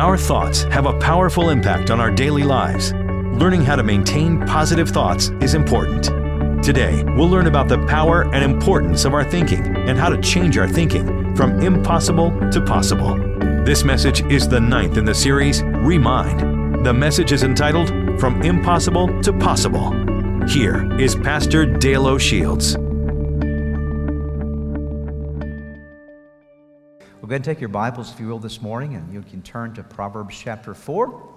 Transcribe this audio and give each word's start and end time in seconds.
Our 0.00 0.16
thoughts 0.16 0.62
have 0.72 0.86
a 0.86 0.98
powerful 0.98 1.50
impact 1.50 1.90
on 1.90 2.00
our 2.00 2.10
daily 2.10 2.42
lives. 2.42 2.94
Learning 2.94 3.60
how 3.60 3.76
to 3.76 3.82
maintain 3.82 4.40
positive 4.46 4.88
thoughts 4.88 5.28
is 5.42 5.52
important. 5.52 6.04
Today, 6.64 7.04
we'll 7.04 7.28
learn 7.28 7.46
about 7.46 7.68
the 7.68 7.84
power 7.86 8.22
and 8.34 8.42
importance 8.42 9.04
of 9.04 9.12
our 9.12 9.22
thinking 9.22 9.76
and 9.76 9.98
how 9.98 10.08
to 10.08 10.18
change 10.22 10.56
our 10.56 10.66
thinking 10.66 11.36
from 11.36 11.60
impossible 11.60 12.30
to 12.50 12.62
possible. 12.62 13.14
This 13.62 13.84
message 13.84 14.22
is 14.32 14.48
the 14.48 14.58
ninth 14.58 14.96
in 14.96 15.04
the 15.04 15.14
series, 15.14 15.62
Remind. 15.62 16.82
The 16.82 16.94
message 16.94 17.32
is 17.32 17.42
entitled 17.42 17.88
From 18.18 18.40
Impossible 18.40 19.20
to 19.20 19.34
Possible. 19.34 19.92
Here 20.48 20.90
is 20.98 21.14
Pastor 21.14 21.66
Dale 21.66 22.06
O'Shields. 22.06 22.89
Go 27.30 27.34
ahead 27.34 27.46
and 27.46 27.56
take 27.56 27.60
your 27.60 27.68
Bibles, 27.68 28.10
if 28.12 28.18
you 28.18 28.26
will, 28.26 28.40
this 28.40 28.60
morning, 28.60 28.96
and 28.96 29.14
you 29.14 29.22
can 29.22 29.40
turn 29.40 29.72
to 29.74 29.84
Proverbs 29.84 30.36
chapter 30.36 30.74
4, 30.74 31.28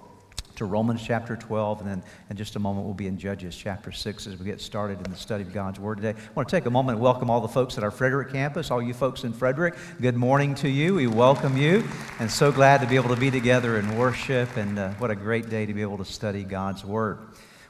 to 0.56 0.66
Romans 0.66 1.04
chapter 1.06 1.36
12, 1.36 1.82
and 1.82 1.88
then 1.88 2.04
in 2.32 2.36
just 2.36 2.56
a 2.56 2.60
moment 2.60 2.88
we'll 2.88 2.96
be 2.96 3.06
in 3.06 3.16
Judges 3.16 3.56
chapter 3.56 3.92
6 3.92 4.26
as 4.26 4.40
we 4.40 4.44
get 4.44 4.60
started 4.60 4.98
in 5.06 5.12
the 5.12 5.16
study 5.16 5.44
of 5.44 5.54
God's 5.54 5.80
Word 5.80 5.98
today. 5.98 6.20
I 6.20 6.34
want 6.34 6.50
to 6.50 6.56
take 6.56 6.66
a 6.66 6.72
moment 6.72 6.96
and 6.96 7.04
welcome 7.04 7.30
all 7.30 7.42
the 7.42 7.48
folks 7.48 7.78
at 7.78 7.84
our 7.84 7.92
Frederick 7.92 8.32
campus, 8.32 8.72
all 8.72 8.82
you 8.82 8.96
folks 8.96 9.24
in 9.24 9.34
Frederick. 9.34 9.76
Good 10.02 10.16
morning 10.16 10.56
to 10.56 10.68
you. 10.68 10.96
We 10.96 11.06
welcome 11.06 11.58
you, 11.58 11.84
and 12.18 12.32
so 12.32 12.52
glad 12.52 12.82
to 12.82 12.88
be 12.88 12.96
able 12.96 13.14
to 13.14 13.22
be 13.22 13.30
together 13.30 13.78
and 13.78 13.96
worship, 13.96 14.58
and 14.58 14.80
uh, 14.80 14.90
what 14.94 15.12
a 15.12 15.16
great 15.16 15.52
day 15.52 15.68
to 15.68 15.76
be 15.76 15.84
able 15.84 16.00
to 16.00 16.06
study 16.06 16.44
God's 16.44 16.84
Word. 16.84 17.20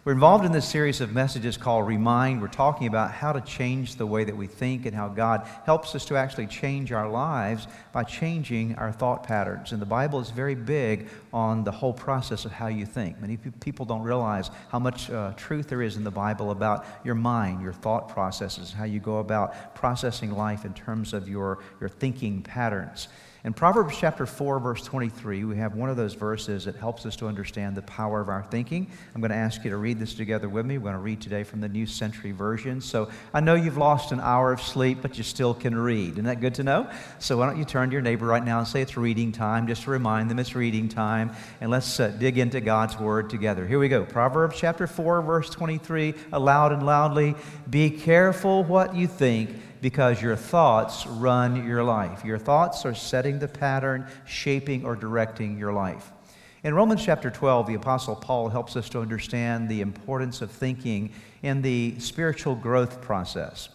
We're 0.05 0.11
involved 0.11 0.43
in 0.43 0.51
this 0.51 0.67
series 0.67 0.99
of 0.99 1.13
messages 1.13 1.55
called 1.55 1.87
Remind. 1.87 2.41
We're 2.41 2.49
talking 2.49 2.87
about 2.87 3.11
how 3.11 3.31
to 3.31 3.39
change 3.39 3.95
the 3.95 4.05
way 4.05 4.25
that 4.25 4.35
we 4.35 4.47
think 4.47 4.85
and 4.85 4.93
how 4.93 5.07
God 5.07 5.47
helps 5.63 5.95
us 5.95 6.03
to 6.07 6.17
actually 6.17 6.47
change 6.47 6.91
our 6.91 7.09
lives 7.09 7.67
by 7.93 8.03
changing 8.03 8.75
our 8.75 8.91
thought 8.91 9.23
patterns. 9.23 9.71
And 9.71 9.81
the 9.81 9.85
Bible 9.85 10.19
is 10.19 10.29
very 10.29 10.55
big 10.55 11.07
on 11.31 11.63
the 11.63 11.71
whole 11.71 11.93
process 11.93 12.43
of 12.43 12.51
how 12.51 12.67
you 12.67 12.85
think. 12.85 13.21
Many 13.21 13.37
people 13.37 13.85
don't 13.85 14.01
realize 14.01 14.51
how 14.67 14.79
much 14.79 15.09
uh, 15.09 15.31
truth 15.37 15.69
there 15.69 15.81
is 15.81 15.95
in 15.95 16.03
the 16.03 16.11
Bible 16.11 16.51
about 16.51 16.85
your 17.05 17.15
mind, 17.15 17.61
your 17.61 17.71
thought 17.71 18.09
processes, 18.09 18.73
how 18.73 18.83
you 18.83 18.99
go 18.99 19.19
about 19.19 19.73
processing 19.73 20.31
life 20.31 20.65
in 20.65 20.73
terms 20.73 21.13
of 21.13 21.29
your, 21.29 21.59
your 21.79 21.87
thinking 21.87 22.41
patterns. 22.41 23.07
In 23.45 23.51
Proverbs 23.51 23.97
chapter 23.97 24.25
4, 24.25 24.61
verse 24.61 24.83
23, 24.83 25.43
we 25.43 25.57
have 25.57 25.75
one 25.75 25.89
of 25.89 25.97
those 25.97 26.13
verses 26.13 26.63
that 26.63 26.77
helps 26.77 27.05
us 27.05 27.17
to 27.17 27.27
understand 27.27 27.75
the 27.75 27.81
power 27.81 28.21
of 28.21 28.29
our 28.29 28.41
thinking. 28.41 28.89
I'm 29.13 29.19
going 29.19 29.31
to 29.31 29.37
ask 29.37 29.65
you 29.65 29.69
to 29.71 29.75
read 29.75 29.99
this 29.99 30.15
together 30.15 30.47
with 30.47 30.65
me. 30.65 30.77
We're 30.77 30.83
going 30.83 30.93
to 30.93 30.99
read 30.99 31.19
today 31.19 31.43
from 31.43 31.59
the 31.59 31.67
New 31.67 31.85
Century 31.85 32.31
Version. 32.31 32.79
So 32.79 33.09
I 33.33 33.41
know 33.41 33.55
you've 33.55 33.75
lost 33.75 34.13
an 34.13 34.21
hour 34.21 34.53
of 34.53 34.61
sleep, 34.61 34.99
but 35.01 35.17
you 35.17 35.25
still 35.25 35.53
can 35.53 35.75
read. 35.75 36.13
Isn't 36.13 36.23
that 36.23 36.39
good 36.39 36.55
to 36.55 36.63
know? 36.63 36.89
So 37.19 37.35
why 37.35 37.47
don't 37.47 37.57
you 37.57 37.65
turn 37.65 37.89
to 37.89 37.93
your 37.93 38.01
neighbor 38.01 38.25
right 38.25 38.45
now 38.45 38.59
and 38.59 38.67
say 38.67 38.81
it's 38.81 38.95
reading 38.95 39.33
time, 39.33 39.67
just 39.67 39.83
to 39.83 39.91
remind 39.91 40.31
them 40.31 40.39
it's 40.39 40.55
reading 40.55 40.87
time. 40.87 41.31
And 41.59 41.69
let's 41.69 41.99
uh, 41.99 42.15
dig 42.17 42.37
into 42.37 42.61
God's 42.61 42.97
Word 42.97 43.29
together. 43.29 43.67
Here 43.67 43.77
we 43.77 43.89
go. 43.89 44.05
Proverbs 44.05 44.55
chapter 44.57 44.87
4, 44.87 45.21
verse 45.21 45.49
23, 45.49 46.13
aloud 46.31 46.71
and 46.71 46.85
loudly. 46.85 47.35
Be 47.69 47.89
careful 47.89 48.63
what 48.63 48.95
you 48.95 49.05
think 49.05 49.49
because 49.83 50.21
your 50.21 50.37
thoughts 50.37 51.05
run 51.05 51.67
your 51.67 51.83
life. 51.83 52.23
Your 52.23 52.37
thoughts 52.37 52.85
are 52.85 52.95
setting 52.95 53.37
the 53.37 53.49
pattern, 53.49 54.07
shaping 54.25 54.85
or 54.85 54.95
directing 54.95 55.59
your 55.59 55.73
life. 55.73 56.09
In 56.63 56.73
Romans 56.73 57.03
chapter 57.03 57.29
12, 57.29 57.67
the 57.67 57.73
Apostle 57.73 58.15
Paul 58.15 58.47
helps 58.47 58.77
us 58.77 58.87
to 58.91 59.01
understand 59.01 59.67
the 59.67 59.81
importance 59.81 60.41
of 60.41 60.49
thinking 60.49 61.11
in 61.41 61.61
the 61.61 61.99
spiritual 61.99 62.55
growth 62.55 63.01
process. 63.01 63.67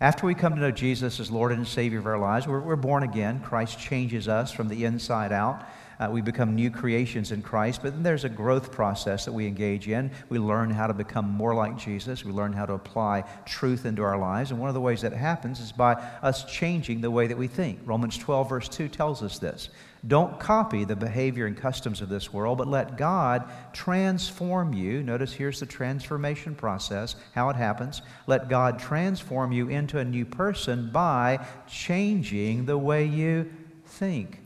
After 0.00 0.26
we 0.26 0.34
come 0.34 0.56
to 0.56 0.60
know 0.60 0.72
Jesus 0.72 1.20
as 1.20 1.30
Lord 1.30 1.52
and 1.52 1.64
Savior 1.64 2.00
of 2.00 2.06
our 2.06 2.18
lives, 2.18 2.48
we're, 2.48 2.58
we're 2.58 2.74
born 2.74 3.04
again. 3.04 3.38
Christ 3.38 3.78
changes 3.78 4.26
us 4.26 4.50
from 4.50 4.66
the 4.66 4.84
inside 4.84 5.30
out. 5.30 5.64
Uh, 6.02 6.10
we 6.10 6.20
become 6.20 6.56
new 6.56 6.68
creations 6.68 7.30
in 7.30 7.40
Christ, 7.40 7.80
but 7.80 7.92
then 7.92 8.02
there's 8.02 8.24
a 8.24 8.28
growth 8.28 8.72
process 8.72 9.24
that 9.24 9.30
we 9.30 9.46
engage 9.46 9.86
in. 9.86 10.10
We 10.30 10.40
learn 10.40 10.68
how 10.68 10.88
to 10.88 10.92
become 10.92 11.28
more 11.28 11.54
like 11.54 11.78
Jesus. 11.78 12.24
We 12.24 12.32
learn 12.32 12.52
how 12.52 12.66
to 12.66 12.72
apply 12.72 13.22
truth 13.46 13.86
into 13.86 14.02
our 14.02 14.18
lives. 14.18 14.50
And 14.50 14.58
one 14.58 14.68
of 14.68 14.74
the 14.74 14.80
ways 14.80 15.02
that 15.02 15.12
happens 15.12 15.60
is 15.60 15.70
by 15.70 15.92
us 16.20 16.44
changing 16.44 17.02
the 17.02 17.10
way 17.12 17.28
that 17.28 17.38
we 17.38 17.46
think. 17.46 17.78
Romans 17.84 18.18
12, 18.18 18.48
verse 18.48 18.68
2 18.68 18.88
tells 18.88 19.22
us 19.22 19.38
this. 19.38 19.68
Don't 20.04 20.40
copy 20.40 20.84
the 20.84 20.96
behavior 20.96 21.46
and 21.46 21.56
customs 21.56 22.00
of 22.00 22.08
this 22.08 22.32
world, 22.32 22.58
but 22.58 22.66
let 22.66 22.96
God 22.96 23.48
transform 23.72 24.74
you. 24.74 25.04
Notice 25.04 25.32
here's 25.32 25.60
the 25.60 25.66
transformation 25.66 26.56
process, 26.56 27.14
how 27.32 27.48
it 27.48 27.54
happens. 27.54 28.02
Let 28.26 28.48
God 28.48 28.80
transform 28.80 29.52
you 29.52 29.68
into 29.68 30.00
a 30.00 30.04
new 30.04 30.24
person 30.24 30.90
by 30.90 31.46
changing 31.68 32.66
the 32.66 32.76
way 32.76 33.04
you 33.04 33.52
think. 33.86 34.41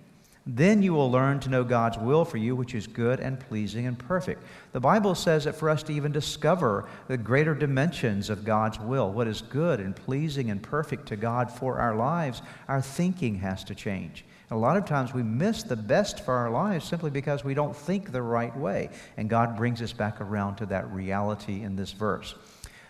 Then 0.49 0.81
you 0.81 0.95
will 0.95 1.11
learn 1.11 1.41
to 1.41 1.49
know 1.49 1.65
God's 1.65 1.99
will 1.99 2.25
for 2.25 2.37
you, 2.37 2.55
which 2.55 2.75
is 2.75 2.87
good 2.87 3.19
and 3.19 3.41
pleasing 3.41 3.87
and 3.87 3.99
perfect. 3.99 4.45
The 4.73 4.81
Bible 4.81 5.17
says 5.17 5.45
that 5.45 5.57
for 5.57 5.69
us 5.69 5.83
to 5.84 5.93
even 5.93 6.12
discover 6.12 6.89
the 7.09 7.17
greater 7.17 7.53
dimensions 7.53 8.31
of 8.31 8.45
God's 8.45 8.79
will, 8.79 9.11
what 9.11 9.27
is 9.27 9.43
good 9.43 9.81
and 9.81 9.97
pleasing 9.97 10.51
and 10.51 10.62
perfect 10.62 11.07
to 11.09 11.17
God 11.17 11.51
for 11.51 11.81
our 11.81 11.97
lives, 11.97 12.43
our 12.69 12.81
thinking 12.81 13.34
has 13.41 13.65
to 13.65 13.75
change. 13.75 14.25
A 14.53 14.57
lot 14.57 14.77
of 14.77 14.84
times 14.84 15.12
we 15.12 15.25
miss 15.25 15.65
the 15.65 15.75
best 15.75 16.25
for 16.25 16.34
our 16.34 16.51
lives 16.51 16.84
simply 16.84 17.11
because 17.11 17.43
we 17.43 17.55
don't 17.55 17.77
think 17.77 18.13
the 18.13 18.23
right 18.23 18.57
way. 18.57 18.91
And 19.17 19.28
God 19.28 19.57
brings 19.57 19.83
us 19.83 19.93
back 19.93 20.21
around 20.21 20.57
to 20.57 20.67
that 20.67 20.89
reality 20.93 21.65
in 21.65 21.75
this 21.75 21.91
verse. 21.91 22.37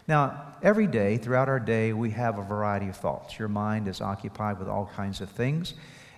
Now, 0.06 0.53
every 0.62 0.87
day, 0.87 1.17
throughout 1.17 1.49
our 1.49 1.59
day, 1.59 1.94
we 1.94 2.11
have 2.11 2.38
a 2.38 2.43
variety 2.43 2.88
of 2.88 2.97
thoughts. 2.97 3.38
Your 3.38 3.49
mind 3.49 3.88
is 3.88 4.03
occupied 4.03 4.59
with 4.59 4.69
all 4.69 4.91
kinds 4.94 5.23
of 5.23 5.31
things. 5.31 5.73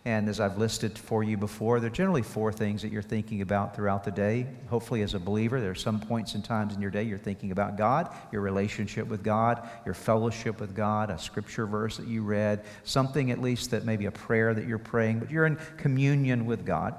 And 0.08 0.26
as 0.30 0.40
I've 0.40 0.56
listed 0.56 0.98
for 0.98 1.22
you 1.22 1.36
before, 1.36 1.80
there 1.80 1.88
are 1.88 1.92
generally 1.92 2.22
four 2.22 2.50
things 2.50 2.80
that 2.80 2.90
you're 2.90 3.02
thinking 3.02 3.42
about 3.42 3.76
throughout 3.76 4.04
the 4.04 4.10
day. 4.10 4.46
Hopefully, 4.70 5.02
as 5.02 5.12
a 5.12 5.18
believer, 5.18 5.60
there 5.60 5.72
are 5.72 5.74
some 5.74 6.00
points 6.00 6.34
and 6.34 6.42
times 6.42 6.74
in 6.74 6.80
your 6.80 6.90
day 6.90 7.02
you're 7.02 7.18
thinking 7.18 7.50
about 7.52 7.76
God, 7.76 8.08
your 8.32 8.40
relationship 8.40 9.06
with 9.06 9.22
God, 9.22 9.68
your 9.84 9.92
fellowship 9.92 10.60
with 10.60 10.74
God, 10.74 11.10
a 11.10 11.18
scripture 11.18 11.66
verse 11.66 11.98
that 11.98 12.06
you 12.06 12.22
read, 12.22 12.64
something 12.84 13.30
at 13.30 13.42
least 13.42 13.70
that 13.72 13.84
maybe 13.84 14.06
a 14.06 14.10
prayer 14.10 14.54
that 14.54 14.66
you're 14.66 14.78
praying, 14.78 15.18
but 15.18 15.30
you're 15.30 15.44
in 15.44 15.58
communion 15.76 16.46
with 16.46 16.64
God. 16.64 16.94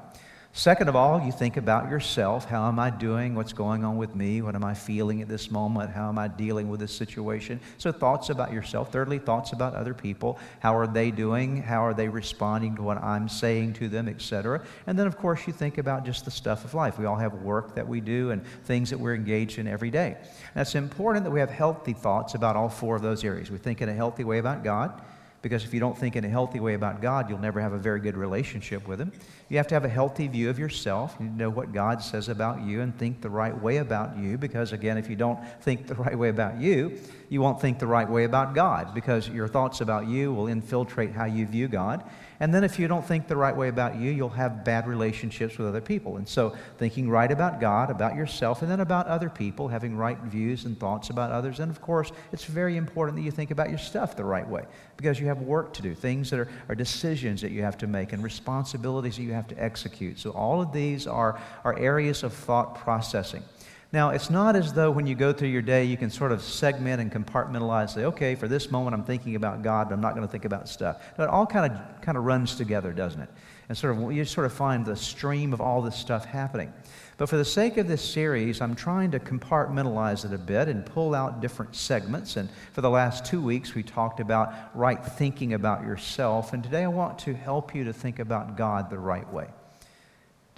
Second 0.52 0.90
of 0.90 0.96
all, 0.96 1.22
you 1.22 1.32
think 1.32 1.58
about 1.58 1.92
yourself. 1.92 2.46
How 2.46 2.68
am 2.68 2.80
I 2.80 2.90
doing? 2.90 3.36
What's 3.36 3.54
going 3.54 3.86
on 3.86 3.98
with 3.98 4.16
me? 4.16 4.42
What 4.42 4.56
am 4.56 4.64
I 4.64 4.74
feeling 4.74 5.22
at 5.22 5.28
this 5.28 5.52
moment? 5.52 5.92
How 5.92 6.10
am 6.10 6.18
I 6.18 6.28
dealing 6.28 6.70
with 6.70 6.80
this 6.80 6.92
situation? 6.92 7.60
So, 7.78 7.92
thoughts 7.92 8.30
about 8.32 8.52
yourself. 8.52 8.92
Thirdly, 8.92 9.20
thoughts 9.20 9.54
about 9.54 9.76
other 9.76 9.94
people. 9.94 10.40
How 10.60 10.76
are 10.76 10.88
they 10.88 11.12
doing? 11.12 11.62
How 11.62 11.86
are 11.86 11.94
they 11.94 12.10
responding 12.10 12.76
to 12.78 12.82
what 12.82 12.98
I'm 12.98 13.30
saying 13.30 13.74
to 13.74 13.88
them, 13.88 14.10
etc. 14.10 14.66
And 14.88 14.98
then, 14.98 15.06
of 15.06 15.18
course, 15.18 15.46
you 15.46 15.54
think 15.54 15.78
about 15.78 16.04
just 16.04 16.26
the 16.26 16.32
stuff 16.32 16.66
of 16.66 16.74
life. 16.74 16.98
We 16.98 17.06
all 17.06 17.16
have 17.16 17.36
work 17.36 17.76
that 17.76 17.88
we 17.88 18.02
do 18.02 18.32
and 18.32 18.44
things 18.66 18.90
that 18.90 19.00
we're 19.00 19.16
engaged 19.16 19.60
in 19.60 19.68
every 19.68 19.92
day. 19.92 20.18
And 20.56 20.62
it's 20.62 20.74
important 20.74 21.26
that 21.26 21.32
we 21.32 21.40
have 21.40 21.52
healthy 21.52 21.94
thoughts 21.94 22.34
about 22.34 22.56
all 22.56 22.70
four 22.70 22.96
of 22.96 23.04
those 23.04 23.24
areas. 23.24 23.52
We 23.52 23.60
think 23.60 23.84
in 23.84 23.88
a 23.88 23.94
healthy 23.94 24.24
way 24.24 24.40
about 24.40 24.64
God. 24.64 25.00
Because 25.42 25.64
if 25.64 25.74
you 25.74 25.80
don't 25.80 25.98
think 25.98 26.16
in 26.16 26.26
a 26.26 26.30
healthy 26.30 26.60
way 26.60 26.74
about 26.74 27.02
God, 27.02 27.30
you'll 27.30 27.40
never 27.40 27.62
have 27.62 27.72
a 27.72 27.78
very 27.78 28.00
good 28.00 28.18
relationship 28.18 28.88
with 28.88 29.00
Him. 29.00 29.12
You 29.48 29.58
have 29.58 29.68
to 29.68 29.76
have 29.76 29.86
a 29.86 29.90
healthy 29.90 30.28
view 30.28 30.50
of 30.50 30.60
yourself. 30.60 31.16
You 31.20 31.28
know 31.28 31.50
what 31.50 31.72
God 31.72 32.02
says 32.02 32.28
about 32.28 32.62
you 32.62 32.82
and 32.82 32.98
think 32.98 33.22
the 33.22 33.30
right 33.30 33.58
way 33.58 33.78
about 33.78 34.18
you. 34.18 34.38
Because 34.38 34.74
again, 34.74 34.98
if 34.98 35.10
you 35.10 35.16
don't 35.16 35.40
think 35.62 35.88
the 35.88 35.96
right 35.96 36.18
way 36.18 36.30
about 36.30 36.60
you, 36.60 37.00
you 37.30 37.42
won't 37.42 37.62
think 37.62 37.80
the 37.80 37.88
right 37.88 38.10
way 38.10 38.26
about 38.26 38.54
God. 38.54 38.94
Because 38.94 39.30
your 39.30 39.48
thoughts 39.48 39.80
about 39.82 40.08
you 40.08 40.34
will 40.34 40.48
infiltrate 40.48 41.12
how 41.12 41.26
you 41.26 41.46
view 41.46 41.68
God. 41.68 42.04
And 42.42 42.54
then 42.54 42.64
if 42.64 42.80
you 42.80 42.88
don't 42.88 43.06
think 43.06 43.28
the 43.28 43.36
right 43.36 43.56
way 43.56 43.68
about 43.68 43.98
you, 43.98 44.12
you'll 44.12 44.30
have 44.30 44.64
bad 44.64 44.88
relationships 44.88 45.58
with 45.58 45.68
other 45.68 45.82
people. 45.82 46.16
And 46.16 46.28
so 46.28 46.56
thinking 46.78 47.10
right 47.10 47.30
about 47.30 47.60
God, 47.60 47.90
about 47.90 48.16
yourself, 48.16 48.62
and 48.62 48.72
then 48.72 48.80
about 48.80 49.08
other 49.08 49.30
people, 49.30 49.68
having 49.68 49.98
right 49.98 50.18
views 50.20 50.64
and 50.64 50.80
thoughts 50.80 51.10
about 51.10 51.32
others. 51.32 51.60
And 51.60 51.70
of 51.70 51.82
course, 51.82 52.14
it's 52.32 52.46
very 52.46 52.78
important 52.78 53.18
that 53.18 53.24
you 53.24 53.32
think 53.32 53.52
about 53.52 53.70
your 53.70 53.78
stuff 53.78 54.16
the 54.16 54.24
right 54.24 54.48
way 54.48 54.64
because 54.96 55.20
you 55.20 55.28
have 55.28 55.42
work 55.42 55.74
to 55.74 55.82
do, 55.82 55.94
things 55.94 56.30
that 56.30 56.40
are, 56.40 56.48
are 56.70 56.76
decisions 56.76 57.42
that 57.42 57.52
you 57.52 57.62
have 57.62 57.78
to 57.80 57.88
make, 57.88 58.14
and 58.14 58.24
responsibilities 58.24 59.18
that 59.18 59.24
you 59.24 59.34
have 59.34 59.48
to 59.48 59.62
execute. 59.62 60.18
So 60.18 60.30
all 60.32 60.62
of 60.62 60.72
these 60.72 61.08
are, 61.08 61.42
are 61.66 61.78
areas 61.78 62.24
of 62.24 62.34
thought 62.34 62.76
processing. 62.76 63.44
Now, 63.92 64.12
it's 64.12 64.30
not 64.30 64.56
as 64.56 64.72
though 64.72 64.92
when 64.92 65.08
you 65.08 65.16
go 65.16 65.34
through 65.34 65.48
your 65.48 65.64
day, 65.64 65.84
you 65.84 65.98
can 65.98 66.12
sort 66.12 66.32
of 66.32 66.44
segment 66.44 67.02
and 67.02 67.12
compartmentalize, 67.12 67.96
say, 67.96 68.06
okay, 68.06 68.36
for 68.36 68.48
this 68.48 68.70
moment 68.70 68.94
I'm 68.94 69.04
thinking 69.04 69.36
about 69.36 69.64
God, 69.64 69.90
but 69.90 69.96
I'm 69.96 70.02
not 70.02 70.14
going 70.14 70.28
to 70.28 70.32
think 70.32 70.46
about 70.46 70.70
stuff. 70.70 71.02
No, 71.18 71.24
it 71.24 71.30
all 71.30 71.48
kind 71.48 71.72
of, 71.72 72.02
kind 72.02 72.16
of 72.16 72.24
runs 72.24 72.54
together, 72.54 72.94
doesn't 72.94 73.20
it? 73.20 73.30
And 73.68 73.76
sort 73.76 73.98
of, 73.98 74.12
you 74.12 74.26
sort 74.26 74.46
of 74.46 74.54
find 74.54 74.86
the 74.86 74.96
stream 74.96 75.54
of 75.54 75.62
all 75.62 75.82
this 75.82 75.96
stuff 75.96 76.26
happening. 76.26 76.72
But 77.18 77.30
for 77.30 77.38
the 77.38 77.46
sake 77.46 77.78
of 77.78 77.88
this 77.88 78.04
series, 78.04 78.62
I'm 78.62 78.76
trying 78.76 79.10
to 79.12 79.20
compartmentalize 79.20 80.24
it 80.24 80.34
a 80.34 80.38
bit 80.38 80.68
and 80.68 80.86
pull 80.86 81.16
out 81.16 81.42
different 81.42 81.76
segments. 81.76 82.38
And 82.38 82.48
for 82.74 82.82
the 82.82 82.90
last 82.92 83.26
two 83.26 83.42
weeks, 83.42 83.74
we 83.74 83.82
talked 83.82 84.20
about 84.20 84.54
right 84.76 85.04
thinking 85.04 85.54
about 85.54 85.82
yourself. 85.82 86.54
And 86.54 86.64
today 86.64 86.84
I 86.84 86.88
want 86.88 87.18
to 87.20 87.34
help 87.34 87.74
you 87.74 87.86
to 87.86 87.94
think 87.94 88.20
about 88.20 88.56
God 88.56 88.92
the 88.92 89.00
right 89.00 89.32
way. 89.34 89.48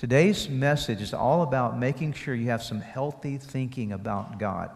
Today's 0.02 0.50
message 0.50 1.00
is 1.00 1.14
all 1.14 1.44
about 1.44 1.78
making 1.78 2.14
sure 2.14 2.34
you 2.34 2.48
have 2.48 2.64
some 2.64 2.82
healthy 2.82 3.38
thinking 3.38 3.92
about 3.92 4.40
God. 4.40 4.72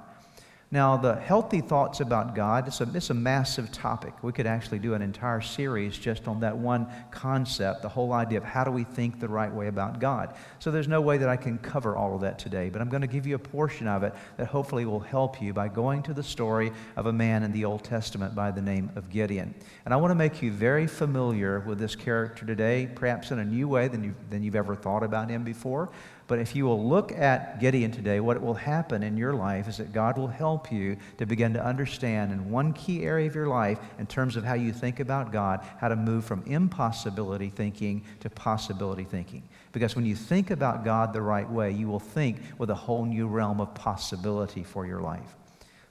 Now, 0.72 0.98
the 0.98 1.16
healthy 1.16 1.62
thoughts 1.62 2.00
about 2.00 2.34
God, 2.34 2.68
it's 2.68 2.82
a, 2.82 2.90
it's 2.96 3.12
a 3.12 3.14
massive 3.14 3.72
topic. 3.72 4.14
We 4.24 4.32
could 4.32 4.48
actually 4.48 4.80
do 4.80 4.96
an 4.96 5.02
entire 5.02 5.40
series 5.40 5.96
just 5.96 6.28
on 6.28 6.40
that 6.40 6.58
one 6.58 6.88
concept, 7.12 7.84
the 7.84 7.90
whole 7.90 8.14
idea 8.14 8.40
of 8.40 8.44
how 8.44 8.64
do 8.64 8.72
we 8.72 8.84
think 8.84 9.20
the 9.20 9.28
right 9.28 9.54
way 9.54 9.68
about 9.68 10.00
God. 10.00 10.34
So 10.58 10.72
there's 10.72 10.88
no 10.88 11.02
way 11.02 11.20
that 11.20 11.30
I 11.30 11.38
can 11.38 11.60
cover 11.60 11.96
all 11.96 12.16
of 12.16 12.22
that 12.22 12.40
today, 12.40 12.70
but 12.70 12.82
I'm 12.82 12.90
going 12.90 13.02
to 13.02 13.08
give 13.08 13.28
you 13.28 13.36
a 13.36 13.40
portion 13.40 13.88
of 13.88 14.02
it 14.02 14.14
that 14.38 14.48
hopefully 14.48 14.86
will 14.86 15.00
help 15.00 15.40
you 15.40 15.54
by 15.54 15.68
going 15.68 16.02
to 16.04 16.14
the 16.14 16.24
story 16.24 16.72
of 16.96 17.06
a 17.06 17.14
man 17.14 17.44
in 17.44 17.52
the 17.52 17.64
Old 17.64 17.84
Testament 17.84 18.34
by 18.34 18.50
the 18.50 18.62
name 18.62 18.92
of 18.96 19.12
Gideon. 19.12 19.54
And 19.86 19.94
I 19.94 19.98
want 19.98 20.12
to 20.12 20.16
make 20.16 20.42
you 20.42 20.52
very 20.52 20.88
familiar 20.88 21.60
with 21.60 21.78
this 21.78 21.96
character 21.96 22.44
today, 22.44 22.90
perhaps 22.94 23.30
in 23.30 23.38
a 23.38 23.46
new 23.46 23.68
way 23.68 23.88
than 23.88 24.04
you've, 24.04 24.30
than 24.32 24.42
you've 24.42 24.56
ever 24.56 24.76
thought 24.76 25.04
about 25.04 25.30
him 25.30 25.44
before. 25.44 25.92
But 26.28 26.40
if 26.40 26.56
you 26.56 26.66
will 26.66 26.84
look 26.84 27.12
at 27.12 27.60
Gideon 27.60 27.92
today, 27.92 28.20
what 28.20 28.42
will 28.42 28.56
happen 28.56 29.04
in 29.04 29.16
your 29.16 29.34
life 29.34 29.68
is 29.68 29.78
that 29.78 29.94
God 29.94 30.18
will 30.18 30.28
help 30.28 30.72
you 30.72 30.98
to 31.20 31.26
begin 31.28 31.54
to 31.54 31.64
understand 31.64 32.32
in 32.32 32.50
one 32.50 32.74
key 32.74 33.04
area 33.04 33.28
of 33.28 33.36
your 33.36 33.48
life, 33.48 33.78
in 34.00 34.08
terms 34.08 34.36
of 34.36 34.44
how 34.44 34.56
you 34.56 34.74
think 34.74 35.00
about 35.00 35.32
God, 35.32 35.64
how 35.80 35.88
to 35.88 35.96
move 35.96 36.26
from 36.26 36.44
impossibility 36.48 37.50
thinking 37.50 38.04
to 38.22 38.30
possibility 38.32 39.04
thinking. 39.04 39.44
Because 39.72 39.96
when 39.96 40.06
you 40.06 40.16
think 40.16 40.50
about 40.50 40.84
God 40.84 41.14
the 41.14 41.22
right 41.22 41.50
way, 41.50 41.72
you 41.72 41.88
will 41.88 42.00
think 42.00 42.38
with 42.58 42.72
a 42.72 42.76
whole 42.76 43.06
new 43.06 43.28
realm 43.28 43.62
of 43.62 43.76
possibility 43.76 44.64
for 44.64 44.88
your 44.88 45.02
life. 45.02 45.36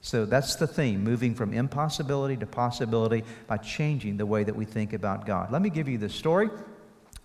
So 0.01 0.27
that's 0.27 0.57
the 0.57 0.67
theme, 0.67 1.05
moving 1.05 1.35
from 1.35 1.55
impossibility 1.55 2.37
to 2.39 2.47
possibility 2.47 3.25
by 3.47 3.59
changing 3.59 4.17
the 4.17 4.27
way 4.27 4.43
that 4.43 4.55
we 4.55 4.65
think 4.65 4.93
about 4.93 5.27
God. 5.27 5.53
Let 5.53 5.63
me 5.63 5.71
give 5.71 5.89
you 5.89 5.97
the 5.97 6.11
story 6.11 6.51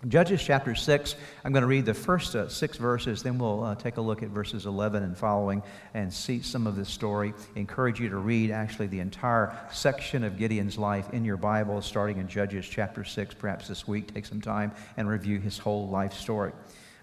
Judges 0.08 0.42
chapter 0.42 0.76
6, 0.76 1.16
I'm 1.44 1.52
going 1.52 1.62
to 1.62 1.68
read 1.68 1.86
the 1.86 1.94
first 1.94 2.34
uh, 2.34 2.48
six 2.48 2.78
verses, 2.78 3.22
then 3.22 3.38
we'll 3.38 3.66
uh, 3.66 3.76
take 3.76 3.98
a 3.98 4.02
look 4.02 4.24
at 4.24 4.30
verses 4.30 4.66
11 4.66 5.04
and 5.04 5.18
following 5.18 5.62
and 5.94 6.14
see 6.14 6.42
some 6.42 6.68
of 6.68 6.78
this 6.78 6.88
story. 6.88 7.34
encourage 7.58 8.00
you 8.00 8.08
to 8.08 8.16
read 8.16 8.50
actually 8.50 8.88
the 8.88 9.02
entire 9.02 9.54
section 9.74 10.24
of 10.24 10.38
Gideon's 10.38 10.78
life 10.78 11.10
in 11.12 11.26
your 11.26 11.36
Bible, 11.36 11.82
starting 11.82 12.18
in 12.18 12.30
Judges 12.30 12.66
chapter 12.66 13.04
6, 13.04 13.34
perhaps 13.34 13.68
this 13.68 13.90
week. 13.90 14.14
Take 14.14 14.26
some 14.26 14.40
time 14.40 14.72
and 14.96 15.10
review 15.10 15.38
his 15.42 15.58
whole 15.58 15.90
life 15.90 16.14
story. 16.14 16.54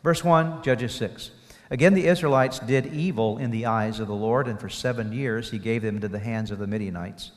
Verse 0.03 0.25
1, 0.25 0.63
Judges 0.63 0.95
6. 0.95 1.33
Again, 1.71 1.93
the 1.93 2.07
Israelites 2.07 2.61
did 2.61 2.95
evil 2.95 3.37
in 3.37 3.51
the 3.51 3.67
eyes 3.67 4.01
of 4.01 4.09
the 4.09 4.15
Lord, 4.15 4.49
and 4.49 4.59
for 4.59 4.71
seven 4.71 5.13
years 5.13 5.51
he 5.51 5.59
gave 5.59 5.83
them 5.83 5.97
into 5.97 6.09
the 6.09 6.19
hands 6.19 6.51
of 6.51 6.59
the 6.59 6.67
Midianites. 6.67 7.31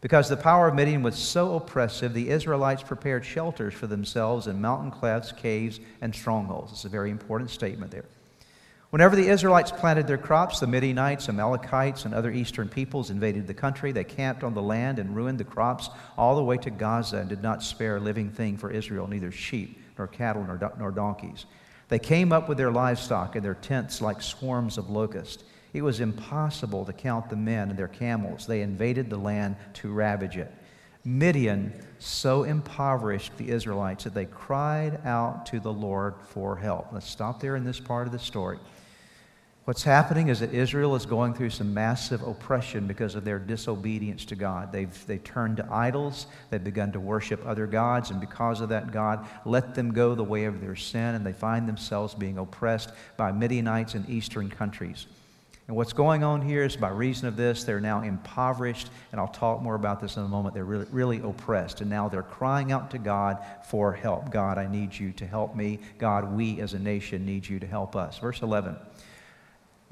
Because 0.00 0.28
the 0.28 0.36
power 0.36 0.68
of 0.68 0.74
Midian 0.74 1.02
was 1.02 1.16
so 1.16 1.56
oppressive, 1.56 2.14
the 2.14 2.30
Israelites 2.30 2.82
prepared 2.82 3.24
shelters 3.24 3.74
for 3.74 3.86
themselves 3.86 4.46
in 4.46 4.60
mountain 4.60 4.90
clefts, 4.90 5.32
caves, 5.32 5.78
and 6.00 6.14
strongholds. 6.14 6.72
It's 6.72 6.84
a 6.86 6.88
very 6.88 7.10
important 7.10 7.50
statement 7.50 7.90
there. 7.90 8.06
Whenever 8.88 9.14
the 9.14 9.28
Israelites 9.28 9.70
planted 9.70 10.08
their 10.08 10.18
crops, 10.18 10.58
the 10.58 10.66
Midianites, 10.66 11.28
Amalekites, 11.28 12.06
and 12.06 12.14
other 12.14 12.32
eastern 12.32 12.68
peoples 12.68 13.10
invaded 13.10 13.46
the 13.46 13.54
country. 13.54 13.92
They 13.92 14.02
camped 14.02 14.42
on 14.42 14.52
the 14.52 14.62
land 14.62 14.98
and 14.98 15.14
ruined 15.14 15.38
the 15.38 15.44
crops 15.44 15.90
all 16.18 16.34
the 16.34 16.42
way 16.42 16.56
to 16.56 16.70
Gaza 16.70 17.18
and 17.18 17.28
did 17.28 17.42
not 17.42 17.62
spare 17.62 17.98
a 17.98 18.00
living 18.00 18.30
thing 18.30 18.56
for 18.56 18.70
Israel, 18.70 19.06
neither 19.06 19.30
sheep, 19.30 19.80
nor 19.96 20.08
cattle, 20.08 20.42
nor, 20.42 20.72
nor 20.76 20.90
donkeys. 20.90 21.46
They 21.88 22.00
came 22.00 22.32
up 22.32 22.48
with 22.48 22.58
their 22.58 22.72
livestock 22.72 23.36
and 23.36 23.44
their 23.44 23.54
tents 23.54 24.00
like 24.00 24.22
swarms 24.22 24.76
of 24.76 24.90
locusts. 24.90 25.44
It 25.72 25.82
was 25.82 26.00
impossible 26.00 26.84
to 26.84 26.92
count 26.92 27.30
the 27.30 27.36
men 27.36 27.70
and 27.70 27.78
their 27.78 27.88
camels. 27.88 28.46
They 28.46 28.62
invaded 28.62 29.08
the 29.08 29.16
land 29.16 29.56
to 29.74 29.92
ravage 29.92 30.36
it. 30.36 30.52
Midian 31.04 31.72
so 31.98 32.42
impoverished 32.42 33.36
the 33.36 33.50
Israelites 33.50 34.04
that 34.04 34.14
they 34.14 34.26
cried 34.26 35.00
out 35.06 35.46
to 35.46 35.60
the 35.60 35.72
Lord 35.72 36.14
for 36.28 36.56
help. 36.56 36.88
Let's 36.92 37.08
stop 37.08 37.40
there 37.40 37.56
in 37.56 37.64
this 37.64 37.80
part 37.80 38.06
of 38.06 38.12
the 38.12 38.18
story. 38.18 38.58
What's 39.64 39.84
happening 39.84 40.28
is 40.28 40.40
that 40.40 40.52
Israel 40.52 40.96
is 40.96 41.06
going 41.06 41.32
through 41.32 41.50
some 41.50 41.72
massive 41.72 42.22
oppression 42.22 42.86
because 42.86 43.14
of 43.14 43.24
their 43.24 43.38
disobedience 43.38 44.24
to 44.26 44.34
God. 44.34 44.72
They've, 44.72 45.06
they 45.06 45.18
turned 45.18 45.58
to 45.58 45.68
idols, 45.70 46.26
they've 46.50 46.62
begun 46.64 46.92
to 46.92 47.00
worship 47.00 47.40
other 47.46 47.66
gods, 47.66 48.10
and 48.10 48.20
because 48.20 48.60
of 48.60 48.70
that, 48.70 48.90
God 48.90 49.26
let 49.44 49.74
them 49.74 49.92
go 49.92 50.14
the 50.14 50.24
way 50.24 50.46
of 50.46 50.60
their 50.60 50.76
sin, 50.76 51.14
and 51.14 51.24
they 51.24 51.32
find 51.32 51.68
themselves 51.68 52.14
being 52.14 52.38
oppressed 52.38 52.90
by 53.16 53.32
Midianites 53.32 53.94
in 53.94 54.04
eastern 54.08 54.50
countries. 54.50 55.06
And 55.70 55.76
what's 55.76 55.92
going 55.92 56.24
on 56.24 56.42
here 56.42 56.64
is 56.64 56.74
by 56.74 56.88
reason 56.88 57.28
of 57.28 57.36
this, 57.36 57.62
they're 57.62 57.78
now 57.78 58.02
impoverished, 58.02 58.90
and 59.12 59.20
I'll 59.20 59.28
talk 59.28 59.62
more 59.62 59.76
about 59.76 60.00
this 60.00 60.16
in 60.16 60.24
a 60.24 60.28
moment. 60.28 60.52
They're 60.52 60.64
really, 60.64 60.86
really 60.90 61.18
oppressed, 61.18 61.80
and 61.80 61.88
now 61.88 62.08
they're 62.08 62.24
crying 62.24 62.72
out 62.72 62.90
to 62.90 62.98
God 62.98 63.38
for 63.68 63.92
help. 63.92 64.32
God, 64.32 64.58
I 64.58 64.66
need 64.66 64.98
you 64.98 65.12
to 65.12 65.24
help 65.24 65.54
me. 65.54 65.78
God, 65.98 66.32
we 66.32 66.60
as 66.60 66.74
a 66.74 66.78
nation 66.80 67.24
need 67.24 67.48
you 67.48 67.60
to 67.60 67.68
help 67.68 67.94
us. 67.94 68.18
Verse 68.18 68.42
11. 68.42 68.74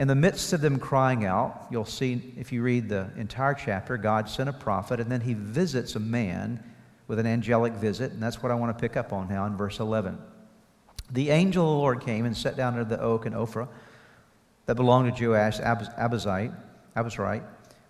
In 0.00 0.08
the 0.08 0.16
midst 0.16 0.52
of 0.52 0.60
them 0.60 0.80
crying 0.80 1.24
out, 1.24 1.68
you'll 1.70 1.84
see 1.84 2.34
if 2.36 2.50
you 2.50 2.60
read 2.62 2.88
the 2.88 3.08
entire 3.16 3.54
chapter, 3.54 3.96
God 3.96 4.28
sent 4.28 4.48
a 4.48 4.52
prophet, 4.52 4.98
and 4.98 5.08
then 5.08 5.20
he 5.20 5.34
visits 5.34 5.94
a 5.94 6.00
man 6.00 6.60
with 7.06 7.20
an 7.20 7.26
angelic 7.26 7.74
visit, 7.74 8.10
and 8.10 8.20
that's 8.20 8.42
what 8.42 8.50
I 8.50 8.56
want 8.56 8.76
to 8.76 8.80
pick 8.80 8.96
up 8.96 9.12
on 9.12 9.28
now 9.28 9.46
in 9.46 9.56
verse 9.56 9.78
11. 9.78 10.18
The 11.12 11.30
angel 11.30 11.62
of 11.62 11.70
the 11.70 11.78
Lord 11.78 12.00
came 12.00 12.24
and 12.24 12.36
sat 12.36 12.56
down 12.56 12.72
under 12.76 12.84
the 12.84 13.00
oak 13.00 13.26
in 13.26 13.32
Ophrah 13.32 13.68
that 14.68 14.74
belonged 14.74 15.16
to 15.16 15.28
Joash 15.30 15.60
Abazite, 15.60 16.54
Abazrite, 16.94 17.42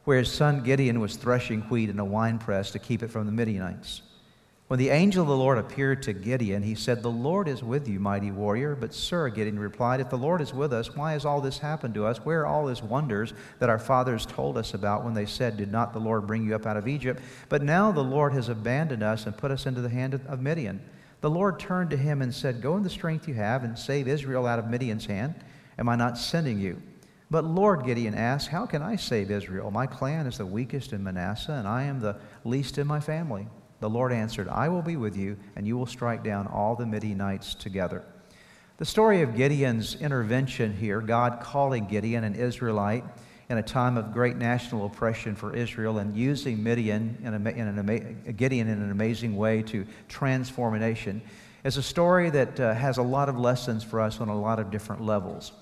where 0.05 0.21
his 0.21 0.33
son 0.33 0.63
Gideon 0.63 1.01
was 1.01 1.17
threshing 1.17 1.63
wheat 1.63 1.91
in 1.91 1.99
a 1.99 2.05
winepress 2.05 2.71
to 2.71 2.79
keep 2.79 3.03
it 3.03 3.11
from 3.11 3.27
the 3.27 3.33
Midianites. 3.33 4.03
When 4.69 4.79
the 4.79 4.91
angel 4.91 5.23
of 5.23 5.29
the 5.29 5.37
Lord 5.37 5.59
appeared 5.59 6.05
to 6.05 6.13
Gideon, 6.13 6.63
he 6.63 6.77
said, 6.77 7.03
The 7.03 7.11
Lord 7.11 7.49
is 7.49 7.65
with 7.65 7.89
you, 7.89 7.99
mighty 7.99 8.31
warrior. 8.31 8.77
But, 8.77 8.95
sir, 8.95 9.29
Gideon 9.29 9.59
replied, 9.59 9.99
If 9.99 10.09
the 10.09 10.17
Lord 10.17 10.41
is 10.41 10.55
with 10.55 10.73
us, 10.73 10.95
why 10.95 11.15
has 11.15 11.25
all 11.25 11.41
this 11.41 11.59
happened 11.59 11.95
to 11.95 12.07
us? 12.07 12.19
Where 12.19 12.43
are 12.43 12.47
all 12.47 12.69
his 12.69 12.81
wonders 12.81 13.35
that 13.59 13.71
our 13.71 13.81
fathers 13.81 14.25
told 14.25 14.57
us 14.57 14.73
about 14.73 15.05
when 15.05 15.15
they 15.15 15.27
said, 15.27 15.57
Did 15.57 15.73
not 15.73 15.93
the 15.93 15.99
Lord 15.99 16.29
bring 16.29 16.45
you 16.45 16.55
up 16.55 16.65
out 16.65 16.77
of 16.77 16.87
Egypt? 16.87 17.21
But 17.49 17.65
now 17.65 17.91
the 17.91 18.05
Lord 18.05 18.33
has 18.35 18.49
abandoned 18.49 19.03
us 19.03 19.27
and 19.27 19.37
put 19.37 19.51
us 19.51 19.67
into 19.67 19.81
the 19.81 19.89
hand 19.89 20.15
of 20.15 20.41
Midian. 20.41 20.81
The 21.23 21.31
Lord 21.31 21.59
turned 21.59 21.91
to 21.91 21.97
him 21.97 22.23
and 22.23 22.33
said, 22.33 22.63
Go 22.63 22.77
in 22.77 22.85
the 22.85 22.91
strength 22.91 23.27
you 23.27 23.35
have 23.35 23.65
and 23.65 23.77
save 23.77 24.07
Israel 24.07 24.47
out 24.47 24.61
of 24.61 24.71
Midian's 24.71 25.07
hand. 25.07 25.35
Am 25.79 25.89
I 25.89 25.97
not 25.97 26.19
sending 26.19 26.59
you? 26.59 26.83
But 27.31 27.45
Lord, 27.45 27.85
Gideon 27.85 28.15
asked, 28.15 28.49
How 28.49 28.67
can 28.67 28.83
I 28.83 28.97
save 28.97 29.31
Israel? 29.31 29.71
My 29.71 29.87
clan 29.87 30.27
is 30.27 30.39
the 30.39 30.47
weakest 30.47 30.93
in 30.93 31.05
Manasseh, 31.05 31.53
and 31.53 31.69
I 31.69 31.85
am 31.85 32.01
the 32.01 32.17
least 32.45 32.79
in 32.79 32.87
my 32.87 33.01
family. 33.01 33.47
The 33.81 33.91
Lord 33.91 34.13
answered, 34.13 34.49
I 34.49 34.69
will 34.69 34.83
be 34.83 34.97
with 34.97 35.17
you, 35.17 35.37
and 35.55 35.67
you 35.67 35.77
will 35.77 35.87
strike 35.87 36.25
down 36.25 36.47
all 36.49 36.75
the 36.75 36.87
Midianites 36.87 37.55
together. 37.55 38.05
The 38.79 38.85
story 38.85 39.23
of 39.23 39.37
Gideon's 39.37 40.01
intervention 40.01 40.77
here, 40.77 41.01
God 41.01 41.41
calling 41.41 41.87
Gideon 41.87 42.25
an 42.25 42.35
Israelite 42.35 43.05
in 43.49 43.59
a 43.59 43.63
time 43.63 43.97
of 43.97 44.13
great 44.13 44.37
national 44.37 44.87
oppression 44.87 45.35
for 45.35 45.55
Israel 45.55 45.99
and 45.99 46.15
using 46.15 46.63
Midian 46.63 47.19
in, 47.23 47.35
a, 47.35 47.51
in 47.51 47.67
an, 47.67 48.35
Gideon 48.37 48.69
in 48.69 48.83
an 48.83 48.91
amazing 48.91 49.37
way 49.37 49.63
to 49.63 49.87
transform 50.09 50.75
a 50.75 50.79
nation, 50.79 51.23
is 51.65 51.77
a 51.77 51.83
story 51.83 52.31
that 52.31 52.59
uh, 52.61 52.75
has 52.75 52.99
a 52.99 53.03
lot 53.03 53.29
of 53.29 53.39
lessons 53.39 53.83
for 53.83 54.01
us 54.01 54.21
on 54.21 54.29
a 54.29 54.39
lot 54.39 54.59
of 54.59 54.71
different 54.71 55.03
levels. 55.03 55.53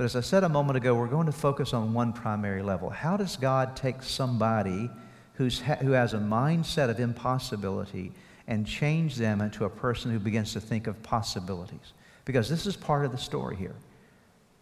But 0.00 0.06
as 0.06 0.16
I 0.16 0.22
said 0.22 0.44
a 0.44 0.48
moment 0.48 0.78
ago, 0.78 0.94
we're 0.94 1.08
going 1.08 1.26
to 1.26 1.32
focus 1.32 1.74
on 1.74 1.92
one 1.92 2.14
primary 2.14 2.62
level. 2.62 2.88
How 2.88 3.18
does 3.18 3.36
God 3.36 3.76
take 3.76 4.02
somebody 4.02 4.88
who's 5.34 5.60
ha- 5.60 5.74
who 5.74 5.90
has 5.90 6.14
a 6.14 6.18
mindset 6.18 6.88
of 6.88 6.98
impossibility 6.98 8.12
and 8.46 8.66
change 8.66 9.16
them 9.16 9.42
into 9.42 9.66
a 9.66 9.68
person 9.68 10.10
who 10.10 10.18
begins 10.18 10.54
to 10.54 10.60
think 10.62 10.86
of 10.86 11.02
possibilities? 11.02 11.92
Because 12.24 12.48
this 12.48 12.64
is 12.64 12.76
part 12.76 13.04
of 13.04 13.12
the 13.12 13.18
story 13.18 13.56
here. 13.56 13.74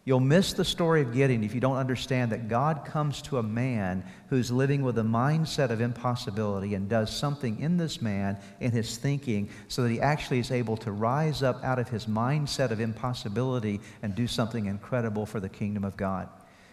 You'll 0.08 0.20
miss 0.20 0.54
the 0.54 0.64
story 0.64 1.02
of 1.02 1.12
Gideon 1.12 1.44
if 1.44 1.54
you 1.54 1.60
don't 1.60 1.76
understand 1.76 2.32
that 2.32 2.48
God 2.48 2.86
comes 2.86 3.20
to 3.20 3.36
a 3.36 3.42
man 3.42 4.02
who's 4.30 4.50
living 4.50 4.80
with 4.80 4.96
a 4.96 5.02
mindset 5.02 5.68
of 5.68 5.82
impossibility 5.82 6.72
and 6.72 6.88
does 6.88 7.14
something 7.14 7.60
in 7.60 7.76
this 7.76 8.00
man, 8.00 8.38
in 8.58 8.70
his 8.70 8.96
thinking, 8.96 9.50
so 9.68 9.82
that 9.82 9.90
he 9.90 10.00
actually 10.00 10.38
is 10.38 10.50
able 10.50 10.78
to 10.78 10.92
rise 10.92 11.42
up 11.42 11.62
out 11.62 11.78
of 11.78 11.90
his 11.90 12.06
mindset 12.06 12.70
of 12.70 12.80
impossibility 12.80 13.82
and 14.02 14.14
do 14.14 14.26
something 14.26 14.64
incredible 14.64 15.26
for 15.26 15.40
the 15.40 15.48
kingdom 15.50 15.84
of 15.84 15.94
God. 15.98 16.30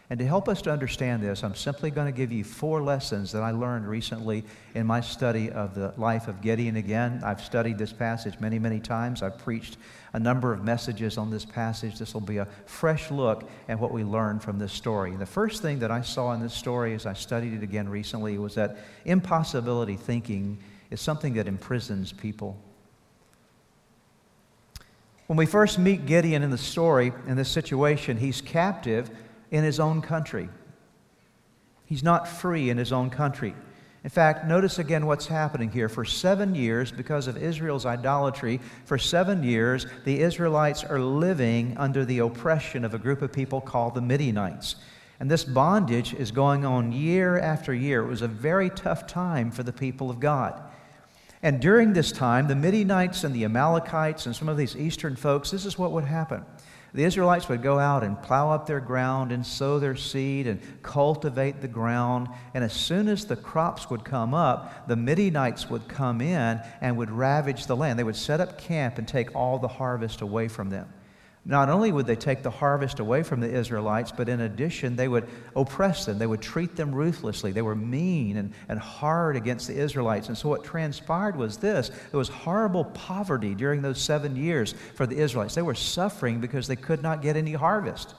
And 0.10 0.20
to 0.20 0.26
help 0.26 0.48
us 0.48 0.62
to 0.62 0.72
understand 0.72 1.24
this, 1.24 1.44
I'm 1.44 1.56
simply 1.56 1.90
going 1.90 2.06
to 2.06 2.16
give 2.16 2.32
you 2.32 2.44
four 2.44 2.82
lessons 2.82 3.32
that 3.32 3.42
I 3.42 3.52
learned 3.52 3.88
recently 3.88 4.44
in 4.76 4.86
my 4.86 5.02
study 5.02 5.50
of 5.50 5.74
the 5.74 5.94
life 5.98 6.28
of 6.28 6.42
Gideon 6.42 6.76
again. 6.76 7.22
I've 7.24 7.42
studied 7.42 7.80
this 7.80 7.92
passage 7.92 8.40
many, 8.40 8.60
many 8.60 8.80
times. 8.80 9.24
I've 9.24 9.40
preached 9.40 9.78
a 10.16 10.20
number 10.20 10.54
of 10.54 10.64
messages 10.64 11.18
on 11.18 11.30
this 11.30 11.44
passage. 11.44 12.00
This 12.00 12.14
will 12.14 12.22
be 12.22 12.38
a 12.38 12.48
fresh 12.66 13.12
look 13.12 13.50
at 13.68 13.78
what 13.78 13.92
we 13.92 14.06
learned 14.06 14.42
from 14.42 14.58
this 14.58 14.72
story. 14.72 15.12
And 15.12 15.20
the 15.20 15.26
first 15.26 15.62
thing 15.62 15.80
that 15.80 15.92
I 15.92 16.00
saw 16.04 16.32
in 16.32 16.40
this 16.40 16.54
story 16.54 16.94
as 16.94 17.06
I 17.06 17.12
studied 17.12 17.54
it 17.54 17.64
again 17.64 17.90
recently 17.90 18.38
was 18.38 18.56
that 18.56 18.78
impossibility 19.04 19.98
thinking 19.98 20.58
is 20.90 21.02
something 21.02 21.34
that 21.34 21.50
imprisons 21.50 22.14
people. 22.14 22.58
When 25.28 25.36
we 25.36 25.46
first 25.46 25.80
meet 25.80 26.06
Gideon 26.06 26.44
in 26.44 26.50
the 26.50 26.58
story, 26.58 27.12
in 27.28 27.36
this 27.36 27.50
situation, 27.50 28.16
he's 28.16 28.40
captive 28.40 29.10
in 29.52 29.66
his 29.66 29.82
own 29.82 30.02
country. 30.02 30.48
He's 31.88 32.04
not 32.04 32.26
free 32.26 32.70
in 32.70 32.78
his 32.78 32.94
own 32.94 33.10
country. 33.10 33.54
In 34.06 34.12
fact, 34.12 34.46
notice 34.46 34.78
again 34.78 35.08
what's 35.08 35.26
happening 35.26 35.72
here. 35.72 35.90
For 35.90 36.06
seven 36.06 36.54
years, 36.54 36.92
because 36.92 37.26
of 37.26 37.42
Israel's 37.42 37.88
idolatry, 37.88 38.60
for 38.86 39.00
seven 39.00 39.42
years, 39.42 39.88
the 40.04 40.22
Israelites 40.22 40.84
are 40.84 41.00
living 41.00 41.76
under 41.76 42.06
the 42.06 42.20
oppression 42.20 42.86
of 42.86 42.94
a 42.94 43.00
group 43.00 43.24
of 43.24 43.34
people 43.34 43.60
called 43.60 43.96
the 43.96 44.02
Midianites. 44.02 44.76
And 45.20 45.32
this 45.32 45.44
bondage 45.44 46.14
is 46.14 46.30
going 46.30 46.66
on 46.66 46.92
year 46.92 47.40
after 47.40 47.74
year. 47.74 48.04
It 48.04 48.08
was 48.08 48.22
a 48.22 48.28
very 48.28 48.70
tough 48.70 49.08
time 49.08 49.50
for 49.50 49.64
the 49.64 49.74
people 49.74 50.12
of 50.12 50.20
God. 50.20 50.62
And 51.42 51.60
during 51.60 51.94
this 51.94 52.12
time, 52.12 52.48
the 52.48 52.56
Midianites 52.56 53.24
and 53.24 53.34
the 53.34 53.46
Amalekites 53.46 54.28
and 54.28 54.36
some 54.36 54.50
of 54.50 54.58
these 54.58 54.78
eastern 54.78 55.16
folks, 55.16 55.50
this 55.50 55.66
is 55.66 55.80
what 55.80 55.92
would 55.94 56.06
happen. 56.06 56.46
The 56.96 57.04
Israelites 57.04 57.50
would 57.50 57.62
go 57.62 57.78
out 57.78 58.06
and 58.06 58.22
plow 58.22 58.52
up 58.52 58.66
their 58.66 58.80
ground 58.80 59.34
and 59.34 59.46
sow 59.46 59.80
their 59.80 59.98
seed 59.98 60.48
and 60.48 60.62
cultivate 60.82 61.60
the 61.60 61.68
ground. 61.68 62.30
And 62.54 62.64
as 62.64 62.72
soon 62.72 63.10
as 63.10 63.26
the 63.26 63.36
crops 63.36 63.90
would 63.90 64.06
come 64.06 64.34
up, 64.34 64.88
the 64.88 64.96
Midianites 64.96 65.70
would 65.70 65.90
come 65.90 66.22
in 66.22 66.62
and 66.80 66.96
would 66.96 67.12
ravage 67.12 67.68
the 67.68 67.76
land. 67.76 68.00
They 68.00 68.06
would 68.06 68.16
set 68.16 68.40
up 68.40 68.58
camp 68.58 68.98
and 68.98 69.06
take 69.06 69.36
all 69.36 69.60
the 69.60 69.68
harvest 69.68 70.22
away 70.22 70.48
from 70.48 70.70
them. 70.70 70.88
Not 71.48 71.70
only 71.70 71.92
would 71.92 72.08
they 72.08 72.16
take 72.16 72.42
the 72.42 72.50
harvest 72.50 73.00
away 73.00 73.22
from 73.22 73.40
the 73.40 73.50
Israelites, 73.50 74.12
but 74.12 74.28
in 74.28 74.42
addition, 74.42 74.96
they 74.96 75.08
would 75.08 75.30
oppress 75.56 76.06
them. 76.06 76.18
They 76.18 76.26
would 76.26 76.42
treat 76.42 76.76
them 76.76 76.94
ruthlessly. 76.94 77.52
They 77.52 77.62
were 77.62 77.76
mean 77.76 78.38
and, 78.38 78.52
and 78.68 78.80
hard 78.80 79.36
against 79.36 79.68
the 79.68 79.76
Israelites. 79.76 80.28
And 80.28 80.36
so 80.36 80.50
what 80.50 80.64
transpired 80.64 81.36
was 81.36 81.58
this 81.58 81.90
there 81.90 82.18
was 82.18 82.30
horrible 82.30 82.86
poverty 82.86 83.54
during 83.54 83.84
those 83.84 84.02
seven 84.02 84.36
years 84.36 84.74
for 84.96 85.06
the 85.06 85.18
Israelites. 85.18 85.54
They 85.54 85.62
were 85.62 85.76
suffering 85.76 86.42
because 86.42 86.66
they 86.68 86.76
could 86.76 87.04
not 87.04 87.22
get 87.22 87.38
any 87.38 87.54
harvest. 87.54 88.16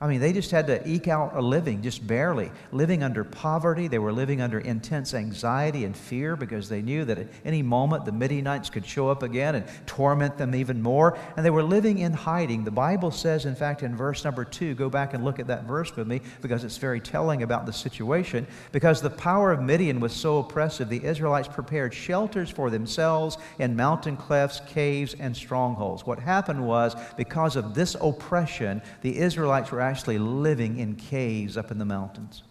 I 0.00 0.06
mean, 0.06 0.20
they 0.20 0.32
just 0.32 0.52
had 0.52 0.68
to 0.68 0.88
eke 0.88 1.08
out 1.08 1.34
a 1.34 1.42
living, 1.42 1.82
just 1.82 2.06
barely. 2.06 2.52
Living 2.70 3.02
under 3.02 3.24
poverty. 3.24 3.88
They 3.88 3.98
were 3.98 4.12
living 4.12 4.40
under 4.40 4.60
intense 4.60 5.12
anxiety 5.12 5.84
and 5.84 5.96
fear 5.96 6.36
because 6.36 6.68
they 6.68 6.82
knew 6.82 7.04
that 7.04 7.18
at 7.18 7.26
any 7.44 7.62
moment 7.62 8.04
the 8.04 8.12
Midianites 8.12 8.70
could 8.70 8.86
show 8.86 9.08
up 9.08 9.24
again 9.24 9.56
and 9.56 9.64
torment 9.86 10.38
them 10.38 10.54
even 10.54 10.80
more. 10.80 11.18
And 11.36 11.44
they 11.44 11.50
were 11.50 11.64
living 11.64 11.98
in 11.98 12.12
hiding. 12.12 12.62
The 12.62 12.70
Bible 12.70 13.10
says, 13.10 13.44
in 13.44 13.56
fact, 13.56 13.82
in 13.82 13.96
verse 13.96 14.22
number 14.22 14.44
two, 14.44 14.76
go 14.76 14.88
back 14.88 15.14
and 15.14 15.24
look 15.24 15.40
at 15.40 15.48
that 15.48 15.64
verse 15.64 15.94
with 15.96 16.06
me 16.06 16.20
because 16.42 16.62
it's 16.62 16.76
very 16.76 17.00
telling 17.00 17.42
about 17.42 17.66
the 17.66 17.72
situation. 17.72 18.46
Because 18.70 19.02
the 19.02 19.10
power 19.10 19.50
of 19.50 19.60
Midian 19.60 19.98
was 19.98 20.12
so 20.12 20.38
oppressive, 20.38 20.88
the 20.88 21.04
Israelites 21.04 21.48
prepared 21.48 21.92
shelters 21.92 22.50
for 22.50 22.70
themselves 22.70 23.36
in 23.58 23.74
mountain 23.74 24.16
clefts, 24.16 24.60
caves, 24.68 25.16
and 25.18 25.36
strongholds. 25.36 26.06
What 26.06 26.20
happened 26.20 26.64
was, 26.64 26.94
because 27.16 27.56
of 27.56 27.74
this 27.74 27.96
oppression, 28.00 28.80
the 29.02 29.18
Israelites 29.18 29.72
were 29.72 29.87
actually 29.88 30.18
living 30.18 30.78
in 30.78 30.96
caves 30.96 31.56
up 31.56 31.70
in 31.70 31.78
the 31.78 31.84
mountains. 31.84 32.42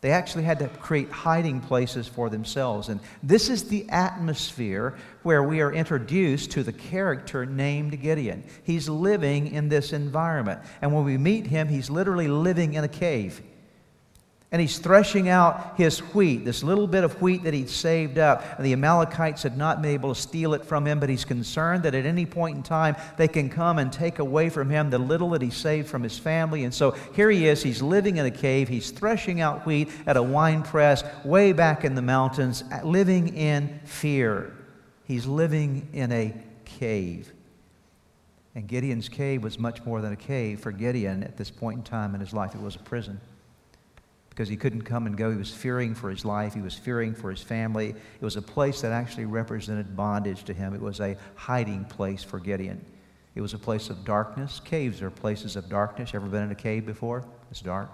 They 0.00 0.10
actually 0.10 0.42
had 0.42 0.58
to 0.58 0.68
create 0.68 1.10
hiding 1.10 1.60
places 1.60 2.08
for 2.08 2.28
themselves. 2.28 2.88
And 2.88 2.98
this 3.22 3.48
is 3.48 3.64
the 3.64 3.88
atmosphere 3.88 4.96
where 5.22 5.44
we 5.44 5.60
are 5.60 5.72
introduced 5.72 6.50
to 6.52 6.64
the 6.64 6.72
character 6.72 7.46
named 7.46 8.00
Gideon. 8.02 8.42
He's 8.64 8.88
living 8.88 9.52
in 9.52 9.68
this 9.68 9.92
environment. 9.92 10.60
And 10.80 10.92
when 10.92 11.04
we 11.04 11.16
meet 11.18 11.46
him, 11.46 11.68
he's 11.68 11.88
literally 11.88 12.26
living 12.26 12.74
in 12.74 12.82
a 12.82 12.88
cave 12.88 13.40
and 14.52 14.60
he's 14.60 14.78
threshing 14.78 15.30
out 15.30 15.78
his 15.78 16.00
wheat, 16.14 16.44
this 16.44 16.62
little 16.62 16.86
bit 16.86 17.04
of 17.04 17.20
wheat 17.22 17.42
that 17.44 17.54
he'd 17.54 17.70
saved 17.70 18.18
up. 18.18 18.44
And 18.58 18.66
the 18.66 18.74
Amalekites 18.74 19.42
had 19.42 19.56
not 19.56 19.80
been 19.80 19.92
able 19.92 20.14
to 20.14 20.20
steal 20.20 20.52
it 20.52 20.62
from 20.62 20.86
him, 20.86 21.00
but 21.00 21.08
he's 21.08 21.24
concerned 21.24 21.84
that 21.84 21.94
at 21.94 22.04
any 22.04 22.26
point 22.26 22.58
in 22.58 22.62
time 22.62 22.94
they 23.16 23.28
can 23.28 23.48
come 23.48 23.78
and 23.78 23.90
take 23.90 24.18
away 24.18 24.50
from 24.50 24.68
him 24.68 24.90
the 24.90 24.98
little 24.98 25.30
that 25.30 25.40
he 25.40 25.48
saved 25.48 25.88
from 25.88 26.02
his 26.02 26.18
family. 26.18 26.64
And 26.64 26.74
so 26.74 26.90
here 27.14 27.30
he 27.30 27.48
is, 27.48 27.62
he's 27.62 27.80
living 27.80 28.18
in 28.18 28.26
a 28.26 28.30
cave, 28.30 28.68
he's 28.68 28.90
threshing 28.90 29.40
out 29.40 29.64
wheat 29.64 29.88
at 30.06 30.18
a 30.18 30.22
wine 30.22 30.62
press 30.62 31.02
way 31.24 31.54
back 31.54 31.82
in 31.82 31.94
the 31.94 32.02
mountains, 32.02 32.62
living 32.84 33.34
in 33.34 33.80
fear. 33.84 34.54
He's 35.04 35.24
living 35.24 35.88
in 35.94 36.12
a 36.12 36.34
cave. 36.66 37.32
And 38.54 38.66
Gideon's 38.68 39.08
cave 39.08 39.42
was 39.42 39.58
much 39.58 39.82
more 39.86 40.02
than 40.02 40.12
a 40.12 40.16
cave 40.16 40.60
for 40.60 40.72
Gideon 40.72 41.22
at 41.22 41.38
this 41.38 41.50
point 41.50 41.78
in 41.78 41.84
time 41.84 42.14
in 42.14 42.20
his 42.20 42.34
life, 42.34 42.54
it 42.54 42.60
was 42.60 42.76
a 42.76 42.80
prison 42.80 43.18
because 44.32 44.48
he 44.48 44.56
couldn't 44.56 44.82
come 44.82 45.06
and 45.06 45.14
go. 45.14 45.30
He 45.30 45.36
was 45.36 45.52
fearing 45.52 45.94
for 45.94 46.08
his 46.08 46.24
life, 46.24 46.54
he 46.54 46.62
was 46.62 46.74
fearing 46.74 47.14
for 47.14 47.30
his 47.30 47.42
family. 47.42 47.90
It 47.90 48.24
was 48.24 48.36
a 48.36 48.42
place 48.42 48.80
that 48.80 48.90
actually 48.90 49.26
represented 49.26 49.94
bondage 49.94 50.44
to 50.44 50.54
him, 50.54 50.74
it 50.74 50.80
was 50.80 51.00
a 51.00 51.16
hiding 51.34 51.84
place 51.84 52.24
for 52.24 52.40
Gideon. 52.40 52.82
It 53.34 53.40
was 53.40 53.54
a 53.54 53.58
place 53.58 53.88
of 53.88 54.04
darkness. 54.04 54.60
Caves 54.64 55.00
are 55.00 55.10
places 55.10 55.56
of 55.56 55.68
darkness. 55.68 56.14
Ever 56.14 56.26
been 56.26 56.42
in 56.42 56.50
a 56.50 56.54
cave 56.54 56.84
before? 56.84 57.24
It's 57.50 57.62
dark. 57.62 57.88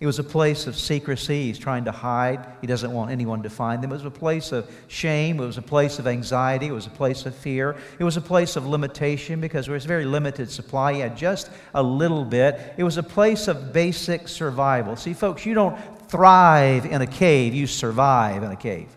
It 0.00 0.06
was 0.06 0.18
a 0.18 0.24
place 0.24 0.66
of 0.66 0.76
secrecy. 0.76 1.44
He's 1.44 1.58
trying 1.58 1.84
to 1.84 1.92
hide. 1.92 2.46
He 2.62 2.66
doesn't 2.66 2.90
want 2.90 3.10
anyone 3.10 3.42
to 3.42 3.50
find 3.50 3.84
him. 3.84 3.90
It 3.90 3.96
was 3.96 4.06
a 4.06 4.10
place 4.10 4.50
of 4.50 4.70
shame. 4.88 5.38
It 5.38 5.44
was 5.44 5.58
a 5.58 5.62
place 5.62 5.98
of 5.98 6.06
anxiety. 6.06 6.68
It 6.68 6.72
was 6.72 6.86
a 6.86 6.90
place 6.90 7.26
of 7.26 7.34
fear. 7.34 7.76
It 7.98 8.04
was 8.04 8.16
a 8.16 8.22
place 8.22 8.56
of 8.56 8.66
limitation 8.66 9.42
because 9.42 9.66
there 9.66 9.74
was 9.74 9.84
very 9.84 10.06
limited 10.06 10.50
supply. 10.50 10.94
He 10.94 11.00
had 11.00 11.18
just 11.18 11.50
a 11.74 11.82
little 11.82 12.24
bit. 12.24 12.74
It 12.78 12.82
was 12.82 12.96
a 12.96 13.02
place 13.02 13.46
of 13.46 13.74
basic 13.74 14.26
survival. 14.26 14.96
See, 14.96 15.12
folks, 15.12 15.44
you 15.44 15.52
don't 15.52 15.78
thrive 16.08 16.86
in 16.86 17.02
a 17.02 17.06
cave, 17.06 17.54
you 17.54 17.66
survive 17.66 18.42
in 18.42 18.50
a 18.50 18.56
cave. 18.56 18.88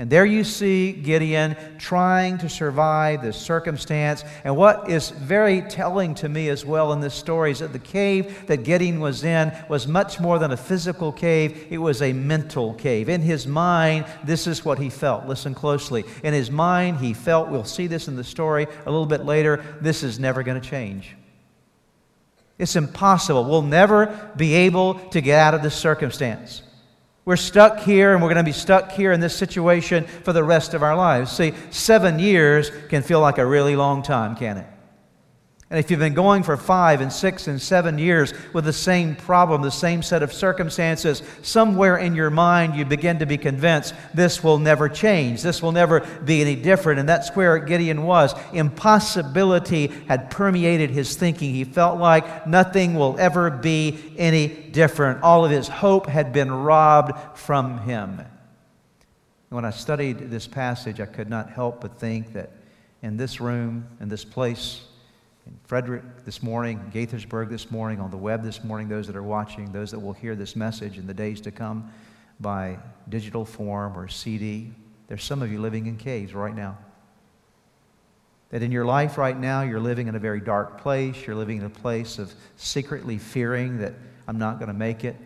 And 0.00 0.08
there 0.08 0.24
you 0.24 0.44
see 0.44 0.92
Gideon 0.92 1.56
trying 1.76 2.38
to 2.38 2.48
survive 2.48 3.20
this 3.20 3.36
circumstance. 3.36 4.22
And 4.44 4.56
what 4.56 4.88
is 4.88 5.10
very 5.10 5.60
telling 5.62 6.14
to 6.16 6.28
me 6.28 6.48
as 6.50 6.64
well 6.64 6.92
in 6.92 7.00
this 7.00 7.14
story 7.14 7.50
is 7.50 7.58
that 7.58 7.72
the 7.72 7.80
cave 7.80 8.46
that 8.46 8.62
Gideon 8.62 9.00
was 9.00 9.24
in 9.24 9.52
was 9.68 9.88
much 9.88 10.20
more 10.20 10.38
than 10.38 10.52
a 10.52 10.56
physical 10.56 11.10
cave, 11.10 11.66
it 11.68 11.78
was 11.78 12.00
a 12.00 12.12
mental 12.12 12.74
cave. 12.74 13.08
In 13.08 13.22
his 13.22 13.48
mind, 13.48 14.06
this 14.22 14.46
is 14.46 14.64
what 14.64 14.78
he 14.78 14.88
felt. 14.88 15.26
Listen 15.26 15.52
closely. 15.52 16.04
In 16.22 16.32
his 16.32 16.48
mind, 16.48 16.98
he 16.98 17.12
felt, 17.12 17.48
we'll 17.48 17.64
see 17.64 17.88
this 17.88 18.06
in 18.06 18.14
the 18.14 18.22
story 18.22 18.68
a 18.86 18.90
little 18.90 19.04
bit 19.04 19.24
later, 19.24 19.64
this 19.80 20.04
is 20.04 20.20
never 20.20 20.44
going 20.44 20.60
to 20.60 20.68
change. 20.68 21.16
It's 22.56 22.76
impossible. 22.76 23.44
We'll 23.44 23.62
never 23.62 24.32
be 24.36 24.54
able 24.54 24.94
to 25.10 25.20
get 25.20 25.40
out 25.40 25.54
of 25.54 25.62
this 25.62 25.74
circumstance. 25.74 26.62
We're 27.28 27.36
stuck 27.36 27.80
here 27.80 28.14
and 28.14 28.22
we're 28.22 28.30
going 28.30 28.42
to 28.42 28.42
be 28.42 28.52
stuck 28.52 28.90
here 28.90 29.12
in 29.12 29.20
this 29.20 29.36
situation 29.36 30.04
for 30.04 30.32
the 30.32 30.42
rest 30.42 30.72
of 30.72 30.82
our 30.82 30.96
lives. 30.96 31.30
See, 31.30 31.52
seven 31.70 32.18
years 32.18 32.70
can 32.88 33.02
feel 33.02 33.20
like 33.20 33.36
a 33.36 33.44
really 33.44 33.76
long 33.76 34.02
time, 34.02 34.34
can 34.34 34.56
it? 34.56 34.66
And 35.70 35.78
if 35.78 35.90
you've 35.90 36.00
been 36.00 36.14
going 36.14 36.44
for 36.44 36.56
five 36.56 37.02
and 37.02 37.12
six 37.12 37.46
and 37.46 37.60
seven 37.60 37.98
years 37.98 38.32
with 38.54 38.64
the 38.64 38.72
same 38.72 39.14
problem, 39.14 39.60
the 39.60 39.70
same 39.70 40.02
set 40.02 40.22
of 40.22 40.32
circumstances, 40.32 41.22
somewhere 41.42 41.98
in 41.98 42.14
your 42.14 42.30
mind 42.30 42.74
you 42.74 42.86
begin 42.86 43.18
to 43.18 43.26
be 43.26 43.36
convinced 43.36 43.92
this 44.14 44.42
will 44.42 44.58
never 44.58 44.88
change. 44.88 45.42
This 45.42 45.60
will 45.60 45.72
never 45.72 46.00
be 46.24 46.40
any 46.40 46.56
different. 46.56 47.00
And 47.00 47.08
that's 47.08 47.36
where 47.36 47.58
Gideon 47.58 48.04
was. 48.04 48.34
Impossibility 48.54 49.88
had 50.08 50.30
permeated 50.30 50.88
his 50.88 51.16
thinking. 51.16 51.52
He 51.52 51.64
felt 51.64 52.00
like 52.00 52.46
nothing 52.46 52.94
will 52.94 53.16
ever 53.18 53.50
be 53.50 53.98
any 54.16 54.48
different. 54.48 55.22
All 55.22 55.44
of 55.44 55.50
his 55.50 55.68
hope 55.68 56.06
had 56.06 56.32
been 56.32 56.50
robbed 56.50 57.38
from 57.38 57.76
him. 57.80 58.22
When 59.50 59.66
I 59.66 59.70
studied 59.70 60.30
this 60.30 60.46
passage, 60.46 60.98
I 60.98 61.06
could 61.06 61.28
not 61.28 61.50
help 61.50 61.82
but 61.82 61.98
think 61.98 62.32
that 62.32 62.52
in 63.02 63.18
this 63.18 63.38
room, 63.38 63.86
in 64.00 64.08
this 64.08 64.24
place, 64.24 64.87
in 65.48 65.58
Frederick 65.64 66.02
this 66.26 66.42
morning, 66.42 66.78
Gaithersburg 66.94 67.48
this 67.48 67.70
morning, 67.70 68.00
on 68.00 68.10
the 68.10 68.16
web 68.16 68.42
this 68.42 68.62
morning, 68.62 68.88
those 68.88 69.06
that 69.06 69.16
are 69.16 69.22
watching, 69.22 69.72
those 69.72 69.90
that 69.92 69.98
will 69.98 70.12
hear 70.12 70.36
this 70.36 70.54
message 70.54 70.98
in 70.98 71.06
the 71.06 71.14
days 71.14 71.40
to 71.40 71.50
come 71.50 71.90
by 72.38 72.78
digital 73.08 73.46
form 73.46 73.96
or 73.96 74.08
CD. 74.08 74.70
There's 75.06 75.24
some 75.24 75.40
of 75.42 75.50
you 75.50 75.58
living 75.58 75.86
in 75.86 75.96
caves 75.96 76.34
right 76.34 76.54
now. 76.54 76.76
That 78.50 78.62
in 78.62 78.70
your 78.70 78.84
life 78.84 79.16
right 79.16 79.38
now, 79.38 79.62
you're 79.62 79.80
living 79.80 80.06
in 80.06 80.14
a 80.14 80.18
very 80.18 80.40
dark 80.40 80.82
place. 80.82 81.26
You're 81.26 81.36
living 81.36 81.58
in 81.58 81.64
a 81.64 81.70
place 81.70 82.18
of 82.18 82.32
secretly 82.56 83.16
fearing 83.16 83.78
that 83.78 83.94
I'm 84.26 84.38
not 84.38 84.58
going 84.58 84.68
to 84.68 84.74
make 84.74 85.04
it 85.04 85.16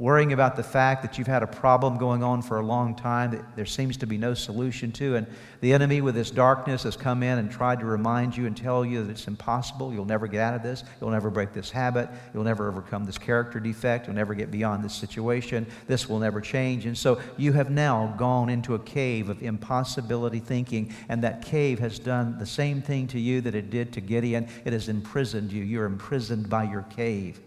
worrying 0.00 0.32
about 0.32 0.56
the 0.56 0.62
fact 0.62 1.02
that 1.02 1.18
you've 1.18 1.26
had 1.26 1.42
a 1.42 1.46
problem 1.46 1.98
going 1.98 2.22
on 2.22 2.40
for 2.40 2.58
a 2.58 2.64
long 2.64 2.96
time 2.96 3.30
that 3.32 3.44
there 3.54 3.66
seems 3.66 3.98
to 3.98 4.06
be 4.06 4.16
no 4.16 4.32
solution 4.32 4.90
to. 4.90 5.14
And 5.14 5.26
the 5.60 5.74
enemy, 5.74 6.00
with 6.00 6.14
this 6.14 6.30
darkness, 6.30 6.84
has 6.84 6.96
come 6.96 7.22
in 7.22 7.36
and 7.36 7.50
tried 7.50 7.80
to 7.80 7.84
remind 7.84 8.34
you 8.34 8.46
and 8.46 8.56
tell 8.56 8.82
you 8.82 9.04
that 9.04 9.10
it's 9.10 9.28
impossible. 9.28 9.92
You'll 9.92 10.06
never 10.06 10.26
get 10.26 10.40
out 10.40 10.54
of 10.54 10.62
this. 10.62 10.84
You'll 11.02 11.10
never 11.10 11.28
break 11.28 11.52
this 11.52 11.70
habit. 11.70 12.08
You'll 12.32 12.44
never 12.44 12.66
overcome 12.66 13.04
this 13.04 13.18
character 13.18 13.60
defect. 13.60 14.06
You'll 14.06 14.16
never 14.16 14.32
get 14.32 14.50
beyond 14.50 14.82
this 14.82 14.94
situation. 14.94 15.66
This 15.86 16.08
will 16.08 16.18
never 16.18 16.40
change. 16.40 16.86
And 16.86 16.96
so 16.96 17.20
you 17.36 17.52
have 17.52 17.70
now 17.70 18.14
gone 18.16 18.48
into 18.48 18.76
a 18.76 18.78
cave 18.78 19.28
of 19.28 19.42
impossibility 19.42 20.38
thinking, 20.38 20.94
and 21.10 21.22
that 21.24 21.44
cave 21.44 21.78
has 21.78 21.98
done 21.98 22.38
the 22.38 22.46
same 22.46 22.80
thing 22.80 23.06
to 23.08 23.20
you 23.20 23.42
that 23.42 23.54
it 23.54 23.68
did 23.68 23.92
to 23.92 24.00
Gideon. 24.00 24.48
It 24.64 24.72
has 24.72 24.88
imprisoned 24.88 25.52
you. 25.52 25.62
You're 25.62 25.84
imprisoned 25.84 26.48
by 26.48 26.64
your 26.64 26.84
cave. 26.84 27.38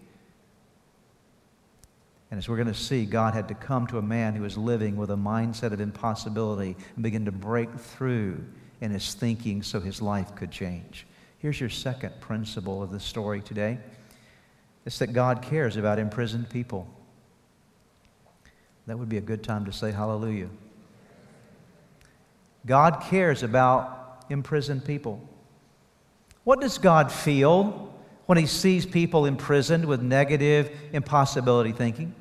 And 2.33 2.39
as 2.39 2.49
we're 2.49 2.55
going 2.55 2.67
to 2.67 2.73
see, 2.73 3.05
God 3.05 3.35
had 3.35 3.47
to 3.49 3.53
come 3.53 3.85
to 3.85 3.99
a 3.99 4.01
man 4.01 4.33
who 4.33 4.41
was 4.41 4.57
living 4.57 4.95
with 4.95 5.11
a 5.11 5.15
mindset 5.15 5.71
of 5.71 5.79
impossibility 5.79 6.75
and 6.95 7.03
begin 7.03 7.25
to 7.25 7.31
break 7.31 7.71
through 7.75 8.43
in 8.81 8.89
his 8.89 9.13
thinking 9.13 9.61
so 9.61 9.79
his 9.79 10.01
life 10.01 10.33
could 10.33 10.49
change. 10.49 11.05
Here's 11.37 11.59
your 11.59 11.69
second 11.69 12.19
principle 12.21 12.81
of 12.81 12.89
the 12.89 12.99
story 12.99 13.39
today 13.39 13.77
it's 14.83 14.97
that 14.97 15.13
God 15.13 15.43
cares 15.43 15.77
about 15.77 15.99
imprisoned 15.99 16.49
people. 16.49 16.87
That 18.87 18.97
would 18.97 19.09
be 19.09 19.17
a 19.17 19.21
good 19.21 19.43
time 19.43 19.65
to 19.65 19.71
say 19.71 19.91
hallelujah. 19.91 20.49
God 22.65 23.03
cares 23.11 23.43
about 23.43 24.25
imprisoned 24.31 24.85
people. 24.85 25.21
What 26.45 26.61
does 26.61 26.79
God 26.79 27.11
feel 27.11 27.93
when 28.25 28.37
he 28.37 28.45
sees 28.45 28.85
people 28.85 29.25
imprisoned 29.25 29.85
with 29.85 30.01
negative 30.01 30.71
impossibility 30.93 31.71
thinking. 31.71 32.15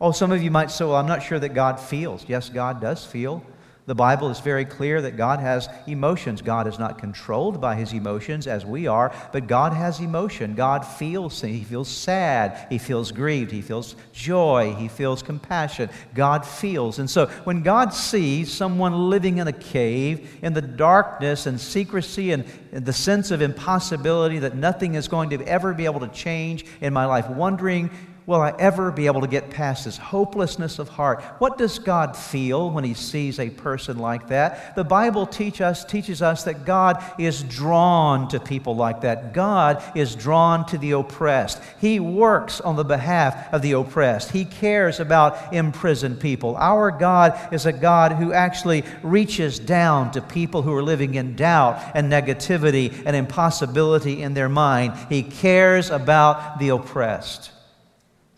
Oh, 0.00 0.12
some 0.12 0.30
of 0.30 0.42
you 0.42 0.50
might 0.50 0.70
say, 0.70 0.84
well, 0.84 0.94
I'm 0.94 1.06
not 1.06 1.22
sure 1.22 1.38
that 1.38 1.54
God 1.54 1.80
feels. 1.80 2.24
Yes, 2.28 2.48
God 2.48 2.80
does 2.80 3.04
feel. 3.04 3.42
The 3.88 3.94
Bible 3.94 4.28
is 4.28 4.40
very 4.40 4.66
clear 4.66 5.00
that 5.00 5.16
God 5.16 5.40
has 5.40 5.66
emotions. 5.86 6.42
God 6.42 6.66
is 6.66 6.78
not 6.78 6.98
controlled 6.98 7.58
by 7.58 7.74
his 7.74 7.94
emotions 7.94 8.46
as 8.46 8.66
we 8.66 8.86
are, 8.86 9.10
but 9.32 9.46
God 9.46 9.72
has 9.72 9.98
emotion. 9.98 10.54
God 10.54 10.84
feels 10.84 11.40
He 11.40 11.64
feels 11.64 11.88
sad. 11.88 12.66
He 12.68 12.76
feels 12.76 13.10
grieved. 13.12 13.50
He 13.50 13.62
feels 13.62 13.96
joy. 14.12 14.74
He 14.74 14.88
feels 14.88 15.22
compassion. 15.22 15.88
God 16.12 16.44
feels. 16.44 16.98
And 16.98 17.08
so 17.08 17.28
when 17.44 17.62
God 17.62 17.94
sees 17.94 18.52
someone 18.52 19.08
living 19.08 19.38
in 19.38 19.48
a 19.48 19.54
cave 19.54 20.38
in 20.42 20.52
the 20.52 20.60
darkness 20.60 21.46
and 21.46 21.58
secrecy 21.58 22.32
and 22.32 22.44
the 22.70 22.92
sense 22.92 23.30
of 23.30 23.40
impossibility 23.40 24.38
that 24.40 24.54
nothing 24.54 24.96
is 24.96 25.08
going 25.08 25.30
to 25.30 25.42
ever 25.48 25.72
be 25.72 25.86
able 25.86 26.00
to 26.00 26.08
change 26.08 26.66
in 26.82 26.92
my 26.92 27.06
life, 27.06 27.26
wondering 27.30 27.88
will 28.28 28.42
I 28.42 28.54
ever 28.58 28.92
be 28.92 29.06
able 29.06 29.22
to 29.22 29.26
get 29.26 29.48
past 29.48 29.86
this 29.86 29.96
hopelessness 29.96 30.78
of 30.78 30.90
heart? 30.90 31.22
What 31.38 31.56
does 31.56 31.78
God 31.78 32.14
feel 32.14 32.70
when 32.70 32.84
He 32.84 32.92
sees 32.92 33.40
a 33.40 33.48
person 33.48 33.96
like 33.98 34.28
that? 34.28 34.76
The 34.76 34.84
Bible 34.84 35.26
teach 35.26 35.62
us, 35.62 35.82
teaches 35.82 36.20
us 36.20 36.44
that 36.44 36.66
God 36.66 37.02
is 37.18 37.42
drawn 37.42 38.28
to 38.28 38.38
people 38.38 38.76
like 38.76 39.00
that. 39.00 39.32
God 39.32 39.82
is 39.96 40.14
drawn 40.14 40.66
to 40.66 40.76
the 40.76 40.90
oppressed. 40.90 41.62
He 41.80 42.00
works 42.00 42.60
on 42.60 42.76
the 42.76 42.84
behalf 42.84 43.50
of 43.50 43.62
the 43.62 43.72
oppressed. 43.72 44.30
He 44.30 44.44
cares 44.44 45.00
about 45.00 45.54
imprisoned 45.54 46.20
people. 46.20 46.54
Our 46.56 46.90
God 46.90 47.32
is 47.50 47.64
a 47.64 47.72
God 47.72 48.12
who 48.12 48.34
actually 48.34 48.84
reaches 49.02 49.58
down 49.58 50.10
to 50.10 50.20
people 50.20 50.60
who 50.60 50.74
are 50.74 50.82
living 50.82 51.14
in 51.14 51.34
doubt 51.34 51.80
and 51.94 52.12
negativity 52.12 52.92
and 53.06 53.16
impossibility 53.16 54.20
in 54.20 54.34
their 54.34 54.50
mind. 54.50 54.92
He 55.08 55.22
cares 55.22 55.88
about 55.88 56.58
the 56.58 56.68
oppressed. 56.68 57.52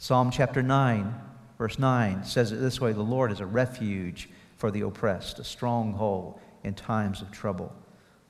Psalm 0.03 0.31
chapter 0.31 0.63
9, 0.63 1.15
verse 1.59 1.79
9 1.79 2.25
says 2.25 2.53
it 2.53 2.57
this 2.57 2.81
way 2.81 2.91
The 2.95 3.03
Lord 3.03 3.31
is 3.31 3.41
a 3.41 3.47
refuge 3.47 4.31
for 4.57 4.71
the 4.71 4.81
oppressed, 4.81 5.39
a 5.39 5.45
stronghold 5.45 6.41
in 6.65 6.73
times 6.73 7.21
of 7.21 7.31
trouble. 7.31 7.71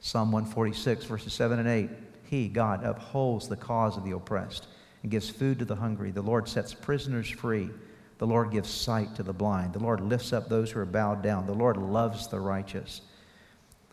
Psalm 0.01 0.33
146, 0.33 1.05
verses 1.05 1.33
7 1.33 1.61
and 1.61 1.69
8 1.69 1.89
He, 2.25 2.49
God, 2.49 2.83
upholds 2.83 3.47
the 3.47 3.55
cause 3.55 3.97
of 3.97 4.03
the 4.03 4.17
oppressed 4.17 4.67
and 5.05 5.13
gives 5.13 5.31
food 5.31 5.61
to 5.61 5.65
the 5.65 5.77
hungry. 5.77 6.11
The 6.11 6.21
Lord 6.21 6.49
sets 6.49 6.75
prisoners 6.75 7.31
free. 7.31 7.71
The 8.19 8.27
Lord 8.27 8.51
gives 8.51 8.69
sight 8.69 9.15
to 9.15 9.23
the 9.23 9.33
blind. 9.33 9.73
The 9.73 9.79
Lord 9.79 10.01
lifts 10.01 10.33
up 10.33 10.49
those 10.49 10.73
who 10.73 10.81
are 10.81 10.85
bowed 10.85 11.23
down. 11.23 11.47
The 11.47 11.55
Lord 11.55 11.77
loves 11.77 12.27
the 12.27 12.41
righteous. 12.41 13.01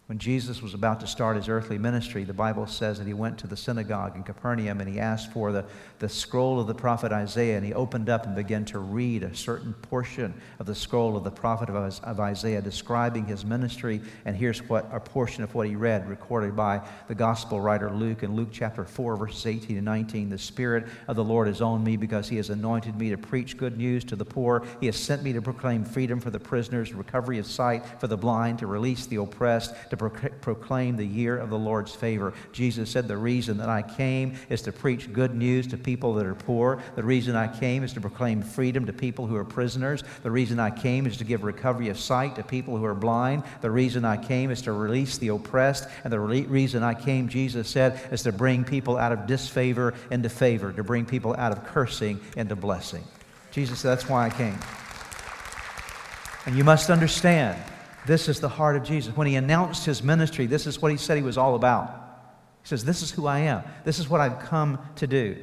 When 0.07 0.19
Jesus 0.19 0.61
was 0.61 0.73
about 0.73 1.01
to 1.01 1.07
start 1.07 1.35
his 1.35 1.49
earthly 1.49 1.77
ministry, 1.77 2.23
the 2.23 2.31
Bible 2.31 2.65
says 2.65 2.97
that 2.97 3.07
he 3.07 3.13
went 3.13 3.37
to 3.39 3.47
the 3.47 3.57
synagogue 3.57 4.15
in 4.15 4.23
Capernaum 4.23 4.79
and 4.79 4.89
he 4.89 5.01
asked 5.01 5.33
for 5.33 5.51
the, 5.51 5.65
the 5.99 6.07
scroll 6.07 6.61
of 6.61 6.67
the 6.67 6.73
prophet 6.73 7.11
Isaiah 7.11 7.57
and 7.57 7.65
he 7.65 7.73
opened 7.73 8.07
up 8.07 8.25
and 8.25 8.33
began 8.33 8.63
to 8.65 8.79
read 8.79 9.23
a 9.23 9.35
certain 9.35 9.73
portion 9.73 10.33
of 10.59 10.65
the 10.65 10.75
scroll 10.75 11.17
of 11.17 11.25
the 11.25 11.31
prophet 11.31 11.69
of, 11.69 12.19
Isaiah 12.21 12.61
describing 12.61 13.25
his 13.25 13.43
ministry. 13.43 13.99
And 14.23 14.33
here's 14.33 14.59
what 14.69 14.87
a 14.93 14.99
portion 15.01 15.43
of 15.43 15.53
what 15.53 15.67
he 15.67 15.75
read, 15.75 16.07
recorded 16.07 16.55
by 16.55 16.87
the 17.09 17.15
gospel 17.15 17.59
writer 17.59 17.91
Luke 17.91 18.23
in 18.23 18.33
Luke 18.33 18.49
chapter 18.49 18.85
4, 18.85 19.17
verses 19.17 19.45
18 19.45 19.75
and 19.75 19.83
19. 19.83 20.29
The 20.29 20.37
Spirit 20.37 20.87
of 21.09 21.17
the 21.17 21.23
Lord 21.25 21.49
is 21.49 21.59
on 21.59 21.83
me 21.83 21.97
because 21.97 22.29
he 22.29 22.37
has 22.37 22.49
anointed 22.49 22.97
me 22.97 23.09
to 23.09 23.17
preach 23.17 23.57
good 23.57 23.77
news 23.77 24.05
to 24.05 24.15
the 24.15 24.23
poor. 24.23 24.63
He 24.79 24.85
has 24.85 24.95
sent 24.95 25.21
me 25.21 25.33
to 25.33 25.41
proclaim 25.41 25.83
freedom 25.83 26.21
for 26.21 26.29
the 26.29 26.39
prisoners, 26.39 26.93
recovery 26.93 27.39
of 27.39 27.45
sight 27.45 27.83
for 27.99 28.07
the 28.07 28.15
blind, 28.15 28.59
to 28.59 28.67
release 28.67 29.05
the 29.05 29.17
oppressed, 29.17 29.75
to 29.89 29.96
proclaim 29.97 30.95
the 30.95 31.05
year 31.05 31.37
of 31.37 31.49
the 31.49 31.57
Lord's 31.57 31.93
favor. 31.93 32.33
Jesus 32.51 32.89
said, 32.89 33.07
The 33.07 33.17
reason 33.17 33.57
that 33.57 33.69
I 33.69 33.81
came 33.81 34.35
is 34.49 34.61
to 34.63 34.71
preach 34.71 35.11
good 35.11 35.35
news 35.35 35.67
to 35.67 35.77
people 35.77 36.13
that 36.15 36.25
are 36.25 36.35
poor. 36.35 36.81
The 36.95 37.03
reason 37.03 37.35
I 37.35 37.47
came 37.47 37.83
is 37.83 37.93
to 37.93 38.01
proclaim 38.01 38.41
freedom 38.41 38.85
to 38.85 38.93
people 38.93 39.27
who 39.27 39.35
are 39.35 39.45
prisoners. 39.45 40.03
The 40.23 40.31
reason 40.31 40.59
I 40.59 40.69
came 40.69 41.05
is 41.05 41.17
to 41.17 41.23
give 41.23 41.43
recovery 41.43 41.89
of 41.89 41.99
sight 41.99 42.35
to 42.35 42.43
people 42.43 42.77
who 42.77 42.85
are 42.85 42.95
blind. 42.95 43.43
The 43.61 43.71
reason 43.71 44.05
I 44.05 44.17
came 44.17 44.51
is 44.51 44.61
to 44.63 44.71
release 44.71 45.17
the 45.17 45.29
oppressed. 45.29 45.87
And 46.03 46.13
the 46.13 46.19
re- 46.19 46.45
reason 46.45 46.83
I 46.83 46.93
came, 46.93 47.27
Jesus 47.27 47.67
said, 47.67 47.99
is 48.11 48.23
to 48.23 48.31
bring 48.31 48.63
people 48.63 48.97
out 48.97 49.11
of 49.11 49.27
disfavor 49.27 49.93
into 50.11 50.29
favor, 50.29 50.71
to 50.73 50.83
bring 50.83 51.05
people 51.05 51.35
out 51.37 51.51
of 51.51 51.65
cursing 51.65 52.19
into 52.35 52.55
blessing. 52.55 53.03
Jesus 53.51 53.79
said, 53.79 53.89
That's 53.89 54.09
why 54.09 54.25
I 54.25 54.29
came. 54.29 54.57
And 56.45 56.55
you 56.55 56.63
must 56.63 56.89
understand 56.89 57.61
this 58.07 58.29
is 58.29 58.39
the 58.39 58.49
heart 58.49 58.77
of 58.77 58.83
Jesus. 58.83 59.15
When 59.15 59.27
he 59.27 59.35
announced 59.35 59.85
his 59.85 60.01
ministry, 60.01 60.45
this 60.45 60.65
is 60.65 60.81
what 60.81 60.91
he 60.91 60.97
said 60.97 61.17
he 61.17 61.23
was 61.23 61.37
all 61.37 61.55
about. 61.55 61.89
He 62.63 62.67
says, 62.67 62.85
This 62.85 63.01
is 63.01 63.11
who 63.11 63.27
I 63.27 63.39
am. 63.39 63.63
This 63.83 63.99
is 63.99 64.09
what 64.09 64.21
I've 64.21 64.39
come 64.39 64.79
to 64.95 65.07
do. 65.07 65.37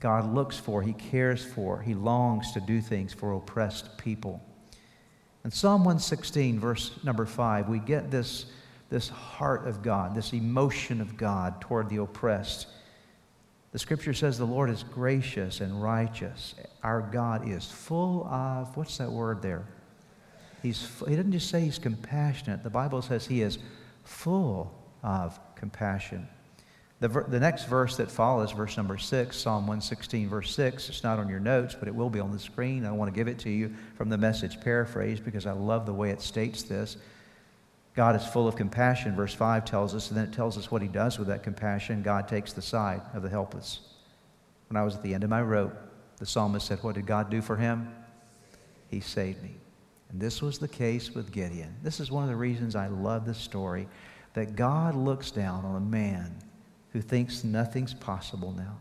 God 0.00 0.34
looks 0.34 0.58
for, 0.58 0.82
he 0.82 0.92
cares 0.92 1.42
for, 1.42 1.80
he 1.80 1.94
longs 1.94 2.52
to 2.52 2.60
do 2.60 2.82
things 2.82 3.14
for 3.14 3.32
oppressed 3.32 3.96
people. 3.96 4.42
In 5.46 5.50
Psalm 5.50 5.80
116, 5.80 6.60
verse 6.60 6.90
number 7.04 7.24
5, 7.24 7.70
we 7.70 7.78
get 7.78 8.10
this, 8.10 8.46
this 8.90 9.08
heart 9.08 9.66
of 9.66 9.82
God, 9.82 10.14
this 10.14 10.34
emotion 10.34 11.00
of 11.00 11.16
God 11.16 11.60
toward 11.62 11.88
the 11.88 12.02
oppressed. 12.02 12.66
The 13.72 13.78
scripture 13.78 14.12
says 14.12 14.36
the 14.36 14.44
Lord 14.44 14.68
is 14.68 14.82
gracious 14.82 15.60
and 15.60 15.82
righteous. 15.82 16.54
Our 16.82 17.00
God 17.00 17.48
is 17.48 17.64
full 17.64 18.26
of, 18.26 18.76
what's 18.76 18.98
that 18.98 19.10
word 19.10 19.40
there? 19.40 19.66
He's, 20.64 20.88
he 21.06 21.14
doesn't 21.14 21.32
just 21.32 21.50
say 21.50 21.60
he's 21.60 21.78
compassionate. 21.78 22.62
The 22.62 22.70
Bible 22.70 23.02
says 23.02 23.26
he 23.26 23.42
is 23.42 23.58
full 24.02 24.74
of 25.02 25.38
compassion. 25.56 26.26
The, 27.00 27.08
the 27.08 27.38
next 27.38 27.66
verse 27.66 27.98
that 27.98 28.10
follows, 28.10 28.52
verse 28.52 28.78
number 28.78 28.96
6, 28.96 29.36
Psalm 29.36 29.66
116, 29.66 30.26
verse 30.26 30.54
6, 30.54 30.88
it's 30.88 31.02
not 31.02 31.18
on 31.18 31.28
your 31.28 31.38
notes, 31.38 31.76
but 31.78 31.86
it 31.86 31.94
will 31.94 32.08
be 32.08 32.18
on 32.18 32.32
the 32.32 32.38
screen. 32.38 32.86
I 32.86 32.92
want 32.92 33.12
to 33.12 33.14
give 33.14 33.28
it 33.28 33.38
to 33.40 33.50
you 33.50 33.74
from 33.98 34.08
the 34.08 34.16
message 34.16 34.58
paraphrase 34.58 35.20
because 35.20 35.44
I 35.44 35.52
love 35.52 35.84
the 35.84 35.92
way 35.92 36.08
it 36.08 36.22
states 36.22 36.62
this. 36.62 36.96
God 37.94 38.16
is 38.16 38.26
full 38.26 38.48
of 38.48 38.56
compassion, 38.56 39.14
verse 39.14 39.34
5 39.34 39.66
tells 39.66 39.94
us, 39.94 40.08
and 40.08 40.16
then 40.16 40.24
it 40.24 40.32
tells 40.32 40.56
us 40.56 40.70
what 40.70 40.80
he 40.80 40.88
does 40.88 41.18
with 41.18 41.28
that 41.28 41.42
compassion. 41.42 42.02
God 42.02 42.26
takes 42.26 42.54
the 42.54 42.62
side 42.62 43.02
of 43.12 43.22
the 43.22 43.28
helpless. 43.28 43.80
When 44.70 44.78
I 44.78 44.82
was 44.82 44.96
at 44.96 45.02
the 45.02 45.12
end 45.12 45.24
of 45.24 45.30
my 45.30 45.42
rope, 45.42 45.76
the 46.16 46.24
psalmist 46.24 46.66
said, 46.66 46.82
What 46.82 46.94
did 46.94 47.04
God 47.04 47.28
do 47.28 47.42
for 47.42 47.56
him? 47.56 47.94
He 48.88 49.00
saved 49.00 49.42
me. 49.42 49.56
And 50.14 50.22
this 50.22 50.40
was 50.40 50.60
the 50.60 50.68
case 50.68 51.12
with 51.12 51.32
Gideon. 51.32 51.74
This 51.82 51.98
is 51.98 52.08
one 52.08 52.22
of 52.22 52.28
the 52.28 52.36
reasons 52.36 52.76
I 52.76 52.86
love 52.86 53.26
this 53.26 53.36
story 53.36 53.88
that 54.34 54.54
God 54.54 54.94
looks 54.94 55.32
down 55.32 55.64
on 55.64 55.74
a 55.74 55.80
man 55.80 56.38
who 56.92 57.00
thinks 57.00 57.42
nothing's 57.42 57.94
possible 57.94 58.52
now. 58.52 58.78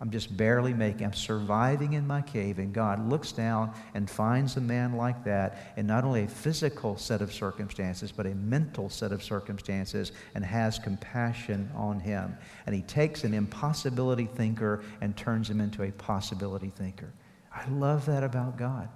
I'm 0.00 0.10
just 0.10 0.36
barely 0.36 0.74
making, 0.74 1.06
I'm 1.06 1.12
surviving 1.12 1.92
in 1.92 2.04
my 2.04 2.22
cave, 2.22 2.58
and 2.58 2.72
God 2.72 3.08
looks 3.08 3.30
down 3.30 3.72
and 3.94 4.10
finds 4.10 4.56
a 4.56 4.60
man 4.60 4.94
like 4.94 5.22
that 5.22 5.74
in 5.76 5.86
not 5.86 6.02
only 6.02 6.24
a 6.24 6.28
physical 6.28 6.96
set 6.96 7.22
of 7.22 7.32
circumstances, 7.32 8.10
but 8.10 8.26
a 8.26 8.34
mental 8.34 8.88
set 8.90 9.12
of 9.12 9.22
circumstances, 9.22 10.10
and 10.34 10.44
has 10.44 10.80
compassion 10.80 11.70
on 11.76 12.00
him. 12.00 12.36
And 12.66 12.74
he 12.74 12.82
takes 12.82 13.22
an 13.22 13.32
impossibility 13.32 14.26
thinker 14.26 14.82
and 15.00 15.16
turns 15.16 15.48
him 15.48 15.60
into 15.60 15.84
a 15.84 15.92
possibility 15.92 16.70
thinker. 16.70 17.12
I 17.52 17.64
love 17.68 18.06
that 18.06 18.24
about 18.24 18.58
God. 18.58 18.88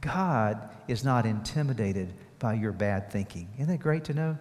God 0.00 0.68
is 0.86 1.04
not 1.04 1.26
intimidated 1.26 2.12
by 2.38 2.54
your 2.54 2.72
bad 2.72 3.10
thinking. 3.10 3.48
Isn't 3.56 3.68
that 3.68 3.80
great 3.80 4.04
to 4.04 4.14
know? 4.14 4.38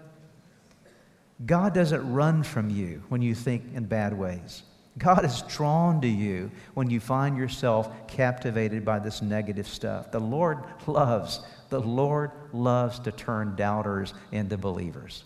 God 1.46 1.74
doesn't 1.74 2.14
run 2.14 2.44
from 2.44 2.70
you 2.70 3.04
when 3.10 3.22
you 3.22 3.36
think 3.36 3.64
in 3.74 3.86
bad 3.86 4.18
ways. 4.18 4.64
God 4.98 5.24
is 5.24 5.44
drawn 5.44 6.02
to 6.02 6.08
you 6.08 6.50
when 6.74 6.90
you 6.90 7.00
find 7.00 7.38
yourself 7.38 8.08
captivated 8.08 8.84
by 8.84 8.98
this 9.00 9.22
negative 9.22 9.68
stuff. 9.68 10.12
The 10.12 10.20
Lord 10.20 10.64
loves, 10.88 11.42
the 11.70 11.80
Lord 11.80 12.32
loves 12.52 13.00
to 13.00 13.12
turn 13.12 13.56
doubters 13.56 14.16
into 14.32 14.58
believers. 14.58 15.24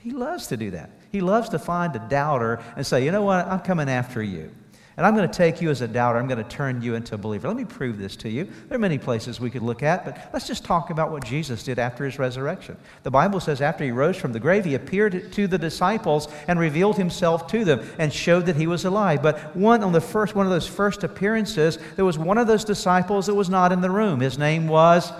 He 0.00 0.10
loves 0.10 0.46
to 0.48 0.56
do 0.56 0.70
that. 0.70 0.90
He 1.12 1.20
loves 1.20 1.50
to 1.50 1.58
find 1.58 1.94
a 1.96 1.98
doubter 1.98 2.62
and 2.76 2.86
say, 2.86 3.04
you 3.04 3.10
know 3.10 3.22
what, 3.22 3.46
I'm 3.46 3.60
coming 3.60 3.88
after 3.88 4.22
you. 4.22 4.50
And 4.96 5.04
I'm 5.04 5.16
going 5.16 5.28
to 5.28 5.36
take 5.36 5.60
you 5.60 5.70
as 5.70 5.80
a 5.80 5.88
doubter. 5.88 6.20
I'm 6.20 6.28
going 6.28 6.42
to 6.42 6.48
turn 6.48 6.80
you 6.80 6.94
into 6.94 7.16
a 7.16 7.18
believer. 7.18 7.48
Let 7.48 7.56
me 7.56 7.64
prove 7.64 7.98
this 7.98 8.14
to 8.16 8.28
you. 8.28 8.44
There 8.68 8.76
are 8.76 8.78
many 8.78 8.96
places 8.96 9.40
we 9.40 9.50
could 9.50 9.62
look 9.62 9.82
at, 9.82 10.04
but 10.04 10.30
let's 10.32 10.46
just 10.46 10.64
talk 10.64 10.90
about 10.90 11.10
what 11.10 11.24
Jesus 11.24 11.64
did 11.64 11.80
after 11.80 12.04
his 12.04 12.16
resurrection. 12.16 12.76
The 13.02 13.10
Bible 13.10 13.40
says 13.40 13.60
after 13.60 13.82
he 13.82 13.90
rose 13.90 14.16
from 14.16 14.32
the 14.32 14.38
grave, 14.38 14.64
he 14.64 14.76
appeared 14.76 15.32
to 15.32 15.46
the 15.48 15.58
disciples 15.58 16.28
and 16.46 16.60
revealed 16.60 16.96
himself 16.96 17.48
to 17.48 17.64
them 17.64 17.84
and 17.98 18.12
showed 18.12 18.46
that 18.46 18.54
he 18.54 18.68
was 18.68 18.84
alive. 18.84 19.20
But 19.20 19.56
one 19.56 19.82
on 19.82 19.92
the 19.92 20.00
first 20.00 20.36
one 20.36 20.46
of 20.46 20.52
those 20.52 20.68
first 20.68 21.02
appearances, 21.02 21.76
there 21.96 22.04
was 22.04 22.16
one 22.16 22.38
of 22.38 22.46
those 22.46 22.64
disciples 22.64 23.26
that 23.26 23.34
was 23.34 23.50
not 23.50 23.72
in 23.72 23.80
the 23.80 23.90
room. 23.90 24.20
His 24.20 24.38
name 24.38 24.68
was 24.68 25.12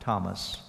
Thomas. 0.00 0.60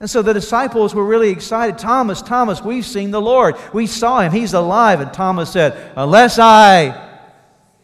And 0.00 0.08
so 0.08 0.20
the 0.20 0.34
disciples 0.34 0.94
were 0.94 1.04
really 1.04 1.30
excited. 1.30 1.78
Thomas, 1.78 2.20
Thomas, 2.20 2.62
we've 2.62 2.86
seen 2.86 3.10
the 3.10 3.20
Lord. 3.22 3.56
We 3.72 3.86
saw 3.86 4.20
him. 4.20 4.32
He's 4.32 4.52
alive. 4.52 5.00
And 5.00 5.12
Thomas 5.12 5.50
said, 5.50 5.92
Unless 5.96 6.38
I 6.38 7.07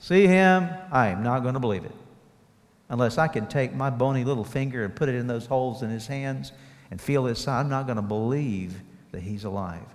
see 0.05 0.27
him, 0.27 0.69
I 0.93 1.09
am 1.09 1.23
not 1.23 1.41
going 1.41 1.55
to 1.55 1.61
believe 1.61 1.87
it. 1.87 1.95
Unless 2.91 3.17
I 3.17 3.27
can 3.27 3.47
take 3.47 3.73
my 3.73 3.89
bony 3.89 4.23
little 4.23 4.45
finger 4.45 4.85
and 4.85 4.95
put 4.95 5.09
it 5.09 5.15
in 5.15 5.27
those 5.27 5.47
holes 5.47 5.83
in 5.83 5.89
his 5.89 6.07
hands 6.07 6.53
and 6.91 7.01
feel 7.01 7.25
his 7.25 7.39
side, 7.39 7.61
I'm 7.61 7.71
not 7.71 7.87
going 7.87 7.97
to 7.97 8.03
believe 8.03 8.83
that 9.13 9.23
he's 9.23 9.45
alive. 9.45 9.87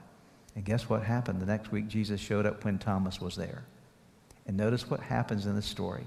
And 0.55 0.65
guess 0.65 0.89
what 0.89 1.03
happened? 1.03 1.39
The 1.39 1.45
next 1.45 1.71
week, 1.71 1.87
Jesus 1.87 2.19
showed 2.19 2.47
up 2.47 2.65
when 2.65 2.79
Thomas 2.79 3.21
was 3.21 3.35
there. 3.35 3.63
And 4.47 4.57
notice 4.57 4.89
what 4.89 4.99
happens 4.99 5.45
in 5.45 5.55
the 5.55 5.61
story. 5.61 6.05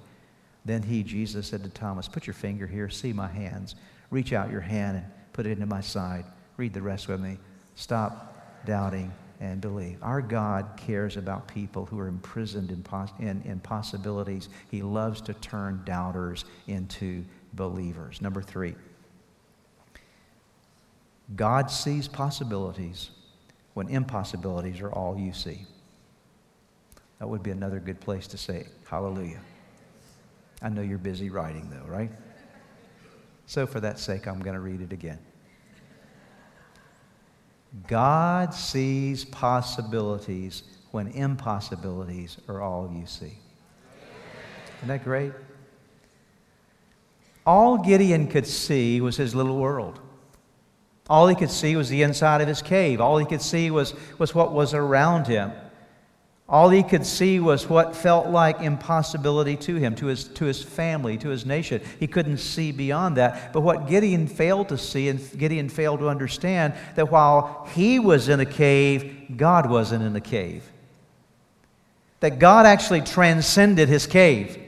Then 0.65 0.83
he, 0.83 1.05
Jesus, 1.05 1.47
said 1.47 1.63
to 1.63 1.71
Thomas, 1.71 2.09
Put 2.09 2.27
your 2.27 2.35
finger 2.35 2.67
here, 2.67 2.91
see 2.91 3.13
my 3.13 3.29
hands. 3.29 3.77
Reach 4.11 4.33
out 4.33 4.51
your 4.51 4.61
hand 4.61 4.97
and 4.97 5.07
put 5.33 5.47
it 5.47 5.53
into 5.53 5.67
my 5.67 5.81
side. 5.81 6.25
Read 6.57 6.75
the 6.75 6.83
rest 6.83 7.07
with 7.07 7.21
me. 7.21 7.39
Stop 7.77 8.65
doubting 8.67 9.13
and 9.43 9.61
believe. 9.61 9.99
Our 10.03 10.23
God 10.23 10.77
cares 10.77 11.17
about 11.17 11.49
people 11.49 11.85
who 11.85 11.99
are 11.99 12.07
imprisoned 12.07 12.71
in, 12.71 12.81
pos- 12.85 13.11
in, 13.19 13.43
in 13.43 13.59
possibilities. 13.59 14.49
He 14.71 14.83
loves 14.83 15.21
to 15.23 15.35
turn 15.35 15.83
doubters 15.85 16.45
into 16.69 17.25
believers. 17.53 18.23
Number 18.23 18.41
three, 18.41 18.77
God 21.35 21.73
sees 21.73 22.07
possibilities 22.07 23.11
when 23.75 23.89
impossibilities 23.89 24.81
are 24.81 24.93
all 24.93 25.19
you 25.19 25.33
see. 25.33 25.67
That 27.19 27.27
would 27.29 27.43
be 27.43 27.51
another 27.51 27.81
good 27.81 28.01
place 28.01 28.29
to 28.29 28.39
say, 28.39 28.67
Hallelujah. 28.89 29.41
I 30.61 30.69
know 30.69 30.83
you're 30.83 30.99
busy 30.99 31.31
writing, 31.31 31.69
though, 31.69 31.91
right? 31.91 32.11
So, 33.47 33.67
for 33.67 33.81
that 33.81 33.99
sake, 33.99 34.29
I'm 34.29 34.39
going 34.39 34.55
to 34.55 34.61
read 34.61 34.81
it 34.81 34.93
again. 34.93 35.19
God 37.87 38.53
sees 38.55 39.25
possibilities 39.25 40.63
when 40.91 41.09
impossibilities 41.09 42.37
are 42.49 42.61
all 42.61 42.93
you 42.95 43.07
see. 43.07 43.39
Isn't 44.79 44.89
that 44.89 45.05
great? 45.05 45.33
All 47.47 47.79
Gideon 47.79 48.29
could 48.29 48.47
see 48.47 49.01
was 49.01 49.17
his 49.17 49.35
little 49.35 49.59
world. 49.59 50.01
All 51.09 51.27
he 51.27 51.35
could 51.35 51.51
see 51.51 51.75
was 51.77 51.89
the 51.89 52.03
inside 52.03 52.41
of 52.41 52.49
his 52.49 52.63
cave. 52.63 53.01
All 53.01 53.19
he 53.19 53.27
could 53.27 53.43
see 53.43 53.71
was, 53.71 53.95
was 54.19 54.35
what 54.35 54.53
was 54.53 54.75
around 54.75 55.27
him. 55.27 55.53
All 56.53 56.69
he 56.69 56.83
could 56.83 57.07
see 57.07 57.41
was 57.41 57.71
what 57.71 57.97
felt 57.97 58.27
like 58.27 58.61
impossibility 58.61 59.57
to 59.57 59.77
him, 59.77 59.95
to 59.95 60.07
his, 60.07 60.25
to 60.25 60.45
his 60.45 60.63
family, 60.63 61.17
to 61.17 61.31
his 61.31 61.47
nation. 61.47 61.81
He 61.99 62.07
couldn't 62.07 62.37
see 62.37 62.73
beyond 62.73 63.17
that. 63.17 63.55
But 63.55 63.63
what 63.63 63.89
Gideon 63.89 64.27
failed 64.27 64.69
to 64.69 64.77
see, 64.77 65.09
and 65.09 65.19
Gideon 65.39 65.71
failed 65.71 66.01
to 66.01 66.11
understand, 66.11 66.75
that 66.95 67.11
while 67.11 67.67
he 67.73 67.99
was 67.99 68.29
in 68.29 68.39
a 68.39 68.45
cave, 68.45 69.35
God 69.35 69.71
wasn't 69.71 70.05
in 70.05 70.13
the 70.13 70.21
cave. 70.21 70.63
That 72.21 72.39
God 72.39 72.67
actually 72.67 73.01
transcended 73.01 73.89
his 73.89 74.07
cave. 74.07 74.62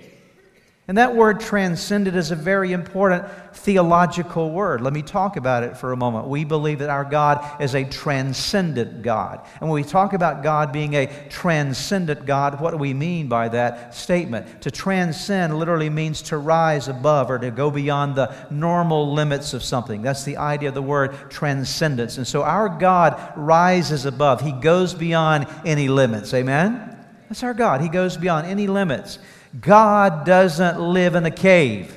And 0.87 0.99
that 0.99 1.17
word 1.17 1.41
transcended 1.41 2.15
is 2.15 2.31
a 2.31 2.37
very 2.37 2.73
important 2.73 3.25
theological 3.55 4.51
word. 4.51 4.83
Let 4.83 4.93
me 4.93 5.01
talk 5.01 5.39
about 5.39 5.63
it 5.63 5.79
for 5.79 5.93
a 5.93 5.97
moment. 5.97 6.27
We 6.27 6.45
believe 6.45 6.81
that 6.81 6.91
our 6.91 7.07
God 7.07 7.63
is 7.63 7.75
a 7.75 7.85
transcendent 7.85 9.01
God. 9.01 9.47
And 9.61 9.71
when 9.71 9.83
we 9.83 9.89
talk 9.89 10.13
about 10.13 10.43
God 10.43 10.73
being 10.73 10.93
a 10.93 11.07
transcendent 11.31 12.27
God, 12.27 12.61
what 12.61 12.73
do 12.73 12.77
we 12.77 12.93
mean 12.93 13.29
by 13.29 13.49
that 13.49 13.95
statement? 13.95 14.61
To 14.61 14.71
transcend 14.71 15.59
literally 15.59 15.89
means 15.89 16.21
to 16.23 16.37
rise 16.37 16.87
above 16.89 17.31
or 17.31 17.39
to 17.39 17.51
go 17.51 17.71
beyond 17.71 18.15
the 18.15 18.35
normal 18.51 19.15
limits 19.15 19.55
of 19.55 19.63
something. 19.63 20.03
That's 20.03 20.25
the 20.25 20.37
idea 20.37 20.69
of 20.69 20.75
the 20.75 20.83
word 20.83 21.31
transcendence. 21.31 22.19
And 22.19 22.27
so 22.27 22.43
our 22.43 22.69
God 22.69 23.33
rises 23.37 24.05
above, 24.05 24.43
He 24.43 24.53
goes 24.53 24.93
beyond 24.93 25.47
any 25.65 25.89
limits. 25.89 26.35
Amen? 26.35 26.91
That's 27.31 27.43
our 27.43 27.55
God. 27.55 27.81
He 27.81 27.89
goes 27.89 28.19
beyond 28.19 28.47
any 28.47 28.67
limits. 28.67 29.19
God 29.61 30.25
doesn't 30.25 30.81
live 30.81 31.15
in 31.15 31.25
a 31.27 31.31
cave. 31.31 31.97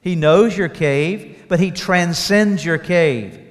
He 0.00 0.16
knows 0.16 0.56
your 0.56 0.68
cave, 0.68 1.44
but 1.48 1.60
He 1.60 1.70
transcends 1.70 2.64
your 2.64 2.78
cave. 2.78 3.44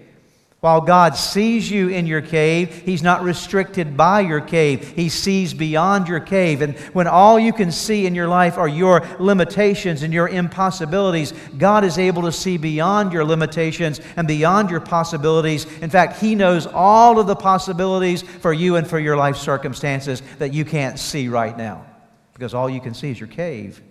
While 0.60 0.82
God 0.82 1.16
sees 1.16 1.70
you 1.70 1.90
in 1.90 2.08
your 2.08 2.22
cave, 2.22 2.82
He's 2.84 3.04
not 3.04 3.22
restricted 3.22 3.96
by 3.96 4.22
your 4.22 4.42
cave. 4.42 4.92
He 4.96 5.08
sees 5.08 5.54
beyond 5.54 6.08
your 6.08 6.20
cave. 6.20 6.62
And 6.62 6.76
when 6.94 7.06
all 7.06 7.40
you 7.40 7.54
can 7.54 7.72
see 7.72 8.08
in 8.08 8.16
your 8.16 8.28
life 8.28 8.58
are 8.58 8.68
your 8.68 9.06
limitations 9.20 10.02
and 10.02 10.12
your 10.12 10.28
impossibilities, 10.28 11.32
God 11.60 11.84
is 11.84 12.00
able 12.00 12.24
to 12.24 12.32
see 12.32 12.58
beyond 12.58 13.14
your 13.14 13.24
limitations 13.24 14.02
and 14.16 14.28
beyond 14.28 14.72
your 14.72 14.82
possibilities. 14.82 15.66
In 15.82 15.92
fact, 15.92 16.20
He 16.20 16.34
knows 16.34 16.66
all 16.66 17.20
of 17.20 17.28
the 17.28 17.36
possibilities 17.36 18.24
for 18.24 18.52
you 18.52 18.78
and 18.78 18.88
for 18.88 18.98
your 18.98 19.16
life 19.16 19.38
circumstances 19.38 20.24
that 20.40 20.54
you 20.54 20.66
can't 20.66 20.98
see 20.98 21.28
right 21.28 21.56
now 21.56 21.86
because 22.38 22.54
all 22.54 22.70
you 22.70 22.80
can 22.80 22.94
see 22.94 23.10
is 23.10 23.20
your 23.20 23.28
cave. 23.28 23.82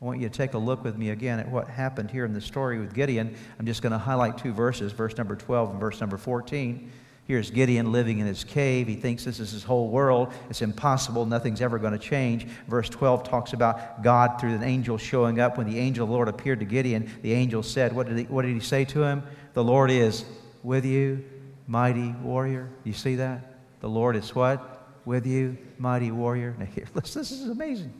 I 0.00 0.04
want 0.04 0.20
you 0.20 0.28
to 0.28 0.34
take 0.34 0.54
a 0.54 0.58
look 0.58 0.84
with 0.84 0.96
me 0.96 1.10
again 1.10 1.40
at 1.40 1.50
what 1.50 1.68
happened 1.68 2.12
here 2.12 2.24
in 2.24 2.32
the 2.32 2.40
story 2.40 2.78
with 2.78 2.94
Gideon. 2.94 3.34
I'm 3.58 3.66
just 3.66 3.82
going 3.82 3.90
to 3.90 3.98
highlight 3.98 4.38
two 4.38 4.52
verses, 4.52 4.92
verse 4.92 5.16
number 5.16 5.34
12 5.34 5.72
and 5.72 5.80
verse 5.80 6.00
number 6.00 6.16
14. 6.16 6.92
Here's 7.26 7.50
Gideon 7.50 7.90
living 7.90 8.20
in 8.20 8.26
his 8.26 8.44
cave. 8.44 8.86
He 8.86 8.94
thinks 8.94 9.24
this 9.24 9.40
is 9.40 9.50
his 9.50 9.64
whole 9.64 9.88
world. 9.88 10.32
It's 10.48 10.62
impossible. 10.62 11.26
Nothing's 11.26 11.60
ever 11.60 11.80
going 11.80 11.92
to 11.92 11.98
change. 11.98 12.46
Verse 12.68 12.88
12 12.88 13.24
talks 13.24 13.52
about 13.52 14.04
God 14.04 14.40
through 14.40 14.54
an 14.54 14.62
angel 14.62 14.96
showing 14.96 15.40
up. 15.40 15.58
When 15.58 15.68
the 15.68 15.80
angel 15.80 16.04
of 16.04 16.10
the 16.10 16.14
Lord 16.14 16.28
appeared 16.28 16.60
to 16.60 16.66
Gideon, 16.66 17.10
the 17.22 17.32
angel 17.32 17.64
said, 17.64 17.92
What 17.92 18.06
did 18.06 18.18
he, 18.18 18.24
what 18.24 18.42
did 18.42 18.54
he 18.54 18.60
say 18.60 18.84
to 18.84 19.02
him? 19.02 19.24
The 19.54 19.64
Lord 19.64 19.90
is 19.90 20.24
with 20.62 20.84
you, 20.84 21.24
mighty 21.66 22.14
warrior. 22.22 22.70
You 22.84 22.92
see 22.92 23.16
that? 23.16 23.40
The 23.80 23.88
Lord 23.88 24.14
is 24.14 24.32
what? 24.32 24.75
With 25.06 25.24
you, 25.24 25.56
mighty 25.78 26.10
warrior. 26.10 26.54
Now, 26.58 26.66
here, 26.66 26.84
listen, 26.94 27.22
this 27.22 27.30
is 27.30 27.48
amazing. 27.48 27.94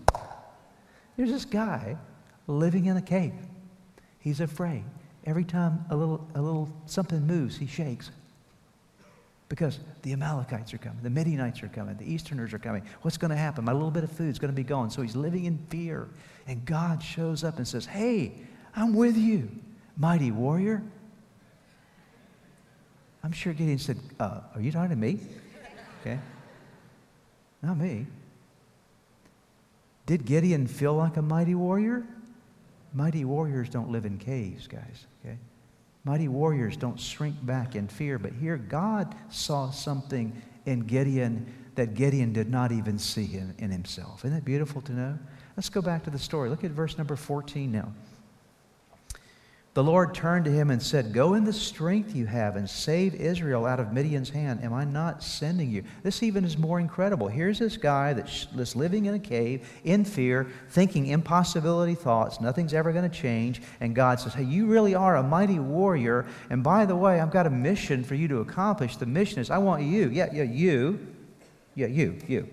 There's 1.17 1.31
this 1.31 1.47
guy 1.47 1.97
living 2.47 2.87
in 2.87 2.99
a 2.99 3.03
cave. 3.03 3.33
He's 4.19 4.41
afraid. 4.41 4.85
Every 5.25 5.45
time 5.45 5.85
a 5.89 5.97
little, 5.97 6.29
a 6.35 6.43
little 6.43 6.69
something 6.85 7.27
moves, 7.27 7.57
he 7.57 7.67
shakes. 7.67 8.11
Because 9.49 9.79
the 10.03 10.13
Amalekites 10.13 10.75
are 10.75 10.79
coming, 10.79 10.99
the 11.03 11.11
Midianites 11.11 11.63
are 11.63 11.69
coming, 11.69 11.97
the 11.97 12.13
Easterners 12.13 12.53
are 12.53 12.59
coming. 12.59 12.83
What's 13.03 13.17
going 13.17 13.31
to 13.31 13.37
happen? 13.37 13.65
My 13.65 13.73
little 13.73 13.93
bit 13.93 14.03
of 14.03 14.11
food's 14.11 14.41
going 14.41 14.51
to 14.51 14.57
be 14.57 14.65
gone. 14.65 14.91
So 14.91 15.03
he's 15.03 15.15
living 15.15 15.45
in 15.45 15.59
fear. 15.69 16.09
And 16.49 16.65
God 16.65 17.01
shows 17.01 17.45
up 17.45 17.59
and 17.59 17.67
says, 17.67 17.87
Hey, 17.87 18.33
I'm 18.75 18.93
with 18.93 19.17
you, 19.17 19.49
mighty 19.97 20.33
warrior. 20.33 20.83
I'm 23.23 23.33
sure 23.33 23.53
Gideon 23.53 23.79
said, 23.79 23.99
uh, 24.19 24.41
Are 24.55 24.61
you 24.61 24.73
talking 24.73 24.91
to 24.91 24.97
me? 24.97 25.21
Okay. 26.01 26.19
Not 27.63 27.79
me. 27.79 28.07
Did 30.07 30.25
Gideon 30.25 30.67
feel 30.67 30.95
like 30.95 31.17
a 31.17 31.23
mighty 31.23 31.55
warrior? 31.55 32.05
Mighty 32.95 33.25
warriors 33.25 33.69
don't 33.69 33.91
live 33.91 34.07
in 34.07 34.19
caves, 34.19 34.67
guys, 34.67 35.07
okay? 35.25 35.37
Mighty 36.05 36.29
warriors 36.29 36.77
don't 36.77 36.99
shrink 36.99 37.35
back 37.45 37.75
in 37.75 37.89
fear, 37.89 38.19
but 38.19 38.33
here 38.33 38.57
God 38.57 39.15
saw 39.29 39.71
something 39.71 40.41
in 40.65 40.81
Gideon 40.81 41.53
that 41.75 41.95
Gideon 41.95 42.33
did 42.33 42.49
not 42.49 42.73
even 42.73 42.99
see 42.99 43.37
in, 43.37 43.55
in 43.59 43.71
himself. 43.71 44.25
Isn't 44.25 44.35
that 44.35 44.45
beautiful 44.45 44.81
to 44.83 44.93
know? 44.93 45.19
Let's 45.57 45.69
go 45.69 45.83
back 45.83 46.05
to 46.05 46.11
the 46.11 46.19
story. 46.19 46.49
Look 46.49 46.65
at 46.65 46.71
verse 46.71 46.97
number 46.97 47.17
14 47.17 47.73
now. 47.73 47.93
The 49.77 49.85
Lord 49.85 50.15
turned 50.15 50.47
to 50.47 50.51
him 50.51 50.71
and 50.71 50.83
said, 50.83 51.13
Go 51.13 51.35
in 51.35 51.45
the 51.45 51.53
strength 51.53 52.17
you 52.17 52.25
have 52.25 52.57
and 52.57 52.69
save 52.69 53.15
Israel 53.15 53.67
out 53.67 53.79
of 53.79 53.93
Midian's 53.93 54.31
hand. 54.31 54.65
Am 54.65 54.73
I 54.73 54.87
not 54.87 55.23
sending 55.23 55.71
you? 55.71 55.85
This 56.03 56.23
even 56.23 56.47
is 56.47 56.57
more 56.57 56.81
incredible. 56.81 57.29
Here's 57.29 57.59
this 57.59 57.77
guy 57.77 58.15
that's 58.15 58.75
living 58.75 59.05
in 59.05 59.13
a 59.13 59.19
cave 59.19 59.69
in 59.85 60.07
fear, 60.07 60.47
thinking 60.71 61.09
impossibility 61.09 61.95
thoughts. 61.95 62.41
Nothing's 62.41 62.73
ever 62.73 62.91
going 62.91 63.07
to 63.07 63.15
change. 63.15 63.61
And 63.81 63.95
God 63.95 64.19
says, 64.19 64.33
Hey, 64.33 64.45
you 64.45 64.65
really 64.65 64.95
are 64.95 65.17
a 65.17 65.23
mighty 65.23 65.59
warrior. 65.59 66.25
And 66.49 66.65
by 66.65 66.87
the 66.87 66.97
way, 66.97 67.21
I've 67.21 67.31
got 67.31 67.47
a 67.47 67.51
mission 67.51 68.03
for 68.03 68.15
you 68.15 68.29
to 68.29 68.39
accomplish. 68.39 68.97
The 68.97 69.05
mission 69.05 69.41
is 69.41 69.51
I 69.51 69.59
want 69.59 69.83
you, 69.83 70.09
yeah, 70.09 70.31
yeah, 70.33 70.45
you, 70.45 71.07
yeah, 71.75 71.89
you, 71.89 72.19
you. 72.27 72.49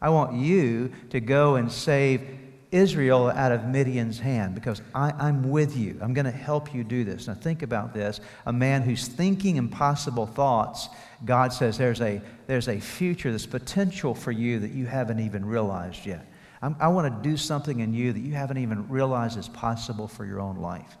I 0.00 0.08
want 0.08 0.32
you 0.32 0.90
to 1.10 1.20
go 1.20 1.56
and 1.56 1.70
save 1.70 2.45
Israel 2.76 3.28
out 3.28 3.52
of 3.52 3.64
Midian's 3.64 4.18
hand 4.18 4.54
because 4.54 4.82
I, 4.94 5.28
am 5.28 5.50
with 5.50 5.76
you. 5.76 5.98
I'm 6.02 6.14
going 6.14 6.26
to 6.26 6.30
help 6.30 6.74
you 6.74 6.84
do 6.84 7.04
this. 7.04 7.26
Now, 7.26 7.34
think 7.34 7.62
about 7.62 7.94
this. 7.94 8.20
A 8.44 8.52
man 8.52 8.82
who's 8.82 9.08
thinking 9.08 9.56
impossible 9.56 10.26
thoughts, 10.26 10.88
God 11.24 11.52
says 11.52 11.78
there's 11.78 12.00
a, 12.00 12.20
there's 12.46 12.68
a 12.68 12.78
future, 12.78 13.32
this 13.32 13.46
potential 13.46 14.14
for 14.14 14.32
you 14.32 14.58
that 14.60 14.72
you 14.72 14.86
haven't 14.86 15.20
even 15.20 15.44
realized 15.44 16.04
yet. 16.04 16.30
I'm, 16.62 16.76
I 16.78 16.88
want 16.88 17.22
to 17.22 17.28
do 17.28 17.36
something 17.36 17.80
in 17.80 17.94
you 17.94 18.12
that 18.12 18.20
you 18.20 18.34
haven't 18.34 18.58
even 18.58 18.88
realized 18.88 19.38
is 19.38 19.48
possible 19.48 20.08
for 20.08 20.24
your 20.24 20.40
own 20.40 20.56
life. 20.56 20.96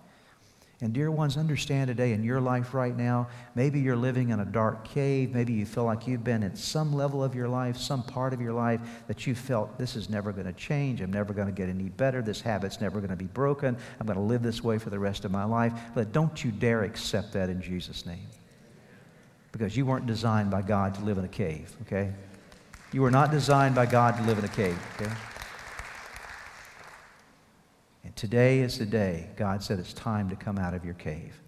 And, 0.82 0.92
dear 0.92 1.10
ones, 1.10 1.38
understand 1.38 1.88
today 1.88 2.12
in 2.12 2.22
your 2.22 2.38
life 2.38 2.74
right 2.74 2.94
now, 2.94 3.28
maybe 3.54 3.80
you're 3.80 3.96
living 3.96 4.28
in 4.28 4.40
a 4.40 4.44
dark 4.44 4.84
cave. 4.84 5.32
Maybe 5.32 5.54
you 5.54 5.64
feel 5.64 5.84
like 5.84 6.06
you've 6.06 6.22
been 6.22 6.42
at 6.42 6.58
some 6.58 6.92
level 6.94 7.24
of 7.24 7.34
your 7.34 7.48
life, 7.48 7.78
some 7.78 8.02
part 8.02 8.34
of 8.34 8.42
your 8.42 8.52
life 8.52 8.82
that 9.06 9.26
you 9.26 9.34
felt 9.34 9.78
this 9.78 9.96
is 9.96 10.10
never 10.10 10.32
going 10.32 10.46
to 10.46 10.52
change. 10.52 11.00
I'm 11.00 11.10
never 11.10 11.32
going 11.32 11.46
to 11.46 11.52
get 11.52 11.70
any 11.70 11.88
better. 11.88 12.20
This 12.20 12.42
habit's 12.42 12.78
never 12.78 13.00
going 13.00 13.08
to 13.08 13.16
be 13.16 13.24
broken. 13.24 13.74
I'm 13.98 14.06
going 14.06 14.18
to 14.18 14.22
live 14.22 14.42
this 14.42 14.62
way 14.62 14.76
for 14.76 14.90
the 14.90 14.98
rest 14.98 15.24
of 15.24 15.30
my 15.30 15.44
life. 15.44 15.72
But 15.94 16.12
don't 16.12 16.44
you 16.44 16.50
dare 16.50 16.82
accept 16.82 17.32
that 17.32 17.48
in 17.48 17.62
Jesus' 17.62 18.04
name. 18.04 18.26
Because 19.52 19.78
you 19.78 19.86
weren't 19.86 20.06
designed 20.06 20.50
by 20.50 20.60
God 20.60 20.94
to 20.96 21.00
live 21.00 21.16
in 21.16 21.24
a 21.24 21.28
cave, 21.28 21.74
okay? 21.86 22.12
You 22.92 23.00
were 23.00 23.10
not 23.10 23.30
designed 23.30 23.74
by 23.74 23.86
God 23.86 24.18
to 24.18 24.22
live 24.24 24.38
in 24.38 24.44
a 24.44 24.48
cave, 24.48 24.78
okay? 25.00 25.10
Today 28.16 28.60
is 28.60 28.78
the 28.78 28.86
day 28.86 29.28
God 29.36 29.62
said 29.62 29.78
it's 29.78 29.92
time 29.92 30.30
to 30.30 30.36
come 30.36 30.58
out 30.58 30.72
of 30.72 30.84
your 30.84 30.94
cave. 30.94 31.38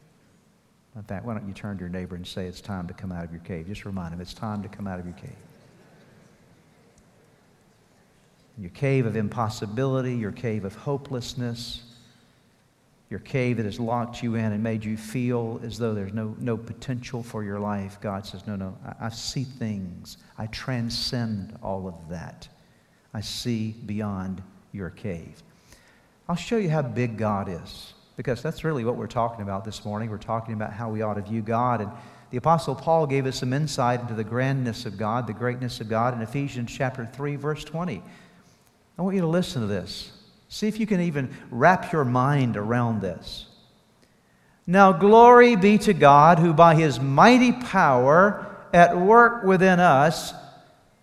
In 0.94 1.02
fact, 1.02 1.24
why 1.24 1.32
don't 1.32 1.48
you 1.48 1.54
turn 1.54 1.78
to 1.78 1.80
your 1.80 1.88
neighbor 1.88 2.14
and 2.14 2.26
say, 2.26 2.46
It's 2.46 2.60
time 2.60 2.86
to 2.88 2.94
come 2.94 3.10
out 3.10 3.24
of 3.24 3.32
your 3.32 3.40
cave? 3.40 3.66
Just 3.66 3.86
remind 3.86 4.12
him, 4.12 4.20
It's 4.20 4.34
time 4.34 4.62
to 4.62 4.68
come 4.68 4.86
out 4.86 4.98
of 4.98 5.06
your 5.06 5.14
cave. 5.14 5.36
Your 8.58 8.70
cave 8.70 9.06
of 9.06 9.16
impossibility, 9.16 10.14
your 10.14 10.32
cave 10.32 10.64
of 10.64 10.74
hopelessness, 10.74 11.84
your 13.08 13.20
cave 13.20 13.56
that 13.56 13.64
has 13.64 13.80
locked 13.80 14.22
you 14.22 14.34
in 14.34 14.52
and 14.52 14.62
made 14.62 14.84
you 14.84 14.96
feel 14.96 15.60
as 15.62 15.78
though 15.78 15.94
there's 15.94 16.12
no, 16.12 16.36
no 16.38 16.56
potential 16.58 17.22
for 17.22 17.42
your 17.44 17.60
life. 17.60 17.98
God 18.02 18.26
says, 18.26 18.46
No, 18.46 18.56
no, 18.56 18.76
I, 18.84 19.06
I 19.06 19.08
see 19.08 19.44
things. 19.44 20.18
I 20.36 20.46
transcend 20.46 21.56
all 21.62 21.88
of 21.88 21.94
that. 22.10 22.46
I 23.14 23.22
see 23.22 23.74
beyond 23.86 24.42
your 24.72 24.90
cave. 24.90 25.42
I'll 26.28 26.36
show 26.36 26.58
you 26.58 26.68
how 26.68 26.82
big 26.82 27.16
God 27.16 27.48
is 27.48 27.94
because 28.16 28.42
that's 28.42 28.62
really 28.62 28.84
what 28.84 28.96
we're 28.96 29.06
talking 29.06 29.40
about 29.40 29.64
this 29.64 29.82
morning. 29.86 30.10
We're 30.10 30.18
talking 30.18 30.52
about 30.52 30.74
how 30.74 30.90
we 30.90 31.00
ought 31.00 31.14
to 31.14 31.22
view 31.22 31.40
God. 31.40 31.80
And 31.80 31.90
the 32.30 32.36
Apostle 32.36 32.74
Paul 32.74 33.06
gave 33.06 33.24
us 33.24 33.38
some 33.38 33.54
insight 33.54 34.00
into 34.02 34.12
the 34.12 34.24
grandness 34.24 34.84
of 34.84 34.98
God, 34.98 35.26
the 35.26 35.32
greatness 35.32 35.80
of 35.80 35.88
God 35.88 36.12
in 36.12 36.20
Ephesians 36.20 36.70
chapter 36.70 37.06
3, 37.06 37.36
verse 37.36 37.64
20. 37.64 38.02
I 38.98 39.02
want 39.02 39.14
you 39.14 39.22
to 39.22 39.26
listen 39.26 39.62
to 39.62 39.66
this. 39.66 40.12
See 40.50 40.68
if 40.68 40.78
you 40.78 40.86
can 40.86 41.00
even 41.00 41.34
wrap 41.50 41.92
your 41.92 42.04
mind 42.04 42.58
around 42.58 43.00
this. 43.00 43.46
Now, 44.66 44.92
glory 44.92 45.56
be 45.56 45.78
to 45.78 45.94
God, 45.94 46.38
who 46.38 46.52
by 46.52 46.74
his 46.74 47.00
mighty 47.00 47.52
power 47.52 48.54
at 48.74 48.98
work 48.98 49.44
within 49.44 49.80
us 49.80 50.34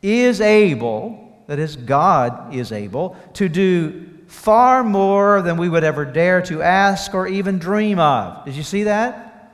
is 0.04 0.40
able, 0.40 1.44
that 1.48 1.58
is, 1.58 1.76
God 1.76 2.54
is 2.54 2.72
able, 2.72 3.18
to 3.34 3.50
do 3.50 4.12
far 4.28 4.84
more 4.84 5.42
than 5.42 5.58
we 5.58 5.70
would 5.70 5.84
ever 5.84 6.06
dare 6.06 6.42
to 6.44 6.62
ask 6.62 7.14
or 7.14 7.28
even 7.28 7.60
dream 7.60 8.00
of. 8.00 8.46
Did 8.46 8.56
you 8.56 8.64
see 8.64 8.84
that? 8.84 9.54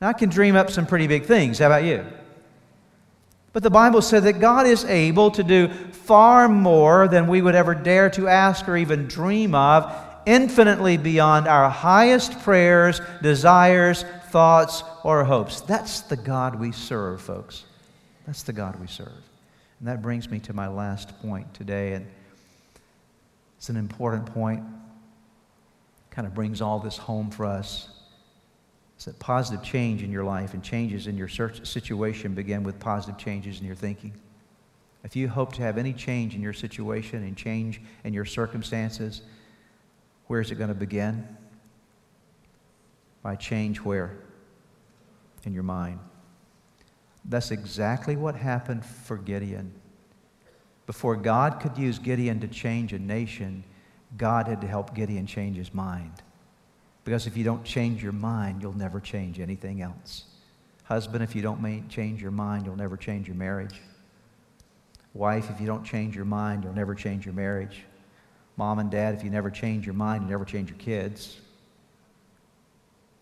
Now, 0.00 0.08
I 0.08 0.12
can 0.12 0.28
dream 0.28 0.54
up 0.56 0.70
some 0.70 0.86
pretty 0.86 1.06
big 1.06 1.24
things. 1.24 1.58
How 1.58 1.66
about 1.66 1.84
you? 1.84 2.04
But 3.52 3.62
the 3.62 3.70
Bible 3.70 4.02
said 4.02 4.24
that 4.24 4.40
God 4.40 4.66
is 4.66 4.84
able 4.84 5.30
to 5.32 5.42
do 5.42 5.68
far 5.68 6.48
more 6.48 7.08
than 7.08 7.26
we 7.26 7.42
would 7.42 7.54
ever 7.54 7.74
dare 7.74 8.10
to 8.10 8.28
ask 8.28 8.68
or 8.68 8.76
even 8.76 9.06
dream 9.06 9.54
of, 9.54 9.92
infinitely 10.26 10.96
beyond 10.96 11.48
our 11.48 11.68
highest 11.68 12.38
prayers, 12.40 13.00
desires, 13.22 14.04
thoughts, 14.30 14.84
or 15.02 15.24
hopes. 15.24 15.62
That's 15.62 16.02
the 16.02 16.16
God 16.16 16.60
we 16.60 16.70
serve, 16.70 17.20
folks. 17.20 17.64
That's 18.26 18.42
the 18.42 18.52
God 18.52 18.78
we 18.78 18.86
serve. 18.86 19.08
And 19.80 19.88
that 19.88 20.02
brings 20.02 20.30
me 20.30 20.38
to 20.40 20.52
my 20.52 20.68
last 20.68 21.18
point 21.22 21.52
today. 21.54 21.94
And 21.94 22.06
it's 23.58 23.68
an 23.68 23.76
important 23.76 24.26
point. 24.26 24.62
Kind 26.10 26.26
of 26.26 26.34
brings 26.34 26.62
all 26.62 26.78
this 26.78 26.96
home 26.96 27.30
for 27.30 27.44
us. 27.44 27.88
It's 28.96 29.04
that 29.04 29.18
positive 29.18 29.62
change 29.64 30.02
in 30.02 30.10
your 30.10 30.24
life 30.24 30.54
and 30.54 30.62
changes 30.62 31.06
in 31.06 31.16
your 31.16 31.28
situation 31.28 32.34
begin 32.34 32.62
with 32.64 32.80
positive 32.80 33.18
changes 33.18 33.60
in 33.60 33.66
your 33.66 33.76
thinking. 33.76 34.12
If 35.04 35.14
you 35.14 35.28
hope 35.28 35.52
to 35.54 35.62
have 35.62 35.78
any 35.78 35.92
change 35.92 36.34
in 36.34 36.40
your 36.40 36.52
situation 36.52 37.22
and 37.22 37.36
change 37.36 37.80
in 38.02 38.12
your 38.12 38.24
circumstances, 38.24 39.22
where 40.26 40.40
is 40.40 40.50
it 40.50 40.56
going 40.56 40.68
to 40.68 40.74
begin? 40.74 41.26
By 43.22 43.36
change 43.36 43.78
where? 43.78 44.16
In 45.44 45.54
your 45.54 45.62
mind. 45.62 46.00
That's 47.24 47.50
exactly 47.50 48.16
what 48.16 48.34
happened 48.34 48.84
for 48.84 49.16
Gideon. 49.16 49.72
Before 50.88 51.16
God 51.16 51.60
could 51.60 51.76
use 51.76 51.98
Gideon 51.98 52.40
to 52.40 52.48
change 52.48 52.94
a 52.94 52.98
nation, 52.98 53.62
God 54.16 54.48
had 54.48 54.62
to 54.62 54.66
help 54.66 54.94
Gideon 54.94 55.26
change 55.26 55.58
his 55.58 55.74
mind. 55.74 56.22
Because 57.04 57.26
if 57.26 57.36
you 57.36 57.44
don't 57.44 57.62
change 57.62 58.02
your 58.02 58.12
mind, 58.12 58.62
you'll 58.62 58.72
never 58.72 58.98
change 58.98 59.38
anything 59.38 59.82
else. 59.82 60.24
Husband, 60.84 61.22
if 61.22 61.36
you 61.36 61.42
don't 61.42 61.90
change 61.90 62.22
your 62.22 62.30
mind, 62.30 62.64
you'll 62.64 62.74
never 62.74 62.96
change 62.96 63.28
your 63.28 63.36
marriage. 63.36 63.82
Wife, 65.12 65.50
if 65.50 65.60
you 65.60 65.66
don't 65.66 65.84
change 65.84 66.16
your 66.16 66.24
mind, 66.24 66.64
you'll 66.64 66.72
never 66.72 66.94
change 66.94 67.26
your 67.26 67.34
marriage. 67.34 67.84
Mom 68.56 68.78
and 68.78 68.90
dad, 68.90 69.14
if 69.14 69.22
you 69.22 69.28
never 69.28 69.50
change 69.50 69.84
your 69.84 69.94
mind, 69.94 70.22
you 70.22 70.30
never 70.30 70.46
change 70.46 70.70
your 70.70 70.78
kids. 70.78 71.38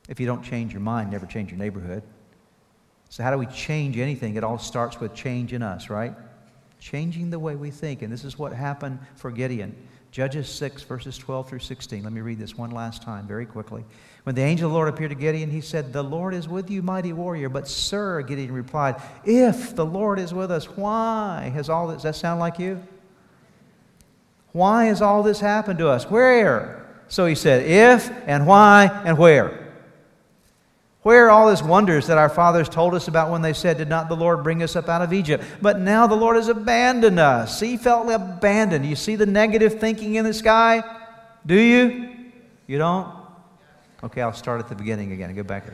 If 0.08 0.20
you 0.20 0.26
don't 0.26 0.44
change 0.44 0.72
your 0.72 0.82
mind, 0.82 1.10
never 1.10 1.26
change 1.26 1.50
your 1.50 1.58
neighborhood. 1.58 2.04
So, 3.08 3.24
how 3.24 3.32
do 3.32 3.38
we 3.38 3.46
change 3.46 3.98
anything? 3.98 4.36
It 4.36 4.44
all 4.44 4.58
starts 4.58 5.00
with 5.00 5.14
change 5.14 5.52
in 5.52 5.64
us, 5.64 5.90
right? 5.90 6.14
Changing 6.80 7.30
the 7.30 7.38
way 7.38 7.56
we 7.56 7.70
think. 7.70 8.02
And 8.02 8.12
this 8.12 8.24
is 8.24 8.38
what 8.38 8.52
happened 8.52 8.98
for 9.16 9.30
Gideon. 9.30 9.74
Judges 10.10 10.48
6, 10.48 10.82
verses 10.84 11.18
12 11.18 11.48
through 11.48 11.58
16. 11.58 12.02
Let 12.02 12.12
me 12.12 12.22
read 12.22 12.38
this 12.38 12.56
one 12.56 12.70
last 12.70 13.02
time, 13.02 13.26
very 13.26 13.44
quickly. 13.44 13.84
When 14.22 14.34
the 14.34 14.42
angel 14.42 14.66
of 14.66 14.72
the 14.72 14.74
Lord 14.74 14.88
appeared 14.88 15.10
to 15.10 15.16
Gideon, 15.16 15.50
he 15.50 15.60
said, 15.60 15.92
The 15.92 16.02
Lord 16.02 16.32
is 16.32 16.48
with 16.48 16.70
you, 16.70 16.82
mighty 16.82 17.12
warrior. 17.12 17.48
But, 17.48 17.68
sir, 17.68 18.22
Gideon 18.22 18.52
replied, 18.52 18.96
If 19.24 19.76
the 19.76 19.84
Lord 19.84 20.18
is 20.18 20.32
with 20.32 20.50
us, 20.50 20.64
why 20.66 21.50
has 21.54 21.68
all 21.68 21.88
this, 21.88 21.96
does 21.96 22.02
that 22.04 22.16
sound 22.16 22.40
like 22.40 22.58
you? 22.58 22.82
Why 24.52 24.86
has 24.86 25.02
all 25.02 25.22
this 25.22 25.38
happened 25.38 25.78
to 25.80 25.88
us? 25.88 26.10
Where? 26.10 26.86
So 27.08 27.26
he 27.26 27.34
said, 27.34 27.66
If 27.66 28.10
and 28.26 28.46
why 28.46 28.86
and 29.04 29.18
where? 29.18 29.65
Where 31.06 31.26
are 31.26 31.30
all 31.30 31.50
these 31.50 31.62
wonders 31.62 32.08
that 32.08 32.18
our 32.18 32.28
fathers 32.28 32.68
told 32.68 32.92
us 32.92 33.06
about 33.06 33.30
when 33.30 33.40
they 33.40 33.52
said, 33.52 33.78
Did 33.78 33.88
not 33.88 34.08
the 34.08 34.16
Lord 34.16 34.42
bring 34.42 34.60
us 34.60 34.74
up 34.74 34.88
out 34.88 35.02
of 35.02 35.12
Egypt? 35.12 35.44
But 35.62 35.78
now 35.78 36.08
the 36.08 36.16
Lord 36.16 36.34
has 36.34 36.48
abandoned 36.48 37.20
us. 37.20 37.60
He 37.60 37.76
felt 37.76 38.10
abandoned. 38.10 38.84
You 38.84 38.96
see 38.96 39.14
the 39.14 39.24
negative 39.24 39.78
thinking 39.78 40.16
in 40.16 40.24
this 40.24 40.42
guy? 40.42 40.82
Do 41.46 41.54
you? 41.54 42.12
You 42.66 42.78
don't? 42.78 43.06
Okay, 44.02 44.20
I'll 44.20 44.32
start 44.32 44.58
at 44.58 44.68
the 44.68 44.74
beginning 44.74 45.12
again 45.12 45.32
go 45.36 45.44
back. 45.44 45.66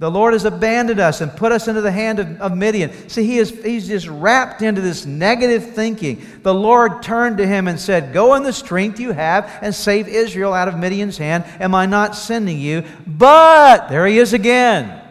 The 0.00 0.10
Lord 0.10 0.32
has 0.32 0.46
abandoned 0.46 0.98
us 0.98 1.20
and 1.20 1.30
put 1.30 1.52
us 1.52 1.68
into 1.68 1.82
the 1.82 1.92
hand 1.92 2.20
of, 2.20 2.40
of, 2.40 2.56
Midian. 2.56 3.10
See, 3.10 3.26
he 3.26 3.36
is, 3.36 3.50
he's 3.62 3.86
just 3.86 4.08
wrapped 4.08 4.62
into 4.62 4.80
this 4.80 5.04
negative 5.04 5.74
thinking. 5.74 6.26
The 6.42 6.54
Lord 6.54 7.02
turned 7.02 7.36
to 7.36 7.46
him 7.46 7.68
and 7.68 7.78
said, 7.78 8.14
Go 8.14 8.34
in 8.34 8.42
the 8.42 8.52
strength 8.52 8.98
you 8.98 9.12
have 9.12 9.58
and 9.60 9.74
save 9.74 10.08
Israel 10.08 10.54
out 10.54 10.68
of 10.68 10.78
Midian's 10.78 11.18
hand. 11.18 11.44
Am 11.60 11.74
I 11.74 11.84
not 11.84 12.16
sending 12.16 12.58
you? 12.58 12.82
But, 13.06 13.90
there 13.90 14.06
he 14.06 14.16
is 14.16 14.32
again. 14.32 15.02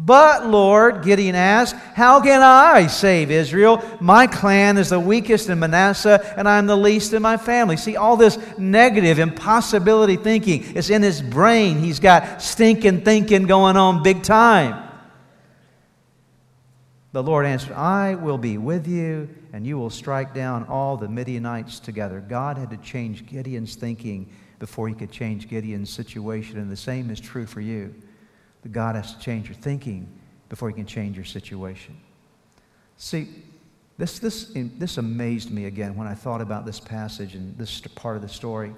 But, 0.00 0.46
Lord, 0.46 1.02
Gideon 1.02 1.34
asked, 1.34 1.74
How 1.74 2.20
can 2.20 2.40
I 2.40 2.86
save 2.86 3.32
Israel? 3.32 3.82
My 4.00 4.28
clan 4.28 4.78
is 4.78 4.90
the 4.90 5.00
weakest 5.00 5.48
in 5.48 5.58
Manasseh, 5.58 6.34
and 6.36 6.48
I'm 6.48 6.66
the 6.66 6.76
least 6.76 7.14
in 7.14 7.20
my 7.20 7.36
family. 7.36 7.76
See, 7.76 7.96
all 7.96 8.16
this 8.16 8.38
negative 8.56 9.18
impossibility 9.18 10.14
thinking 10.14 10.62
is 10.76 10.88
in 10.88 11.02
his 11.02 11.20
brain. 11.20 11.80
He's 11.80 11.98
got 11.98 12.40
stinking 12.40 13.00
thinking 13.00 13.48
going 13.48 13.76
on 13.76 14.04
big 14.04 14.22
time. 14.22 14.88
The 17.10 17.22
Lord 17.22 17.44
answered, 17.44 17.72
I 17.72 18.14
will 18.14 18.38
be 18.38 18.56
with 18.56 18.86
you, 18.86 19.28
and 19.52 19.66
you 19.66 19.78
will 19.78 19.90
strike 19.90 20.32
down 20.32 20.64
all 20.68 20.96
the 20.96 21.08
Midianites 21.08 21.80
together. 21.80 22.20
God 22.20 22.56
had 22.56 22.70
to 22.70 22.76
change 22.76 23.26
Gideon's 23.26 23.74
thinking 23.74 24.30
before 24.60 24.88
he 24.88 24.94
could 24.94 25.10
change 25.10 25.48
Gideon's 25.48 25.90
situation, 25.90 26.58
and 26.58 26.70
the 26.70 26.76
same 26.76 27.10
is 27.10 27.18
true 27.18 27.46
for 27.46 27.60
you. 27.60 27.92
But 28.62 28.72
God 28.72 28.96
has 28.96 29.14
to 29.14 29.20
change 29.20 29.48
your 29.48 29.56
thinking 29.56 30.08
before 30.48 30.68
He 30.68 30.74
can 30.74 30.86
change 30.86 31.16
your 31.16 31.24
situation. 31.24 31.96
See, 32.96 33.28
this, 33.98 34.18
this, 34.18 34.52
this 34.54 34.98
amazed 34.98 35.50
me 35.50 35.66
again 35.66 35.96
when 35.96 36.06
I 36.06 36.14
thought 36.14 36.40
about 36.40 36.64
this 36.64 36.78
passage 36.78 37.34
and 37.34 37.56
this 37.58 37.80
part 37.80 38.16
of 38.16 38.22
the 38.22 38.28
story. 38.28 38.74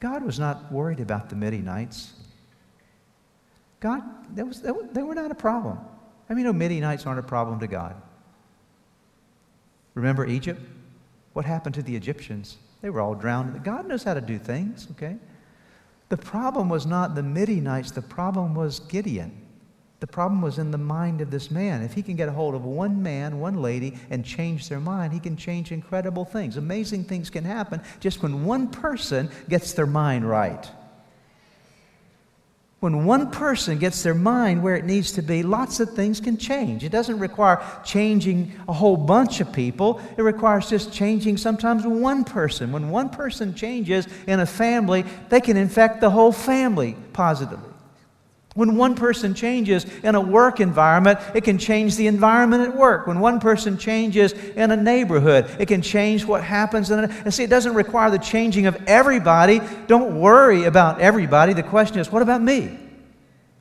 God 0.00 0.22
was 0.22 0.38
not 0.38 0.70
worried 0.70 1.00
about 1.00 1.28
the 1.28 1.36
Midianites. 1.36 2.12
God, 3.80 4.02
that 4.36 4.46
was, 4.46 4.60
that, 4.62 4.94
they 4.94 5.02
were 5.02 5.14
not 5.14 5.30
a 5.30 5.34
problem. 5.34 5.78
I 6.28 6.34
mean, 6.34 6.44
no, 6.44 6.52
Midianites 6.52 7.06
aren't 7.06 7.18
a 7.18 7.22
problem 7.22 7.60
to 7.60 7.66
God. 7.66 8.00
Remember 9.94 10.26
Egypt? 10.26 10.60
What 11.32 11.44
happened 11.44 11.74
to 11.74 11.82
the 11.82 11.94
Egyptians? 11.94 12.58
They 12.80 12.90
were 12.90 13.00
all 13.00 13.14
drowned. 13.14 13.62
God 13.64 13.86
knows 13.86 14.04
how 14.04 14.14
to 14.14 14.20
do 14.20 14.38
things, 14.38 14.88
okay? 14.92 15.16
The 16.08 16.16
problem 16.16 16.68
was 16.68 16.86
not 16.86 17.14
the 17.14 17.22
Midianites, 17.22 17.90
the 17.90 18.02
problem 18.02 18.54
was 18.54 18.80
Gideon. 18.80 19.40
The 20.00 20.06
problem 20.06 20.42
was 20.42 20.58
in 20.58 20.70
the 20.70 20.76
mind 20.76 21.22
of 21.22 21.30
this 21.30 21.50
man. 21.50 21.80
If 21.80 21.94
he 21.94 22.02
can 22.02 22.14
get 22.14 22.28
a 22.28 22.32
hold 22.32 22.54
of 22.54 22.64
one 22.64 23.02
man, 23.02 23.40
one 23.40 23.62
lady, 23.62 23.96
and 24.10 24.22
change 24.22 24.68
their 24.68 24.80
mind, 24.80 25.14
he 25.14 25.20
can 25.20 25.36
change 25.36 25.72
incredible 25.72 26.26
things. 26.26 26.58
Amazing 26.58 27.04
things 27.04 27.30
can 27.30 27.42
happen 27.42 27.80
just 28.00 28.22
when 28.22 28.44
one 28.44 28.68
person 28.68 29.30
gets 29.48 29.72
their 29.72 29.86
mind 29.86 30.28
right. 30.28 30.70
When 32.84 33.06
one 33.06 33.30
person 33.30 33.78
gets 33.78 34.02
their 34.02 34.12
mind 34.12 34.62
where 34.62 34.76
it 34.76 34.84
needs 34.84 35.12
to 35.12 35.22
be, 35.22 35.42
lots 35.42 35.80
of 35.80 35.94
things 35.94 36.20
can 36.20 36.36
change. 36.36 36.84
It 36.84 36.92
doesn't 36.92 37.18
require 37.18 37.64
changing 37.82 38.52
a 38.68 38.74
whole 38.74 38.98
bunch 38.98 39.40
of 39.40 39.50
people, 39.54 40.02
it 40.18 40.20
requires 40.20 40.68
just 40.68 40.92
changing 40.92 41.38
sometimes 41.38 41.86
one 41.86 42.24
person. 42.24 42.72
When 42.72 42.90
one 42.90 43.08
person 43.08 43.54
changes 43.54 44.06
in 44.26 44.38
a 44.38 44.44
family, 44.44 45.06
they 45.30 45.40
can 45.40 45.56
infect 45.56 46.02
the 46.02 46.10
whole 46.10 46.30
family 46.30 46.94
positively. 47.14 47.73
When 48.54 48.76
one 48.76 48.94
person 48.94 49.34
changes 49.34 49.84
in 50.04 50.14
a 50.14 50.20
work 50.20 50.60
environment, 50.60 51.18
it 51.34 51.42
can 51.42 51.58
change 51.58 51.96
the 51.96 52.06
environment 52.06 52.62
at 52.62 52.76
work. 52.76 53.08
When 53.08 53.18
one 53.18 53.40
person 53.40 53.76
changes 53.76 54.32
in 54.32 54.70
a 54.70 54.76
neighborhood, 54.76 55.50
it 55.58 55.66
can 55.66 55.82
change 55.82 56.24
what 56.24 56.44
happens. 56.44 56.88
In 56.90 57.00
a, 57.00 57.08
and 57.24 57.34
see, 57.34 57.42
it 57.42 57.50
doesn't 57.50 57.74
require 57.74 58.12
the 58.12 58.18
changing 58.18 58.66
of 58.66 58.80
everybody. 58.86 59.60
Don't 59.88 60.20
worry 60.20 60.64
about 60.64 61.00
everybody. 61.00 61.52
The 61.52 61.64
question 61.64 61.98
is, 61.98 62.12
what 62.12 62.22
about 62.22 62.42
me? 62.42 62.78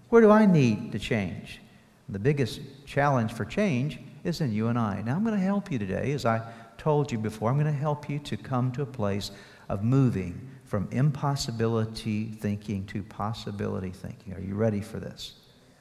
Where 0.10 0.22
do 0.22 0.30
I 0.30 0.46
need 0.46 0.92
to 0.92 1.00
change? 1.00 1.60
The 2.08 2.20
biggest 2.20 2.62
challenge 2.86 3.34
for 3.34 3.46
change 3.46 4.00
is 4.24 4.42
in 4.42 4.54
you 4.54 4.68
and 4.68 4.78
I. 4.78 5.02
Now, 5.02 5.16
I'm 5.16 5.24
going 5.24 5.36
to 5.36 5.44
help 5.44 5.72
you 5.72 5.80
today. 5.80 6.12
As 6.12 6.24
I 6.24 6.42
told 6.78 7.12
you 7.12 7.18
before, 7.18 7.50
I'm 7.50 7.56
going 7.56 7.66
to 7.66 7.72
help 7.72 8.10
you 8.12 8.20
to 8.20 8.38
come 8.38 8.72
to 8.74 8.84
a 8.84 8.86
place 8.86 9.32
of 9.70 9.84
moving 9.84 10.52
from 10.74 10.88
impossibility 10.90 12.32
thinking 12.32 12.84
to 12.84 13.04
possibility 13.04 13.92
thinking. 13.92 14.34
Are 14.34 14.42
you 14.42 14.56
ready 14.56 14.82
for 14.82 15.00
this? 15.00 15.36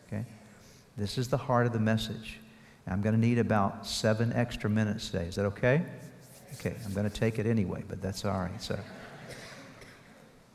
Okay? 0.06 0.26
This 0.98 1.16
is 1.16 1.28
the 1.28 1.38
heart 1.38 1.64
of 1.64 1.72
the 1.72 1.80
message. 1.80 2.38
I'm 2.86 3.00
going 3.00 3.14
to 3.14 3.18
need 3.18 3.38
about 3.38 3.86
seven 3.86 4.34
extra 4.34 4.68
minutes 4.68 5.08
today. 5.08 5.24
Is 5.24 5.36
that 5.36 5.46
okay? 5.46 5.80
Okay, 6.56 6.76
I'm 6.84 6.92
going 6.92 7.08
to 7.08 7.20
take 7.20 7.38
it 7.38 7.46
anyway, 7.46 7.82
but 7.88 8.02
that's 8.02 8.26
all 8.26 8.38
right. 8.38 8.60
So, 8.60 8.78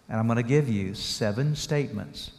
and 0.07 0.19
I'm 0.19 0.27
going 0.27 0.37
to 0.37 0.43
give 0.43 0.69
you 0.69 0.93
seven 0.93 1.55
statements 1.55 2.29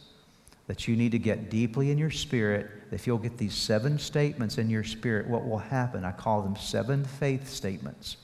that 0.67 0.87
you 0.87 0.95
need 0.95 1.11
to 1.11 1.19
get 1.19 1.49
deeply 1.49 1.91
in 1.91 1.97
your 1.97 2.11
spirit. 2.11 2.71
If 2.91 3.07
you'll 3.07 3.17
get 3.17 3.37
these 3.37 3.55
seven 3.55 3.99
statements 3.99 4.57
in 4.57 4.69
your 4.69 4.85
spirit, 4.85 5.27
what 5.27 5.45
will 5.45 5.57
happen? 5.57 6.05
I 6.05 6.13
call 6.13 6.43
them 6.43 6.55
seven 6.55 7.03
faith 7.03 7.49
statements. 7.49 8.15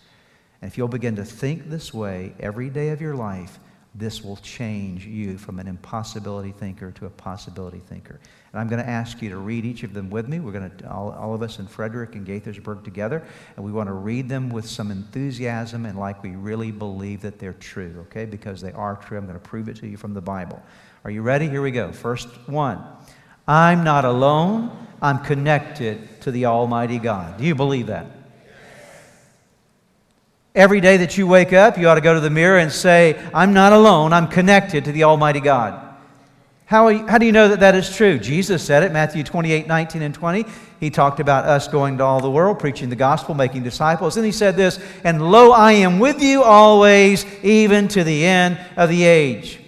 And 0.66 0.72
if 0.72 0.80
you'll 0.80 0.88
begin 0.88 1.16
to 1.18 1.24
think 1.24 1.70
this 1.70 1.94
way 1.94 2.34
every 2.40 2.72
day 2.72 2.90
of 2.90 3.00
your 3.00 3.14
life, 3.14 3.60
this 3.94 4.24
will 4.24 4.38
change 4.38 5.06
you 5.06 5.38
from 5.38 5.60
an 5.60 5.68
impossibility 5.68 6.52
thinker 6.54 6.90
to 6.94 7.06
a 7.06 7.10
possibility 7.12 7.78
thinker. 7.78 8.20
And 8.52 8.60
I'm 8.60 8.68
going 8.68 8.82
to 8.82 8.90
ask 8.90 9.22
you 9.22 9.30
to 9.30 9.38
read 9.38 9.64
each 9.64 9.84
of 9.84 9.94
them 9.94 10.10
with 10.10 10.28
me. 10.28 10.40
We're 10.40 10.54
going 10.54 10.72
to, 10.76 10.90
all, 10.90 11.12
all 11.12 11.36
of 11.36 11.44
us 11.44 11.60
in 11.60 11.68
Frederick 11.68 12.16
and 12.16 12.26
Gaithersburg 12.26 12.84
together, 12.84 13.24
and 13.56 13.64
we 13.64 13.72
want 13.72 13.90
to 13.90 13.94
read 13.94 14.28
them 14.28 14.50
with 14.50 14.68
some 14.68 14.90
enthusiasm 14.90 15.86
and 15.86 16.00
like 16.00 16.24
we 16.24 16.32
really 16.32 16.72
believe 16.72 17.22
that 17.22 17.38
they're 17.38 17.54
true, 17.54 18.04
okay? 18.08 18.26
Because 18.26 18.60
they 18.60 18.72
are 18.72 18.96
true. 18.96 19.20
I'm 19.20 19.28
going 19.28 19.40
to 19.40 19.48
prove 19.48 19.70
it 19.70 19.76
to 19.76 19.88
you 19.88 19.98
from 19.98 20.16
the 20.16 20.22
Bible. 20.22 20.60
Are 21.04 21.12
you 21.12 21.22
ready? 21.22 21.48
Here 21.48 21.62
we 21.62 21.70
go. 21.70 21.92
First 21.92 22.28
one 22.48 22.84
I'm 23.48 23.84
not 23.84 24.04
alone, 24.04 24.88
I'm 25.00 25.20
connected 25.20 26.22
to 26.22 26.32
the 26.32 26.48
Almighty 26.48 26.98
God. 26.98 27.38
Do 27.38 27.44
you 27.44 27.54
believe 27.54 27.86
that? 27.86 28.15
Every 30.56 30.80
day 30.80 30.96
that 30.98 31.18
you 31.18 31.28
wake 31.28 31.52
up, 31.52 31.78
you 31.78 31.90
ought 31.90 31.96
to 31.96 32.02
go 32.02 32.14
to 32.14 32.22
the 32.22 32.30
mirror 32.30 32.58
and 32.58 32.72
say, 32.72 33.22
I'm 33.34 33.54
not 33.54 33.74
alone, 33.74 34.14
I'm 34.14 34.28
connected 34.28 34.86
to 34.86 34.94
the 34.94 35.04
Almighty 35.04 35.42
God. 35.42 35.82
How, 36.66 37.06
how 37.08 37.18
do 37.18 37.26
you 37.26 37.32
know 37.32 37.50
that 37.50 37.60
that 37.60 37.76
is 37.76 37.96
true? 37.96 38.18
Jesus 38.18 38.64
said 38.64 38.82
it, 38.82 38.92
Matthew 38.92 39.24
28 39.24 39.68
19 39.68 40.02
and 40.02 40.16
20. 40.16 40.46
He 40.80 40.90
talked 40.90 41.20
about 41.20 41.46
us 41.46 41.68
going 41.68 41.98
to 41.98 42.04
all 42.04 42.22
the 42.22 42.32
world, 42.32 42.58
preaching 42.58 42.90
the 42.90 42.96
gospel, 42.96 43.36
making 43.36 43.64
disciples. 43.64 44.18
And 44.18 44.26
he 44.26 44.32
said 44.32 44.56
this, 44.56 44.80
And 45.04 45.32
lo, 45.32 45.52
I 45.52 45.74
am 45.74 46.00
with 46.00 46.22
you 46.22 46.42
always, 46.42 47.26
even 47.44 47.88
to 47.90 48.04
the 48.04 48.26
end 48.26 48.58
of 48.78 48.90
the 48.90 49.04
age. 49.04 49.60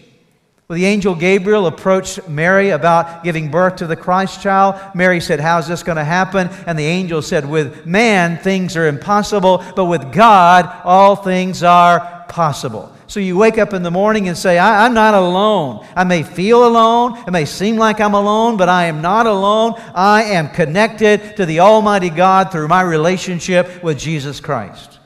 Well, 0.68 0.76
the 0.76 0.86
angel 0.86 1.16
Gabriel 1.16 1.66
approached 1.66 2.28
Mary 2.28 2.72
about 2.72 3.24
giving 3.24 3.50
birth 3.50 3.78
to 3.78 3.88
the 3.88 3.96
Christ 3.96 4.42
child. 4.42 4.76
Mary 4.94 5.22
said, 5.22 5.40
How's 5.40 5.66
this 5.66 5.82
going 5.82 5.96
to 5.96 6.04
happen? 6.04 6.50
And 6.66 6.78
the 6.78 6.84
angel 6.84 7.22
said, 7.22 7.50
With 7.50 7.86
man, 7.86 8.38
things 8.38 8.76
are 8.76 8.86
impossible, 8.86 9.64
but 9.78 9.86
with 9.86 10.12
God, 10.12 10.70
all 10.84 11.16
things 11.16 11.64
are 11.64 12.26
possible. 12.28 12.94
So 13.08 13.22
you 13.22 13.38
wake 13.38 13.58
up 13.58 13.74
in 13.74 13.84
the 13.84 13.92
morning 13.92 14.28
and 14.28 14.38
say, 14.38 14.60
I, 14.60 14.86
am 14.86 14.94
not 14.94 15.14
alone. 15.14 15.88
I 15.96 16.04
may 16.04 16.24
feel 16.24 16.68
alone. 16.68 17.18
It 17.26 17.32
may 17.32 17.46
seem 17.46 17.78
like 17.78 18.02
I'm 18.02 18.14
alone, 18.14 18.58
but 18.58 18.68
I 18.68 18.88
am 18.88 19.02
not 19.02 19.26
alone. 19.26 19.76
I 19.96 20.24
am 20.24 20.50
connected 20.50 21.38
to 21.38 21.46
the 21.46 21.62
Almighty 21.62 22.10
God 22.10 22.52
through 22.52 22.68
my 22.68 22.82
relationship 22.82 23.82
with 23.82 23.98
Jesus 23.98 24.42
Christ. 24.42 25.00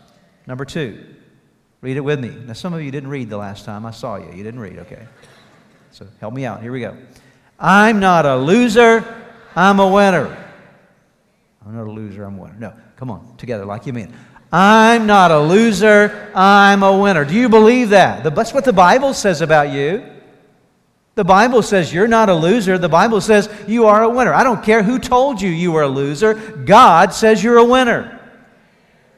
Number 0.47 0.65
two, 0.65 1.05
read 1.81 1.97
it 1.97 2.01
with 2.01 2.19
me. 2.19 2.29
Now, 2.29 2.53
some 2.53 2.73
of 2.73 2.81
you 2.81 2.89
didn't 2.89 3.11
read 3.11 3.29
the 3.29 3.37
last 3.37 3.63
time 3.65 3.85
I 3.85 3.91
saw 3.91 4.15
you. 4.15 4.31
You 4.33 4.43
didn't 4.43 4.61
read, 4.61 4.79
okay? 4.79 5.07
So 5.91 6.07
help 6.19 6.33
me 6.33 6.45
out. 6.45 6.61
Here 6.61 6.71
we 6.71 6.79
go. 6.79 6.97
I'm 7.59 7.99
not 7.99 8.25
a 8.25 8.37
loser, 8.37 9.05
I'm 9.55 9.79
a 9.79 9.87
winner. 9.87 10.37
I'm 11.65 11.75
not 11.75 11.85
a 11.85 11.91
loser, 11.91 12.23
I'm 12.23 12.39
a 12.39 12.41
winner. 12.41 12.55
No, 12.57 12.73
come 12.95 13.11
on, 13.11 13.35
together 13.37 13.65
like 13.65 13.85
you 13.85 13.93
mean. 13.93 14.13
I'm 14.51 15.05
not 15.05 15.31
a 15.31 15.39
loser, 15.39 16.31
I'm 16.33 16.83
a 16.83 16.97
winner. 16.97 17.23
Do 17.23 17.35
you 17.35 17.49
believe 17.49 17.89
that? 17.89 18.23
That's 18.35 18.53
what 18.53 18.65
the 18.65 18.73
Bible 18.73 19.13
says 19.13 19.41
about 19.41 19.69
you. 19.71 20.03
The 21.15 21.23
Bible 21.25 21.61
says 21.61 21.93
you're 21.93 22.07
not 22.07 22.29
a 22.29 22.33
loser. 22.33 22.77
The 22.77 22.89
Bible 22.89 23.19
says 23.19 23.49
you 23.67 23.85
are 23.85 24.03
a 24.03 24.09
winner. 24.09 24.33
I 24.33 24.43
don't 24.43 24.63
care 24.63 24.81
who 24.81 24.97
told 24.97 25.41
you 25.41 25.49
you 25.49 25.71
were 25.71 25.83
a 25.83 25.87
loser. 25.87 26.33
God 26.33 27.13
says 27.13 27.43
you're 27.43 27.57
a 27.57 27.65
winner. 27.65 28.20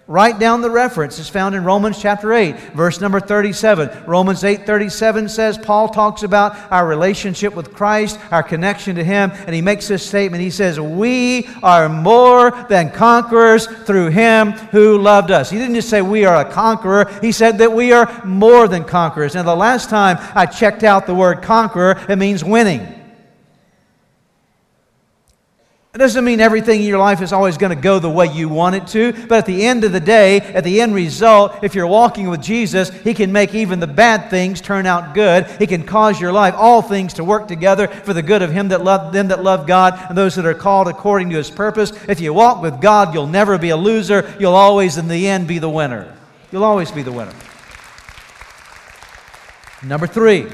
Write 0.06 0.38
down 0.38 0.62
the 0.62 0.70
reference. 0.70 1.18
It's 1.18 1.30
found 1.30 1.56
in 1.56 1.64
Romans 1.64 1.98
chapter 1.98 2.34
8, 2.34 2.74
verse 2.74 3.00
number 3.00 3.22
37. 3.22 4.04
Romans 4.06 4.44
8 4.44 4.66
37 4.66 5.30
says, 5.30 5.58
Paul 5.58 5.88
talks 5.88 6.24
about 6.24 6.58
our 6.74 6.86
relationship 6.86 7.56
with 7.56 7.74
Christ, 7.74 8.20
our 8.30 8.44
connection 8.44 8.98
to 8.98 9.04
Him, 9.04 9.32
and 9.32 9.56
he 9.56 9.62
makes 9.62 9.88
this 9.88 10.06
statement. 10.06 10.44
He 10.44 10.50
says, 10.50 10.78
We 10.78 11.48
are 11.64 11.88
more 11.88 12.52
than 12.68 12.92
conquerors 12.92 13.66
through 13.66 14.10
Him 14.10 14.52
who 14.52 14.98
loved 14.98 15.32
us. 15.32 15.50
He 15.50 15.58
didn't 15.58 15.76
just 15.76 15.90
say 15.90 16.02
we 16.02 16.26
are 16.26 16.46
a 16.46 16.52
conqueror, 16.52 17.10
he 17.22 17.32
said 17.32 17.60
that 17.60 17.72
we 17.72 17.94
are 17.94 18.26
more 18.26 18.68
than 18.68 18.84
conquerors. 18.84 19.36
Now, 19.36 19.44
the 19.44 19.56
last 19.56 19.90
time 19.90 20.18
I 20.36 20.48
checked 20.48 20.84
out 20.84 21.08
the 21.08 21.16
word 21.16 21.42
conqueror, 21.42 22.04
it 22.10 22.18
means 22.18 22.44
winning. 22.44 23.03
It 25.94 26.00
doesn't 26.00 26.26
mean 26.26 26.40
everything 26.40 26.82
in 26.82 26.88
your 26.88 26.98
life 26.98 27.22
is 27.22 27.32
always 27.32 27.56
going 27.56 27.70
to 27.70 27.80
go 27.80 28.00
the 28.00 28.10
way 28.10 28.26
you 28.26 28.50
want 28.50 28.74
it 28.74 28.88
to, 28.88 29.14
but 29.28 29.38
at 29.38 29.46
the 29.46 29.64
end 29.64 29.84
of 29.84 29.92
the 29.92 30.00
day, 30.00 30.40
at 30.40 30.64
the 30.64 30.82
end 30.82 30.96
result, 30.96 31.64
if 31.64 31.76
you're 31.76 31.86
walking 31.86 32.30
with 32.30 32.42
Jesus, 32.42 32.90
He 32.90 33.14
can 33.14 33.32
make 33.32 33.54
even 33.54 33.80
the 33.80 33.86
bad 33.86 34.32
things 34.32 34.60
turn 34.60 34.88
out 34.88 35.14
good. 35.14 35.46
He 35.60 35.68
can 35.68 35.84
cause 35.84 36.20
your 36.20 36.32
life, 36.32 36.56
all 36.58 36.82
things, 36.82 37.14
to 37.14 37.24
work 37.24 37.48
together 37.48 37.88
for 37.88 38.12
the 38.12 38.24
good 38.24 38.42
of 38.42 38.52
Him 38.52 38.70
that 38.70 38.84
love 38.84 39.14
them 39.14 39.28
that 39.28 39.44
love 39.44 39.68
God 39.68 40.04
and 40.10 40.18
those 40.18 40.34
that 40.34 40.48
are 40.48 40.56
called 40.56 40.88
according 40.88 41.30
to 41.30 41.36
His 41.36 41.52
purpose. 41.52 41.92
If 42.10 42.20
you 42.20 42.34
walk 42.34 42.64
with 42.64 42.82
God, 42.82 43.14
you'll 43.14 43.28
never 43.28 43.60
be 43.60 43.70
a 43.70 43.78
loser. 43.78 44.36
You'll 44.40 44.56
always, 44.56 44.98
in 44.98 45.08
the 45.08 45.28
end, 45.28 45.48
be 45.48 45.60
the 45.60 45.70
winner. 45.70 46.12
You'll 46.52 46.64
always 46.64 46.90
be 46.90 47.04
the 47.04 47.12
winner. 47.12 47.36
Number 49.84 50.08
three, 50.08 50.48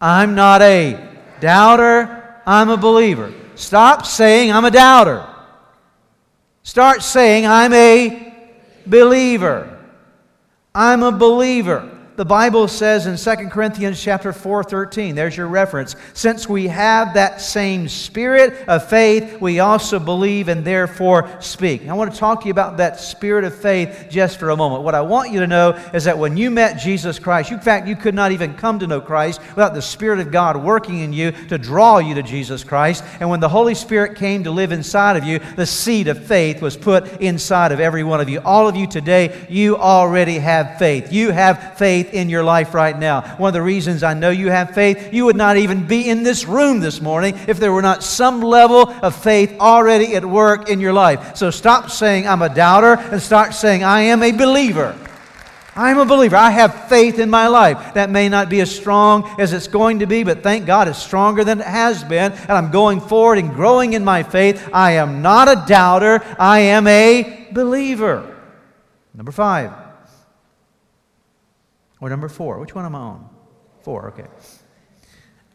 I'm 0.00 0.36
not 0.36 0.62
a 0.62 1.04
doubter. 1.40 2.21
I'm 2.46 2.70
a 2.70 2.76
believer. 2.76 3.32
Stop 3.54 4.06
saying 4.06 4.50
I'm 4.52 4.64
a 4.64 4.70
doubter. 4.70 5.26
Start 6.62 7.02
saying 7.02 7.46
I'm 7.46 7.72
a 7.72 8.34
believer. 8.86 9.78
I'm 10.74 11.02
a 11.02 11.12
believer. 11.12 12.01
The 12.22 12.26
Bible 12.26 12.68
says 12.68 13.08
in 13.08 13.16
2 13.16 13.48
Corinthians 13.48 14.00
chapter 14.00 14.32
4, 14.32 14.62
13, 14.62 15.16
there's 15.16 15.36
your 15.36 15.48
reference. 15.48 15.96
Since 16.14 16.48
we 16.48 16.68
have 16.68 17.14
that 17.14 17.40
same 17.40 17.88
spirit 17.88 18.68
of 18.68 18.88
faith, 18.88 19.40
we 19.40 19.58
also 19.58 19.98
believe 19.98 20.46
and 20.46 20.64
therefore 20.64 21.28
speak. 21.40 21.88
I 21.88 21.94
want 21.94 22.12
to 22.12 22.16
talk 22.20 22.42
to 22.42 22.46
you 22.46 22.52
about 22.52 22.76
that 22.76 23.00
spirit 23.00 23.42
of 23.42 23.56
faith 23.56 24.06
just 24.08 24.38
for 24.38 24.50
a 24.50 24.56
moment. 24.56 24.84
What 24.84 24.94
I 24.94 25.00
want 25.00 25.32
you 25.32 25.40
to 25.40 25.48
know 25.48 25.70
is 25.92 26.04
that 26.04 26.16
when 26.16 26.36
you 26.36 26.52
met 26.52 26.78
Jesus 26.78 27.18
Christ, 27.18 27.50
you, 27.50 27.56
in 27.56 27.60
fact, 27.60 27.88
you 27.88 27.96
could 27.96 28.14
not 28.14 28.30
even 28.30 28.54
come 28.54 28.78
to 28.78 28.86
know 28.86 29.00
Christ 29.00 29.40
without 29.56 29.74
the 29.74 29.82
Spirit 29.82 30.20
of 30.20 30.30
God 30.30 30.56
working 30.56 31.00
in 31.00 31.12
you 31.12 31.32
to 31.48 31.58
draw 31.58 31.98
you 31.98 32.14
to 32.14 32.22
Jesus 32.22 32.62
Christ. 32.62 33.02
And 33.18 33.30
when 33.30 33.40
the 33.40 33.48
Holy 33.48 33.74
Spirit 33.74 34.16
came 34.16 34.44
to 34.44 34.52
live 34.52 34.70
inside 34.70 35.16
of 35.16 35.24
you, 35.24 35.40
the 35.56 35.66
seed 35.66 36.06
of 36.06 36.24
faith 36.24 36.62
was 36.62 36.76
put 36.76 37.20
inside 37.20 37.72
of 37.72 37.80
every 37.80 38.04
one 38.04 38.20
of 38.20 38.28
you. 38.28 38.40
All 38.44 38.68
of 38.68 38.76
you 38.76 38.86
today, 38.86 39.44
you 39.48 39.76
already 39.76 40.38
have 40.38 40.78
faith. 40.78 41.12
You 41.12 41.32
have 41.32 41.76
faith 41.76 42.11
in 42.12 42.28
your 42.28 42.44
life 42.44 42.74
right 42.74 42.98
now. 42.98 43.22
One 43.36 43.48
of 43.48 43.54
the 43.54 43.62
reasons 43.62 44.02
I 44.02 44.14
know 44.14 44.30
you 44.30 44.50
have 44.50 44.74
faith, 44.74 45.12
you 45.12 45.24
would 45.26 45.36
not 45.36 45.56
even 45.56 45.86
be 45.86 46.08
in 46.08 46.22
this 46.22 46.46
room 46.46 46.80
this 46.80 47.00
morning 47.00 47.38
if 47.48 47.58
there 47.58 47.72
were 47.72 47.82
not 47.82 48.02
some 48.02 48.40
level 48.40 48.88
of 48.88 49.14
faith 49.14 49.58
already 49.60 50.14
at 50.14 50.24
work 50.24 50.68
in 50.68 50.80
your 50.80 50.92
life. 50.92 51.36
So 51.36 51.50
stop 51.50 51.90
saying, 51.90 52.26
I'm 52.26 52.42
a 52.42 52.54
doubter, 52.54 52.94
and 52.94 53.20
start 53.20 53.54
saying, 53.54 53.84
I 53.84 54.02
am 54.02 54.22
a 54.22 54.32
believer. 54.32 54.98
I'm 55.74 55.98
a 55.98 56.04
believer. 56.04 56.36
I 56.36 56.50
have 56.50 56.88
faith 56.88 57.18
in 57.18 57.30
my 57.30 57.46
life. 57.46 57.94
That 57.94 58.10
may 58.10 58.28
not 58.28 58.50
be 58.50 58.60
as 58.60 58.74
strong 58.74 59.40
as 59.40 59.54
it's 59.54 59.68
going 59.68 60.00
to 60.00 60.06
be, 60.06 60.22
but 60.22 60.42
thank 60.42 60.66
God 60.66 60.86
it's 60.86 60.98
stronger 60.98 61.44
than 61.44 61.60
it 61.60 61.66
has 61.66 62.04
been. 62.04 62.32
And 62.32 62.50
I'm 62.50 62.70
going 62.70 63.00
forward 63.00 63.38
and 63.38 63.54
growing 63.54 63.94
in 63.94 64.04
my 64.04 64.22
faith. 64.22 64.68
I 64.72 64.92
am 64.92 65.22
not 65.22 65.48
a 65.48 65.64
doubter. 65.66 66.22
I 66.38 66.60
am 66.60 66.86
a 66.86 67.48
believer. 67.52 68.36
Number 69.14 69.32
five. 69.32 69.81
Or 72.02 72.10
number 72.10 72.28
four? 72.28 72.58
Which 72.58 72.74
one 72.74 72.84
am 72.84 72.96
I 72.96 72.98
on? 72.98 73.30
Four, 73.82 74.08
okay. 74.08 74.26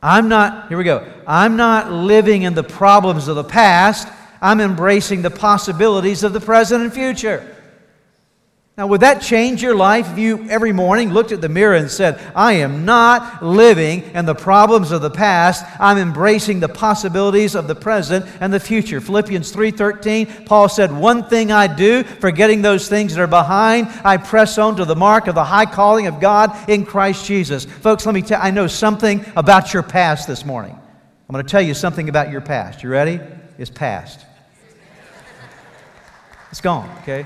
I'm 0.01 0.29
not, 0.29 0.69
here 0.69 0.77
we 0.77 0.85
go. 0.85 1.05
I'm 1.27 1.57
not 1.57 1.91
living 1.91 2.43
in 2.43 2.53
the 2.53 2.63
problems 2.63 3.27
of 3.27 3.35
the 3.35 3.43
past. 3.43 4.07
I'm 4.41 4.61
embracing 4.61 5.23
the 5.23 5.29
possibilities 5.29 6.23
of 6.23 6.31
the 6.31 6.39
present 6.39 6.83
and 6.83 6.93
future. 6.93 7.56
Now, 8.77 8.85
would 8.85 9.01
that 9.01 9.23
change 9.23 9.63
your 9.63 9.73
life 9.73 10.07
if 10.11 10.19
you 10.19 10.47
every 10.51 10.71
morning 10.71 11.09
looked 11.11 11.31
at 11.31 11.41
the 11.41 11.49
mirror 11.49 11.73
and 11.73 11.89
said, 11.89 12.21
I 12.35 12.53
am 12.53 12.85
not 12.85 13.41
living 13.41 14.03
in 14.13 14.27
the 14.27 14.35
problems 14.35 14.91
of 14.91 15.01
the 15.01 15.09
past. 15.09 15.65
I'm 15.79 15.97
embracing 15.97 16.59
the 16.59 16.69
possibilities 16.69 17.55
of 17.55 17.67
the 17.67 17.73
present 17.73 18.23
and 18.39 18.53
the 18.53 18.59
future. 18.59 19.01
Philippians 19.01 19.51
3:13, 19.51 20.45
Paul 20.45 20.69
said, 20.69 20.95
"One 20.95 21.23
thing 21.23 21.51
I 21.51 21.65
do, 21.65 22.03
forgetting 22.03 22.61
those 22.61 22.87
things 22.87 23.15
that 23.15 23.21
are 23.21 23.25
behind, 23.25 23.87
I 24.03 24.17
press 24.17 24.59
on 24.59 24.75
to 24.75 24.85
the 24.85 24.95
mark 24.95 25.25
of 25.25 25.33
the 25.33 25.43
high 25.43 25.65
calling 25.65 26.05
of 26.05 26.19
God 26.19 26.55
in 26.69 26.85
Christ 26.85 27.25
Jesus." 27.25 27.65
Folks, 27.65 28.05
let 28.05 28.13
me 28.13 28.21
tell 28.21 28.39
I 28.39 28.51
know 28.51 28.67
something 28.67 29.25
about 29.35 29.73
your 29.73 29.81
past 29.81 30.27
this 30.27 30.45
morning. 30.45 30.77
I'm 31.27 31.33
going 31.33 31.43
to 31.43 31.49
tell 31.49 31.63
you 31.63 31.73
something 31.73 32.09
about 32.09 32.29
your 32.29 32.41
past. 32.41 32.83
You 32.83 32.89
ready? 32.89 33.19
It's 33.57 33.71
past. 33.71 34.19
It's 36.51 36.61
gone, 36.61 36.87
okay? 37.01 37.25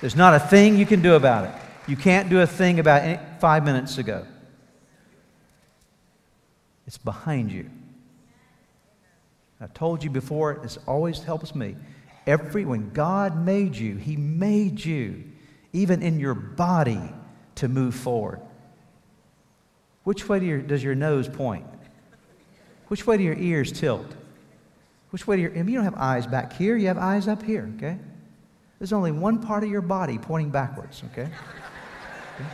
There's 0.00 0.16
not 0.16 0.34
a 0.34 0.38
thing 0.38 0.76
you 0.76 0.86
can 0.86 1.02
do 1.02 1.14
about 1.14 1.44
it. 1.44 1.54
You 1.88 1.96
can't 1.96 2.28
do 2.28 2.40
a 2.40 2.46
thing 2.46 2.78
about 2.78 3.04
it 3.04 3.20
five 3.40 3.64
minutes 3.64 3.98
ago. 3.98 4.26
It's 6.86 6.98
behind 6.98 7.50
you. 7.50 7.68
I 9.60 9.66
told 9.66 10.04
you 10.04 10.10
before, 10.10 10.52
it 10.64 10.78
always 10.86 11.22
helps 11.22 11.54
me. 11.54 11.76
Every 12.26 12.64
when 12.64 12.90
God 12.90 13.44
made 13.44 13.74
you, 13.74 13.96
He 13.96 14.16
made 14.16 14.84
you, 14.84 15.24
even 15.72 16.02
in 16.02 16.20
your 16.20 16.34
body, 16.34 17.00
to 17.56 17.68
move 17.68 17.94
forward. 17.94 18.40
Which 20.04 20.28
way 20.28 20.38
do 20.38 20.46
your, 20.46 20.60
does 20.60 20.82
your 20.82 20.94
nose 20.94 21.28
point? 21.28 21.66
Which 22.86 23.06
way 23.06 23.16
do 23.16 23.24
your 23.24 23.36
ears 23.36 23.72
tilt? 23.72 24.06
Which 25.10 25.26
way 25.26 25.36
do 25.36 25.42
your, 25.42 25.54
you 25.54 25.74
don't 25.74 25.84
have 25.84 25.96
eyes 25.96 26.26
back 26.26 26.52
here, 26.52 26.76
you 26.76 26.86
have 26.86 26.98
eyes 26.98 27.26
up 27.28 27.42
here, 27.42 27.70
okay? 27.76 27.98
There's 28.78 28.92
only 28.92 29.12
one 29.12 29.40
part 29.40 29.64
of 29.64 29.70
your 29.70 29.80
body 29.80 30.18
pointing 30.18 30.50
backwards, 30.50 31.02
okay? 31.10 31.22
okay? 31.22 32.50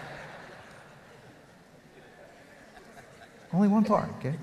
Only 3.53 3.69
one 3.69 3.85
part, 3.85 4.09
okay? 4.19 4.35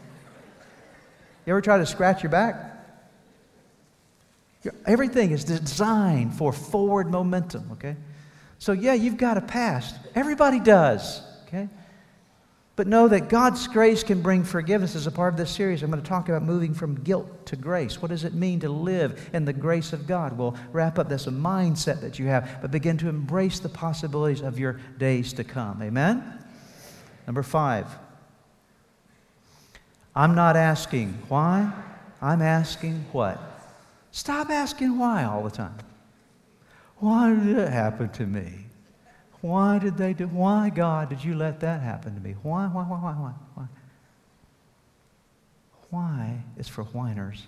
You 1.45 1.53
ever 1.53 1.61
try 1.61 1.79
to 1.79 1.85
scratch 1.85 2.21
your 2.21 2.29
back? 2.29 2.67
Everything 4.85 5.31
is 5.31 5.43
designed 5.43 6.35
for 6.35 6.53
forward 6.53 7.09
momentum, 7.09 7.71
okay? 7.73 7.95
So, 8.59 8.73
yeah, 8.73 8.93
you've 8.93 9.17
got 9.17 9.37
a 9.37 9.41
past. 9.41 9.95
Everybody 10.13 10.59
does, 10.59 11.23
okay? 11.47 11.67
But 12.77 12.87
know 12.87 13.07
that 13.09 13.27
God's 13.27 13.67
grace 13.67 14.01
can 14.01 14.21
bring 14.21 14.43
forgiveness 14.43 14.95
as 14.95 15.05
a 15.05 15.11
part 15.11 15.33
of 15.33 15.37
this 15.37 15.51
series. 15.51 15.83
I'm 15.83 15.91
going 15.91 16.01
to 16.01 16.07
talk 16.07 16.29
about 16.29 16.43
moving 16.43 16.73
from 16.73 16.95
guilt 17.03 17.45
to 17.47 17.55
grace. 17.55 18.01
What 18.01 18.09
does 18.09 18.23
it 18.23 18.33
mean 18.33 18.61
to 18.61 18.69
live 18.69 19.29
in 19.33 19.43
the 19.43 19.53
grace 19.53 19.91
of 19.91 20.07
God? 20.07 20.37
We'll 20.37 20.55
wrap 20.71 20.97
up 20.97 21.09
this 21.09 21.25
mindset 21.25 21.99
that 22.01 22.17
you 22.17 22.27
have, 22.27 22.59
but 22.61 22.71
begin 22.71 22.97
to 22.99 23.09
embrace 23.09 23.59
the 23.59 23.69
possibilities 23.69 24.41
of 24.41 24.57
your 24.57 24.79
days 24.97 25.33
to 25.33 25.43
come. 25.43 25.81
Amen? 25.81 26.23
Number 27.27 27.43
five. 27.43 27.87
I'm 30.15 30.35
not 30.35 30.55
asking 30.55 31.17
why, 31.27 31.71
I'm 32.21 32.41
asking 32.41 33.05
what. 33.11 33.39
Stop 34.11 34.49
asking 34.49 34.97
why 34.97 35.23
all 35.23 35.43
the 35.43 35.51
time. 35.51 35.77
Why 36.97 37.33
did 37.33 37.57
it 37.57 37.69
happen 37.69 38.09
to 38.09 38.25
me? 38.25 38.65
Why 39.41 39.79
did 39.79 39.97
they 39.97 40.13
do? 40.13 40.27
Why, 40.27 40.69
God, 40.69 41.09
did 41.09 41.23
you 41.23 41.35
let 41.35 41.59
that 41.61 41.81
happen 41.81 42.13
to 42.13 42.21
me? 42.21 42.35
Why, 42.43 42.67
why, 42.67 42.83
why, 42.83 42.97
why, 42.97 43.13
why? 43.13 43.33
Why, 43.55 43.65
why 45.89 46.37
is 46.57 46.67
for 46.67 46.83
whiners. 46.83 47.47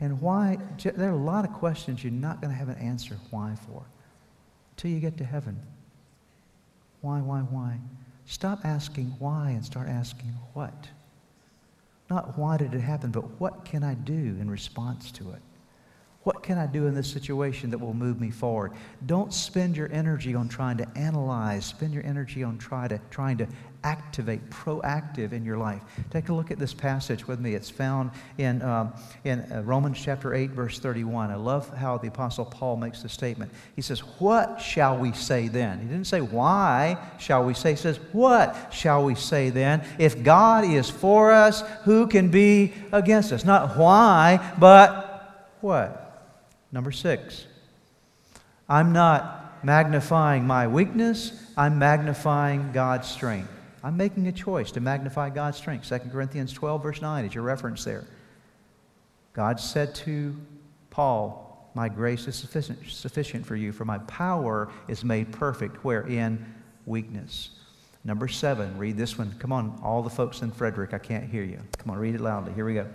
And 0.00 0.20
why, 0.20 0.58
there 0.82 1.10
are 1.10 1.12
a 1.12 1.16
lot 1.16 1.44
of 1.44 1.52
questions 1.52 2.02
you're 2.02 2.12
not 2.12 2.40
going 2.40 2.52
to 2.52 2.56
have 2.56 2.68
an 2.68 2.78
answer 2.78 3.16
why 3.30 3.56
for 3.66 3.84
until 4.70 4.90
you 4.92 5.00
get 5.00 5.18
to 5.18 5.24
heaven. 5.24 5.58
Why, 7.00 7.20
why, 7.20 7.40
why? 7.40 7.78
Stop 8.26 8.60
asking 8.64 9.06
why 9.18 9.50
and 9.50 9.64
start 9.64 9.88
asking 9.88 10.34
what. 10.54 10.88
Not 12.08 12.38
why 12.38 12.56
did 12.56 12.74
it 12.74 12.80
happen, 12.80 13.10
but 13.10 13.40
what 13.40 13.64
can 13.64 13.82
I 13.82 13.94
do 13.94 14.12
in 14.12 14.50
response 14.50 15.10
to 15.12 15.32
it? 15.32 15.42
What 16.28 16.42
can 16.42 16.58
I 16.58 16.66
do 16.66 16.86
in 16.86 16.94
this 16.94 17.10
situation 17.10 17.70
that 17.70 17.78
will 17.78 17.94
move 17.94 18.20
me 18.20 18.30
forward? 18.30 18.72
Don't 19.06 19.32
spend 19.32 19.78
your 19.78 19.90
energy 19.90 20.34
on 20.34 20.46
trying 20.46 20.76
to 20.76 20.86
analyze. 20.94 21.64
Spend 21.64 21.94
your 21.94 22.04
energy 22.04 22.42
on 22.42 22.58
try 22.58 22.86
to, 22.86 23.00
trying 23.10 23.38
to 23.38 23.48
activate, 23.82 24.50
proactive 24.50 25.32
in 25.32 25.42
your 25.42 25.56
life. 25.56 25.80
Take 26.10 26.28
a 26.28 26.34
look 26.34 26.50
at 26.50 26.58
this 26.58 26.74
passage 26.74 27.26
with 27.26 27.40
me. 27.40 27.54
It's 27.54 27.70
found 27.70 28.10
in, 28.36 28.60
um, 28.60 28.92
in 29.24 29.40
uh, 29.50 29.62
Romans 29.64 29.98
chapter 29.98 30.34
8, 30.34 30.50
verse 30.50 30.78
31. 30.78 31.30
I 31.30 31.36
love 31.36 31.74
how 31.74 31.96
the 31.96 32.08
Apostle 32.08 32.44
Paul 32.44 32.76
makes 32.76 33.00
the 33.00 33.08
statement. 33.08 33.50
He 33.74 33.80
says, 33.80 34.00
What 34.00 34.60
shall 34.60 34.98
we 34.98 35.12
say 35.12 35.48
then? 35.48 35.80
He 35.80 35.86
didn't 35.86 36.08
say, 36.08 36.20
Why 36.20 36.98
shall 37.18 37.42
we 37.42 37.54
say? 37.54 37.70
He 37.70 37.76
says, 37.76 37.98
What 38.12 38.68
shall 38.70 39.02
we 39.02 39.14
say 39.14 39.48
then? 39.48 39.82
If 39.98 40.22
God 40.22 40.66
is 40.66 40.90
for 40.90 41.32
us, 41.32 41.62
who 41.84 42.06
can 42.06 42.28
be 42.28 42.74
against 42.92 43.32
us? 43.32 43.46
Not 43.46 43.78
why, 43.78 44.54
but 44.58 45.54
what? 45.62 46.04
Number 46.70 46.92
six, 46.92 47.46
I'm 48.68 48.92
not 48.92 49.64
magnifying 49.64 50.46
my 50.46 50.66
weakness, 50.66 51.32
I'm 51.56 51.78
magnifying 51.78 52.72
God's 52.72 53.08
strength. 53.08 53.50
I'm 53.82 53.96
making 53.96 54.26
a 54.26 54.32
choice 54.32 54.72
to 54.72 54.80
magnify 54.80 55.30
God's 55.30 55.56
strength. 55.56 55.88
2 55.88 56.10
Corinthians 56.10 56.52
12, 56.52 56.82
verse 56.82 57.00
9 57.00 57.24
is 57.24 57.34
your 57.34 57.44
reference 57.44 57.84
there. 57.84 58.04
God 59.32 59.60
said 59.60 59.94
to 59.96 60.34
Paul, 60.90 61.70
My 61.74 61.88
grace 61.88 62.26
is 62.26 62.34
sufficient, 62.34 62.78
sufficient 62.88 63.46
for 63.46 63.54
you, 63.54 63.72
for 63.72 63.84
my 63.84 63.98
power 63.98 64.68
is 64.88 65.04
made 65.04 65.32
perfect 65.32 65.84
where 65.84 66.06
in 66.06 66.44
weakness. 66.86 67.50
Number 68.04 68.26
seven, 68.26 68.76
read 68.78 68.96
this 68.96 69.16
one. 69.16 69.34
Come 69.38 69.52
on, 69.52 69.78
all 69.82 70.02
the 70.02 70.10
folks 70.10 70.42
in 70.42 70.50
Frederick, 70.50 70.92
I 70.92 70.98
can't 70.98 71.24
hear 71.24 71.44
you. 71.44 71.60
Come 71.78 71.90
on, 71.90 71.98
read 71.98 72.14
it 72.14 72.20
loudly. 72.20 72.52
Here 72.54 72.64
we 72.64 72.74
go. 72.74 72.86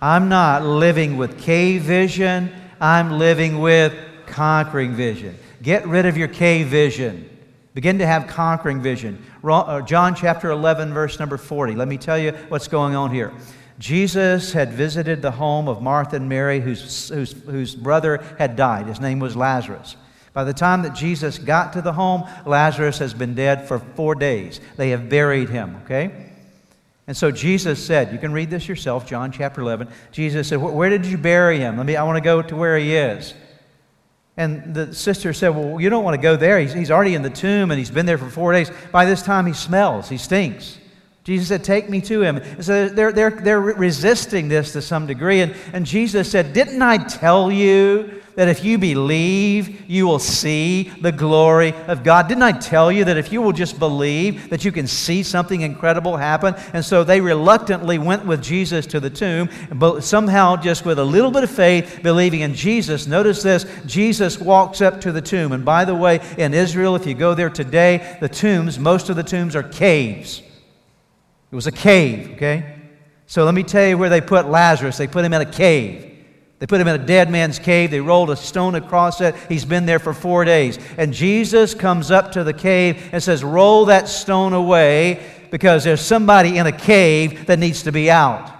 I'm 0.00 0.28
not 0.28 0.64
living 0.64 1.16
with 1.16 1.40
cave 1.40 1.82
vision 1.82 2.52
I'm 2.80 3.18
living 3.18 3.60
with 3.60 3.94
conquering 4.26 4.94
vision. 4.94 5.38
Get 5.62 5.86
rid 5.86 6.06
of 6.06 6.16
your 6.16 6.28
cave 6.28 6.68
vision. 6.68 7.30
Begin 7.74 7.98
to 7.98 8.06
have 8.06 8.26
conquering 8.26 8.80
vision. 8.80 9.22
Uh, 9.42 9.80
John 9.82 10.14
chapter 10.14 10.50
11, 10.50 10.94
verse 10.94 11.18
number 11.18 11.36
40. 11.36 11.74
Let 11.74 11.88
me 11.88 11.98
tell 11.98 12.18
you 12.18 12.32
what's 12.48 12.68
going 12.68 12.94
on 12.94 13.10
here. 13.10 13.32
Jesus 13.78 14.52
had 14.52 14.72
visited 14.72 15.20
the 15.22 15.32
home 15.32 15.68
of 15.68 15.82
Martha 15.82 16.16
and 16.16 16.28
Mary, 16.28 16.60
whose, 16.60 17.08
whose, 17.08 17.32
whose 17.32 17.74
brother 17.74 18.22
had 18.38 18.54
died. 18.54 18.86
His 18.86 19.00
name 19.00 19.18
was 19.18 19.34
Lazarus. 19.34 19.96
By 20.32 20.44
the 20.44 20.52
time 20.52 20.82
that 20.82 20.94
Jesus 20.94 21.38
got 21.38 21.72
to 21.72 21.82
the 21.82 21.92
home, 21.92 22.24
Lazarus 22.46 22.98
has 22.98 23.14
been 23.14 23.34
dead 23.34 23.66
for 23.66 23.78
four 23.78 24.14
days. 24.14 24.60
They 24.76 24.90
have 24.90 25.08
buried 25.08 25.48
him, 25.48 25.76
okay? 25.84 26.32
And 27.06 27.16
so 27.16 27.30
Jesus 27.30 27.84
said, 27.84 28.12
you 28.12 28.18
can 28.18 28.32
read 28.32 28.50
this 28.50 28.66
yourself, 28.66 29.06
John 29.06 29.30
chapter 29.30 29.60
11. 29.60 29.88
Jesus 30.10 30.48
said, 30.48 30.56
Where 30.56 30.88
did 30.88 31.04
you 31.04 31.18
bury 31.18 31.58
him? 31.58 31.76
Let 31.76 31.86
me, 31.86 31.96
I 31.96 32.02
want 32.04 32.16
to 32.16 32.24
go 32.24 32.40
to 32.40 32.56
where 32.56 32.78
he 32.78 32.94
is. 32.94 33.34
And 34.36 34.74
the 34.74 34.94
sister 34.94 35.32
said, 35.32 35.50
Well, 35.50 35.80
you 35.80 35.90
don't 35.90 36.02
want 36.02 36.16
to 36.16 36.22
go 36.22 36.36
there. 36.36 36.58
He's, 36.58 36.72
he's 36.72 36.90
already 36.90 37.14
in 37.14 37.22
the 37.22 37.30
tomb 37.30 37.70
and 37.70 37.78
he's 37.78 37.90
been 37.90 38.06
there 38.06 38.18
for 38.18 38.30
four 38.30 38.52
days. 38.52 38.70
By 38.90 39.04
this 39.04 39.22
time, 39.22 39.46
he 39.46 39.52
smells, 39.52 40.08
he 40.08 40.16
stinks. 40.16 40.78
Jesus 41.24 41.48
said, 41.48 41.62
Take 41.62 41.88
me 41.88 42.00
to 42.02 42.22
him. 42.22 42.36
And 42.38 42.64
so 42.64 42.88
they're, 42.88 43.12
they're, 43.12 43.30
they're 43.30 43.60
resisting 43.60 44.48
this 44.48 44.72
to 44.72 44.82
some 44.82 45.06
degree. 45.06 45.40
And, 45.40 45.54
and 45.72 45.86
Jesus 45.86 46.30
said, 46.30 46.52
Didn't 46.52 46.82
I 46.82 46.98
tell 46.98 47.52
you 47.52 48.22
that 48.36 48.48
if 48.48 48.64
you 48.64 48.78
believe, 48.78 49.88
you 49.88 50.06
will 50.06 50.18
see 50.18 50.90
the 51.00 51.12
glory 51.12 51.72
of 51.86 52.02
God. 52.02 52.28
Didn't 52.28 52.42
I 52.42 52.52
tell 52.52 52.90
you 52.90 53.04
that 53.04 53.16
if 53.16 53.32
you 53.32 53.40
will 53.40 53.52
just 53.52 53.78
believe, 53.78 54.50
that 54.50 54.64
you 54.64 54.72
can 54.72 54.86
see 54.86 55.22
something 55.22 55.60
incredible 55.60 56.16
happen? 56.16 56.54
And 56.72 56.84
so 56.84 57.04
they 57.04 57.20
reluctantly 57.20 57.98
went 57.98 58.26
with 58.26 58.42
Jesus 58.42 58.86
to 58.86 59.00
the 59.00 59.10
tomb, 59.10 59.48
but 59.72 60.02
somehow, 60.02 60.56
just 60.56 60.84
with 60.84 60.98
a 60.98 61.04
little 61.04 61.30
bit 61.30 61.44
of 61.44 61.50
faith, 61.50 62.00
believing 62.02 62.40
in 62.40 62.54
Jesus. 62.54 63.06
Notice 63.06 63.42
this 63.42 63.66
Jesus 63.86 64.38
walks 64.38 64.80
up 64.80 65.00
to 65.02 65.12
the 65.12 65.22
tomb. 65.22 65.52
And 65.52 65.64
by 65.64 65.84
the 65.84 65.94
way, 65.94 66.20
in 66.38 66.54
Israel, 66.54 66.96
if 66.96 67.06
you 67.06 67.14
go 67.14 67.34
there 67.34 67.50
today, 67.50 68.16
the 68.20 68.28
tombs, 68.28 68.78
most 68.78 69.10
of 69.10 69.16
the 69.16 69.22
tombs 69.22 69.54
are 69.54 69.62
caves. 69.62 70.42
It 71.50 71.54
was 71.54 71.66
a 71.68 71.72
cave, 71.72 72.32
okay? 72.32 72.80
So 73.26 73.44
let 73.44 73.54
me 73.54 73.62
tell 73.62 73.86
you 73.86 73.96
where 73.96 74.10
they 74.10 74.20
put 74.20 74.48
Lazarus. 74.48 74.96
They 74.96 75.06
put 75.06 75.24
him 75.24 75.32
in 75.32 75.40
a 75.40 75.46
cave. 75.50 76.13
They 76.64 76.66
put 76.66 76.80
him 76.80 76.88
in 76.88 76.98
a 76.98 77.06
dead 77.06 77.28
man's 77.28 77.58
cave. 77.58 77.90
They 77.90 78.00
rolled 78.00 78.30
a 78.30 78.36
stone 78.36 78.74
across 78.74 79.20
it. 79.20 79.34
He's 79.50 79.66
been 79.66 79.84
there 79.84 79.98
for 79.98 80.14
four 80.14 80.46
days. 80.46 80.78
And 80.96 81.12
Jesus 81.12 81.74
comes 81.74 82.10
up 82.10 82.32
to 82.32 82.42
the 82.42 82.54
cave 82.54 83.10
and 83.12 83.22
says, 83.22 83.44
Roll 83.44 83.84
that 83.84 84.08
stone 84.08 84.54
away 84.54 85.22
because 85.50 85.84
there's 85.84 86.00
somebody 86.00 86.56
in 86.56 86.66
a 86.66 86.72
cave 86.72 87.44
that 87.48 87.58
needs 87.58 87.82
to 87.82 87.92
be 87.92 88.10
out. 88.10 88.50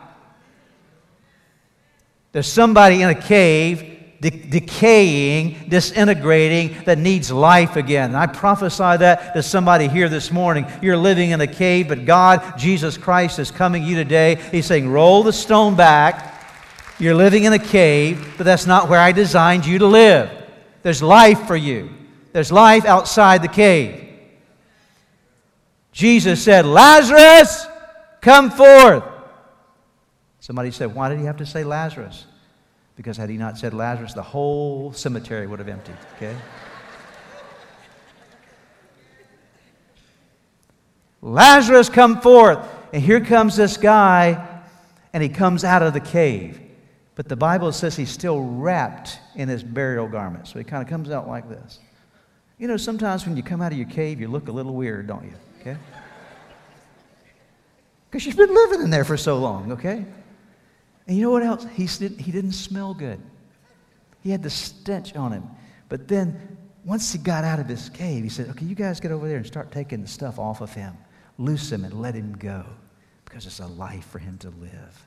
There's 2.32 2.46
somebody 2.46 3.00
in 3.00 3.08
a 3.08 3.14
cave 3.14 4.18
de- 4.20 4.28
decaying, 4.28 5.70
disintegrating, 5.70 6.84
that 6.84 6.98
needs 6.98 7.32
life 7.32 7.76
again. 7.76 8.10
And 8.10 8.18
I 8.18 8.26
prophesy 8.26 8.98
that 8.98 9.32
to 9.32 9.42
somebody 9.42 9.88
here 9.88 10.10
this 10.10 10.30
morning. 10.30 10.66
You're 10.82 10.98
living 10.98 11.30
in 11.30 11.40
a 11.40 11.46
cave, 11.46 11.88
but 11.88 12.04
God, 12.04 12.58
Jesus 12.58 12.98
Christ, 12.98 13.38
is 13.38 13.50
coming 13.50 13.82
you 13.82 13.94
today. 13.96 14.34
He's 14.52 14.66
saying, 14.66 14.90
Roll 14.90 15.22
the 15.22 15.32
stone 15.32 15.74
back 15.74 16.33
You're 16.98 17.14
living 17.14 17.44
in 17.44 17.52
a 17.52 17.58
cave, 17.58 18.34
but 18.36 18.44
that's 18.44 18.66
not 18.66 18.88
where 18.88 19.00
I 19.00 19.12
designed 19.12 19.66
you 19.66 19.78
to 19.78 19.86
live. 19.86 20.30
There's 20.82 21.02
life 21.02 21.46
for 21.46 21.56
you, 21.56 21.90
there's 22.32 22.52
life 22.52 22.84
outside 22.84 23.42
the 23.42 23.48
cave. 23.48 24.02
Jesus 25.92 26.42
said, 26.42 26.66
Lazarus, 26.66 27.66
come 28.20 28.50
forth. 28.50 29.04
Somebody 30.40 30.72
said, 30.72 30.94
Why 30.94 31.08
did 31.08 31.20
he 31.20 31.24
have 31.24 31.36
to 31.38 31.46
say 31.46 31.62
Lazarus? 31.62 32.26
Because 32.96 33.16
had 33.16 33.30
he 33.30 33.36
not 33.36 33.58
said 33.58 33.74
Lazarus, 33.74 34.12
the 34.12 34.22
whole 34.22 34.92
cemetery 34.92 35.46
would 35.46 35.58
have 35.58 35.68
emptied, 35.68 35.96
okay? 36.16 36.36
Lazarus, 41.22 41.88
come 41.88 42.20
forth. 42.20 42.58
And 42.92 43.02
here 43.02 43.20
comes 43.20 43.56
this 43.56 43.76
guy, 43.76 44.62
and 45.12 45.22
he 45.22 45.28
comes 45.28 45.64
out 45.64 45.82
of 45.82 45.92
the 45.92 46.00
cave. 46.00 46.60
But 47.14 47.28
the 47.28 47.36
Bible 47.36 47.70
says 47.72 47.96
he's 47.96 48.10
still 48.10 48.40
wrapped 48.40 49.18
in 49.36 49.48
his 49.48 49.62
burial 49.62 50.08
garment. 50.08 50.48
So 50.48 50.58
he 50.58 50.64
kind 50.64 50.82
of 50.82 50.88
comes 50.88 51.10
out 51.10 51.28
like 51.28 51.48
this. 51.48 51.78
You 52.58 52.68
know, 52.68 52.76
sometimes 52.76 53.26
when 53.26 53.36
you 53.36 53.42
come 53.42 53.62
out 53.62 53.72
of 53.72 53.78
your 53.78 53.88
cave, 53.88 54.20
you 54.20 54.28
look 54.28 54.48
a 54.48 54.52
little 54.52 54.74
weird, 54.74 55.06
don't 55.06 55.24
you? 55.24 55.34
Okay? 55.60 55.76
Because 58.10 58.26
you've 58.26 58.36
been 58.36 58.54
living 58.54 58.80
in 58.82 58.90
there 58.90 59.04
for 59.04 59.16
so 59.16 59.38
long, 59.38 59.72
okay? 59.72 60.04
And 61.06 61.16
you 61.16 61.22
know 61.22 61.30
what 61.30 61.42
else? 61.42 61.66
He, 61.74 61.86
didn't, 61.86 62.20
he 62.20 62.32
didn't 62.32 62.52
smell 62.52 62.94
good. 62.94 63.20
He 64.22 64.30
had 64.30 64.42
the 64.42 64.50
stench 64.50 65.14
on 65.14 65.32
him. 65.32 65.44
But 65.88 66.08
then, 66.08 66.56
once 66.84 67.12
he 67.12 67.18
got 67.18 67.44
out 67.44 67.60
of 67.60 67.66
his 67.66 67.88
cave, 67.90 68.22
he 68.22 68.28
said, 68.28 68.48
Okay, 68.50 68.64
you 68.64 68.74
guys 68.74 69.00
get 69.00 69.12
over 69.12 69.28
there 69.28 69.36
and 69.38 69.46
start 69.46 69.70
taking 69.70 70.02
the 70.02 70.08
stuff 70.08 70.38
off 70.38 70.60
of 70.60 70.72
him. 70.72 70.96
Loose 71.38 71.70
him 71.70 71.84
and 71.84 72.00
let 72.00 72.14
him 72.14 72.36
go 72.38 72.64
because 73.24 73.46
it's 73.46 73.60
a 73.60 73.66
life 73.66 74.06
for 74.06 74.18
him 74.18 74.38
to 74.38 74.50
live. 74.50 75.06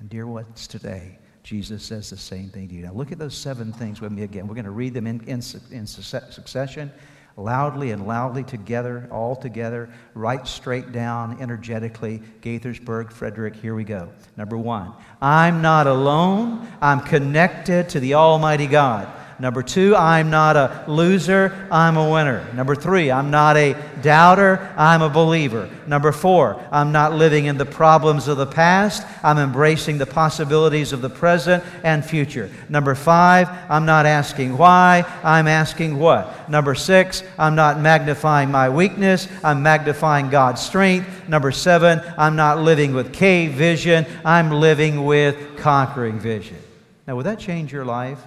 And, 0.00 0.08
dear 0.08 0.26
ones, 0.26 0.66
today, 0.66 1.18
Jesus 1.42 1.82
says 1.82 2.10
the 2.10 2.16
same 2.16 2.48
thing 2.48 2.68
to 2.68 2.74
you. 2.74 2.82
Now, 2.82 2.92
look 2.92 3.12
at 3.12 3.18
those 3.18 3.36
seven 3.36 3.72
things 3.72 4.00
with 4.00 4.12
me 4.12 4.22
again. 4.22 4.46
We're 4.46 4.54
going 4.54 4.64
to 4.64 4.70
read 4.70 4.94
them 4.94 5.06
in, 5.06 5.20
in, 5.22 5.42
in 5.70 5.86
succession 5.86 6.90
loudly 7.36 7.90
and 7.90 8.06
loudly 8.06 8.44
together, 8.44 9.08
all 9.10 9.36
together, 9.36 9.88
right 10.14 10.46
straight 10.46 10.92
down, 10.92 11.40
energetically. 11.40 12.22
Gaithersburg, 12.42 13.12
Frederick, 13.12 13.56
here 13.56 13.74
we 13.74 13.84
go. 13.84 14.10
Number 14.36 14.58
one, 14.58 14.92
I'm 15.20 15.62
not 15.62 15.86
alone. 15.86 16.66
I'm 16.80 17.00
connected 17.00 17.88
to 17.90 18.00
the 18.00 18.14
Almighty 18.14 18.66
God. 18.66 19.08
Number 19.40 19.62
two, 19.62 19.96
I'm 19.96 20.28
not 20.28 20.56
a 20.56 20.84
loser, 20.86 21.66
I'm 21.72 21.96
a 21.96 22.10
winner. 22.10 22.46
Number 22.52 22.74
three, 22.74 23.10
I'm 23.10 23.30
not 23.30 23.56
a 23.56 23.74
doubter, 24.02 24.70
I'm 24.76 25.00
a 25.00 25.08
believer. 25.08 25.70
Number 25.86 26.12
four, 26.12 26.62
I'm 26.70 26.92
not 26.92 27.14
living 27.14 27.46
in 27.46 27.56
the 27.56 27.64
problems 27.64 28.28
of 28.28 28.36
the 28.36 28.44
past, 28.44 29.02
I'm 29.22 29.38
embracing 29.38 29.96
the 29.96 30.04
possibilities 30.04 30.92
of 30.92 31.00
the 31.00 31.08
present 31.08 31.64
and 31.82 32.04
future. 32.04 32.50
Number 32.68 32.94
five, 32.94 33.48
I'm 33.70 33.86
not 33.86 34.04
asking 34.04 34.58
why, 34.58 35.10
I'm 35.24 35.48
asking 35.48 35.98
what. 35.98 36.50
Number 36.50 36.74
six, 36.74 37.22
I'm 37.38 37.54
not 37.54 37.80
magnifying 37.80 38.50
my 38.50 38.68
weakness, 38.68 39.26
I'm 39.42 39.62
magnifying 39.62 40.28
God's 40.28 40.60
strength. 40.60 41.30
Number 41.30 41.50
seven, 41.50 42.02
I'm 42.18 42.36
not 42.36 42.58
living 42.58 42.92
with 42.92 43.14
cave 43.14 43.52
vision, 43.52 44.04
I'm 44.22 44.50
living 44.50 45.06
with 45.06 45.56
conquering 45.56 46.18
vision. 46.18 46.58
Now, 47.06 47.16
would 47.16 47.24
that 47.24 47.38
change 47.38 47.72
your 47.72 47.86
life? 47.86 48.20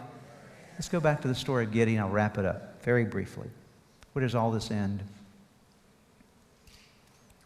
Let's 0.73 0.89
go 0.89 0.99
back 0.99 1.21
to 1.21 1.27
the 1.27 1.35
story 1.35 1.65
of 1.65 1.71
Gideon. 1.71 2.01
I'll 2.01 2.09
wrap 2.09 2.37
it 2.37 2.45
up 2.45 2.81
very 2.83 3.05
briefly. 3.05 3.47
Where 4.13 4.23
does 4.23 4.35
all 4.35 4.51
this 4.51 4.71
end? 4.71 5.03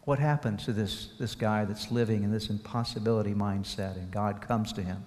What 0.04 0.18
happens 0.18 0.64
to 0.64 0.72
this, 0.72 1.10
this 1.18 1.34
guy 1.34 1.66
that's 1.66 1.90
living 1.90 2.24
in 2.24 2.32
this 2.32 2.48
impossibility 2.48 3.34
mindset 3.34 3.96
and 3.96 4.10
God 4.10 4.40
comes 4.40 4.72
to 4.72 4.82
him? 4.82 5.04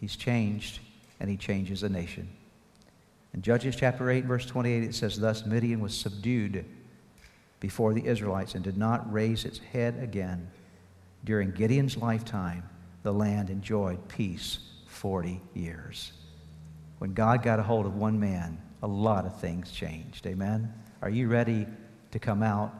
He's 0.00 0.16
changed 0.16 0.80
and 1.20 1.28
he 1.28 1.36
changes 1.36 1.82
a 1.82 1.88
nation. 1.88 2.28
In 3.34 3.42
Judges 3.42 3.76
chapter 3.76 4.10
8, 4.10 4.24
verse 4.24 4.46
28, 4.46 4.82
it 4.84 4.94
says, 4.94 5.18
Thus 5.18 5.44
Midian 5.44 5.80
was 5.80 5.96
subdued 5.96 6.64
before 7.60 7.92
the 7.92 8.06
Israelites 8.06 8.54
and 8.54 8.64
did 8.64 8.76
not 8.78 9.10
raise 9.12 9.44
its 9.44 9.58
head 9.58 9.98
again. 10.02 10.50
During 11.24 11.50
Gideon's 11.50 11.96
lifetime, 11.96 12.62
the 13.02 13.12
land 13.12 13.50
enjoyed 13.50 14.08
peace 14.08 14.58
40 14.86 15.40
years. 15.54 16.12
When 17.02 17.14
God 17.14 17.42
got 17.42 17.58
a 17.58 17.64
hold 17.64 17.84
of 17.86 17.96
one 17.96 18.20
man, 18.20 18.62
a 18.80 18.86
lot 18.86 19.26
of 19.26 19.40
things 19.40 19.72
changed. 19.72 20.24
Amen? 20.24 20.72
Are 21.00 21.10
you 21.10 21.26
ready 21.26 21.66
to 22.12 22.20
come 22.20 22.44
out 22.44 22.72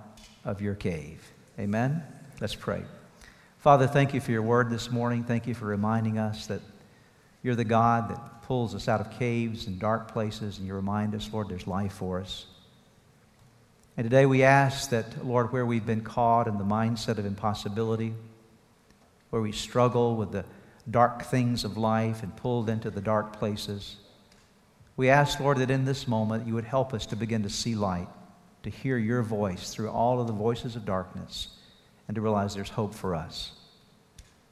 of 0.45 0.63
your 0.63 0.77
cave? 0.77 1.21
Amen? 1.59 2.05
Let's 2.41 2.55
pray. 2.55 2.85
Father, 3.59 3.89
thank 3.89 4.15
you 4.15 4.21
for 4.21 4.31
your 4.31 4.43
word 4.43 4.71
this 4.71 4.93
morning. 4.93 5.25
Thank 5.25 5.49
you 5.49 5.55
for 5.55 5.65
reminding 5.65 6.19
us 6.19 6.47
that 6.47 6.61
you're 7.43 7.57
the 7.57 7.65
God 7.65 8.11
that 8.11 8.43
pulls 8.43 8.77
us 8.77 8.87
out 8.87 9.01
of 9.01 9.11
caves 9.11 9.67
and 9.67 9.81
dark 9.81 10.13
places, 10.13 10.59
and 10.59 10.69
you 10.69 10.75
remind 10.75 11.17
us, 11.17 11.29
Lord, 11.33 11.49
there's 11.49 11.67
life 11.67 11.95
for 11.95 12.21
us. 12.21 12.47
And 13.97 14.05
today 14.05 14.25
we 14.25 14.45
ask 14.45 14.91
that, 14.91 15.27
Lord, 15.27 15.53
where 15.53 15.67
we've 15.67 15.85
been 15.85 16.05
caught 16.05 16.47
in 16.47 16.59
the 16.59 16.65
mindset 16.65 17.19
of 17.19 17.27
impossibility, 17.27 18.15
where 19.31 19.43
we 19.43 19.51
struggle 19.51 20.15
with 20.15 20.31
the 20.31 20.45
dark 20.89 21.25
things 21.25 21.65
of 21.65 21.77
life 21.77 22.23
and 22.23 22.37
pulled 22.37 22.71
into 22.71 22.89
the 22.89 23.01
dark 23.01 23.37
places, 23.41 23.97
we 24.97 25.09
ask, 25.09 25.41
Lord, 25.41 25.59
that 25.59 25.71
in 25.71 25.85
this 25.85 26.07
moment 26.07 26.47
you 26.47 26.55
would 26.55 26.65
help 26.65 26.93
us 26.93 27.07
to 27.07 27.17
begin 27.17 27.43
to 27.45 27.49
see 27.49 27.75
light, 27.75 28.09
to 28.63 28.71
hear 28.71 28.99
your 28.99 29.23
voice 29.23 29.73
through 29.73 29.91
all 29.91 30.21
of 30.21 30.27
the 30.27 30.33
voices 30.33 30.77
of 30.77 30.85
darkness, 30.85 31.49
and 32.09 32.15
to 32.15 32.21
realize 32.21 32.55
there's 32.55 32.69
hope 32.69 32.95
for 32.95 33.15
us. 33.15 33.53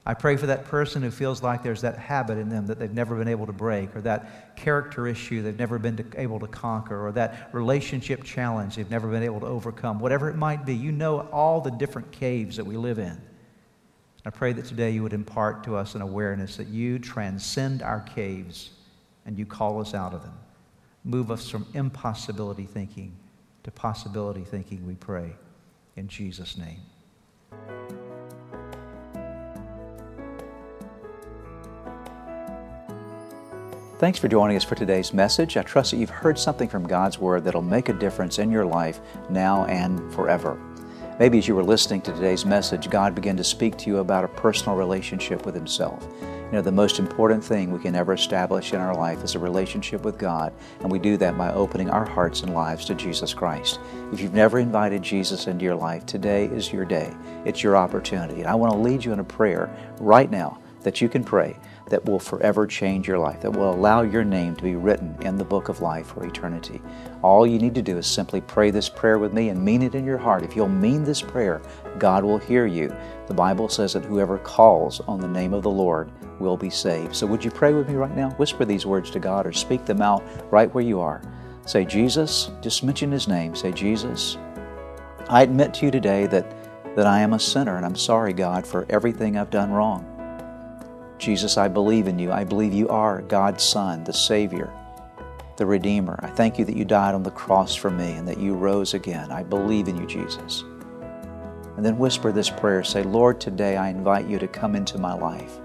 I 0.06 0.14
pray 0.14 0.36
for 0.36 0.46
that 0.46 0.64
person 0.64 1.02
who 1.02 1.10
feels 1.10 1.42
like 1.42 1.62
there's 1.62 1.82
that 1.82 1.98
habit 1.98 2.38
in 2.38 2.48
them 2.48 2.66
that 2.68 2.78
they've 2.78 2.90
never 2.90 3.16
been 3.16 3.28
able 3.28 3.46
to 3.46 3.52
break, 3.52 3.94
or 3.94 4.00
that 4.00 4.56
character 4.56 5.06
issue 5.06 5.42
they've 5.42 5.58
never 5.58 5.78
been 5.78 5.98
to, 5.98 6.04
able 6.16 6.40
to 6.40 6.46
conquer, 6.46 7.06
or 7.06 7.12
that 7.12 7.50
relationship 7.52 8.24
challenge 8.24 8.76
they've 8.76 8.90
never 8.90 9.08
been 9.08 9.22
able 9.22 9.40
to 9.40 9.46
overcome. 9.46 10.00
Whatever 10.00 10.30
it 10.30 10.36
might 10.36 10.64
be, 10.64 10.74
you 10.74 10.90
know 10.90 11.20
all 11.32 11.60
the 11.60 11.70
different 11.70 12.10
caves 12.12 12.56
that 12.56 12.64
we 12.64 12.78
live 12.78 12.98
in. 12.98 13.20
I 14.24 14.30
pray 14.30 14.54
that 14.54 14.64
today 14.64 14.90
you 14.90 15.02
would 15.02 15.12
impart 15.12 15.64
to 15.64 15.76
us 15.76 15.94
an 15.94 16.00
awareness 16.00 16.56
that 16.56 16.68
you 16.68 16.98
transcend 16.98 17.82
our 17.82 18.00
caves 18.00 18.70
and 19.26 19.38
you 19.38 19.46
call 19.46 19.80
us 19.80 19.94
out 19.94 20.14
of 20.14 20.22
them. 20.22 20.38
Move 21.04 21.30
us 21.30 21.48
from 21.48 21.66
impossibility 21.74 22.66
thinking 22.66 23.16
to 23.62 23.70
possibility 23.70 24.42
thinking, 24.42 24.86
we 24.86 24.94
pray. 24.94 25.32
In 25.96 26.08
Jesus' 26.08 26.56
name. 26.56 26.80
Thanks 33.98 34.18
for 34.18 34.28
joining 34.28 34.56
us 34.56 34.64
for 34.64 34.76
today's 34.76 35.12
message. 35.12 35.58
I 35.58 35.62
trust 35.62 35.90
that 35.90 35.98
you've 35.98 36.08
heard 36.08 36.38
something 36.38 36.70
from 36.70 36.86
God's 36.86 37.18
Word 37.18 37.44
that'll 37.44 37.60
make 37.60 37.90
a 37.90 37.92
difference 37.92 38.38
in 38.38 38.50
your 38.50 38.64
life 38.64 38.98
now 39.28 39.66
and 39.66 40.10
forever. 40.14 40.58
Maybe 41.18 41.36
as 41.36 41.46
you 41.46 41.54
were 41.54 41.62
listening 41.62 42.00
to 42.02 42.12
today's 42.14 42.46
message, 42.46 42.88
God 42.88 43.14
began 43.14 43.36
to 43.36 43.44
speak 43.44 43.76
to 43.76 43.90
you 43.90 43.98
about 43.98 44.24
a 44.24 44.28
personal 44.28 44.74
relationship 44.74 45.44
with 45.44 45.54
Himself. 45.54 46.06
You 46.50 46.56
know, 46.56 46.62
the 46.62 46.72
most 46.72 46.98
important 46.98 47.44
thing 47.44 47.70
we 47.70 47.78
can 47.78 47.94
ever 47.94 48.12
establish 48.12 48.72
in 48.72 48.80
our 48.80 48.92
life 48.92 49.22
is 49.22 49.36
a 49.36 49.38
relationship 49.38 50.02
with 50.02 50.18
God, 50.18 50.52
and 50.80 50.90
we 50.90 50.98
do 50.98 51.16
that 51.16 51.38
by 51.38 51.52
opening 51.52 51.88
our 51.88 52.04
hearts 52.04 52.42
and 52.42 52.52
lives 52.52 52.84
to 52.86 52.94
Jesus 52.96 53.32
Christ. 53.32 53.78
If 54.12 54.20
you've 54.20 54.34
never 54.34 54.58
invited 54.58 55.00
Jesus 55.00 55.46
into 55.46 55.64
your 55.64 55.76
life, 55.76 56.06
today 56.06 56.46
is 56.46 56.72
your 56.72 56.84
day. 56.84 57.14
It's 57.44 57.62
your 57.62 57.76
opportunity. 57.76 58.40
And 58.40 58.48
I 58.48 58.56
want 58.56 58.72
to 58.72 58.78
lead 58.80 59.04
you 59.04 59.12
in 59.12 59.20
a 59.20 59.24
prayer 59.24 59.70
right 60.00 60.28
now 60.28 60.58
that 60.82 61.00
you 61.00 61.08
can 61.08 61.22
pray 61.22 61.56
that 61.86 62.04
will 62.04 62.18
forever 62.18 62.66
change 62.66 63.06
your 63.06 63.18
life, 63.18 63.40
that 63.42 63.52
will 63.52 63.72
allow 63.72 64.02
your 64.02 64.24
name 64.24 64.56
to 64.56 64.62
be 64.62 64.74
written 64.74 65.16
in 65.20 65.36
the 65.36 65.44
book 65.44 65.68
of 65.68 65.80
life 65.80 66.08
for 66.08 66.26
eternity. 66.26 66.80
All 67.22 67.46
you 67.46 67.58
need 67.58 67.74
to 67.76 67.82
do 67.82 67.96
is 67.98 68.06
simply 68.08 68.40
pray 68.40 68.70
this 68.70 68.88
prayer 68.88 69.18
with 69.18 69.32
me 69.32 69.50
and 69.50 69.64
mean 69.64 69.82
it 69.82 69.94
in 69.94 70.04
your 70.04 70.18
heart. 70.18 70.42
If 70.42 70.56
you'll 70.56 70.68
mean 70.68 71.04
this 71.04 71.20
prayer, 71.22 71.60
God 71.98 72.24
will 72.24 72.38
hear 72.38 72.66
you. 72.66 72.94
The 73.26 73.34
Bible 73.34 73.68
says 73.68 73.92
that 73.92 74.04
whoever 74.04 74.38
calls 74.38 75.00
on 75.00 75.20
the 75.20 75.28
name 75.28 75.52
of 75.52 75.62
the 75.62 75.70
Lord 75.70 76.10
will 76.40 76.56
be 76.56 76.70
saved. 76.70 77.14
So 77.14 77.26
would 77.26 77.44
you 77.44 77.50
pray 77.50 77.72
with 77.72 77.88
me 77.88 77.94
right 77.94 78.16
now? 78.16 78.30
Whisper 78.30 78.64
these 78.64 78.86
words 78.86 79.10
to 79.10 79.20
God 79.20 79.46
or 79.46 79.52
speak 79.52 79.84
them 79.84 80.02
out 80.02 80.24
right 80.50 80.72
where 80.74 80.84
you 80.84 81.00
are. 81.00 81.22
Say, 81.66 81.84
Jesus, 81.84 82.50
just 82.60 82.82
mention 82.82 83.12
His 83.12 83.28
name. 83.28 83.54
Say, 83.54 83.70
Jesus, 83.70 84.36
I 85.28 85.42
admit 85.42 85.74
to 85.74 85.86
you 85.86 85.92
today 85.92 86.26
that, 86.26 86.96
that 86.96 87.06
I 87.06 87.20
am 87.20 87.34
a 87.34 87.38
sinner 87.38 87.76
and 87.76 87.86
I'm 87.86 87.96
sorry, 87.96 88.32
God, 88.32 88.66
for 88.66 88.86
everything 88.88 89.36
I've 89.36 89.50
done 89.50 89.70
wrong. 89.70 90.06
Jesus, 91.18 91.58
I 91.58 91.68
believe 91.68 92.08
in 92.08 92.18
you. 92.18 92.32
I 92.32 92.44
believe 92.44 92.72
you 92.72 92.88
are 92.88 93.20
God's 93.22 93.62
Son, 93.62 94.02
the 94.04 94.12
Savior, 94.12 94.72
the 95.58 95.66
Redeemer. 95.66 96.18
I 96.22 96.28
thank 96.28 96.58
you 96.58 96.64
that 96.64 96.76
you 96.76 96.86
died 96.86 97.14
on 97.14 97.22
the 97.22 97.30
cross 97.30 97.74
for 97.74 97.90
me 97.90 98.12
and 98.12 98.26
that 98.26 98.40
you 98.40 98.54
rose 98.54 98.94
again. 98.94 99.30
I 99.30 99.42
believe 99.42 99.86
in 99.86 99.98
you, 99.98 100.06
Jesus. 100.06 100.64
And 101.76 101.84
then 101.84 101.98
whisper 101.98 102.32
this 102.32 102.50
prayer 102.50 102.82
say, 102.82 103.02
Lord, 103.02 103.40
today 103.40 103.76
I 103.76 103.88
invite 103.88 104.26
you 104.26 104.38
to 104.38 104.48
come 104.48 104.74
into 104.74 104.98
my 104.98 105.12
life, 105.12 105.58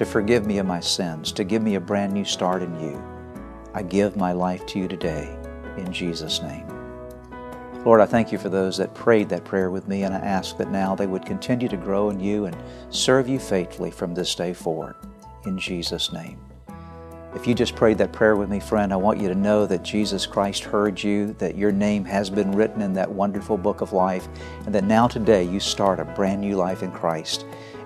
to 0.00 0.06
forgive 0.06 0.46
me 0.46 0.56
of 0.56 0.64
my 0.64 0.80
sins, 0.80 1.30
to 1.30 1.44
give 1.44 1.60
me 1.60 1.74
a 1.74 1.80
brand 1.80 2.10
new 2.10 2.24
start 2.24 2.62
in 2.62 2.80
you. 2.80 2.98
I 3.74 3.82
give 3.82 4.16
my 4.16 4.32
life 4.32 4.64
to 4.68 4.78
you 4.78 4.88
today 4.88 5.36
in 5.76 5.92
Jesus' 5.92 6.40
name. 6.40 6.66
Lord, 7.84 8.00
I 8.00 8.06
thank 8.06 8.32
you 8.32 8.38
for 8.38 8.48
those 8.48 8.78
that 8.78 8.94
prayed 8.94 9.28
that 9.28 9.44
prayer 9.44 9.70
with 9.70 9.88
me, 9.88 10.04
and 10.04 10.14
I 10.14 10.20
ask 10.20 10.56
that 10.56 10.70
now 10.70 10.94
they 10.94 11.06
would 11.06 11.26
continue 11.26 11.68
to 11.68 11.76
grow 11.76 12.08
in 12.08 12.18
you 12.18 12.46
and 12.46 12.56
serve 12.88 13.28
you 13.28 13.38
faithfully 13.38 13.90
from 13.90 14.14
this 14.14 14.34
day 14.34 14.54
forward. 14.54 14.96
in 15.44 15.58
Jesus' 15.58 16.14
name. 16.14 16.38
If 17.34 17.46
you 17.46 17.54
just 17.54 17.76
prayed 17.76 17.98
that 17.98 18.12
prayer 18.12 18.36
with 18.36 18.48
me, 18.48 18.58
friend, 18.58 18.94
I 18.94 18.96
want 18.96 19.20
you 19.20 19.28
to 19.28 19.34
know 19.34 19.66
that 19.66 19.82
Jesus 19.82 20.26
Christ 20.26 20.64
heard 20.64 21.02
you, 21.02 21.34
that 21.34 21.56
your 21.56 21.72
name 21.72 22.06
has 22.06 22.30
been 22.30 22.52
written 22.52 22.80
in 22.80 22.94
that 22.94 23.10
wonderful 23.10 23.58
book 23.58 23.82
of 23.82 23.92
life, 23.92 24.28
and 24.64 24.74
that 24.74 24.84
now 24.84 25.06
today 25.06 25.44
you 25.44 25.60
start 25.60 26.00
a 26.00 26.04
brand 26.04 26.40
new 26.40 26.56
life 26.56 26.82
in 26.82 26.90
Christ. 26.90 27.44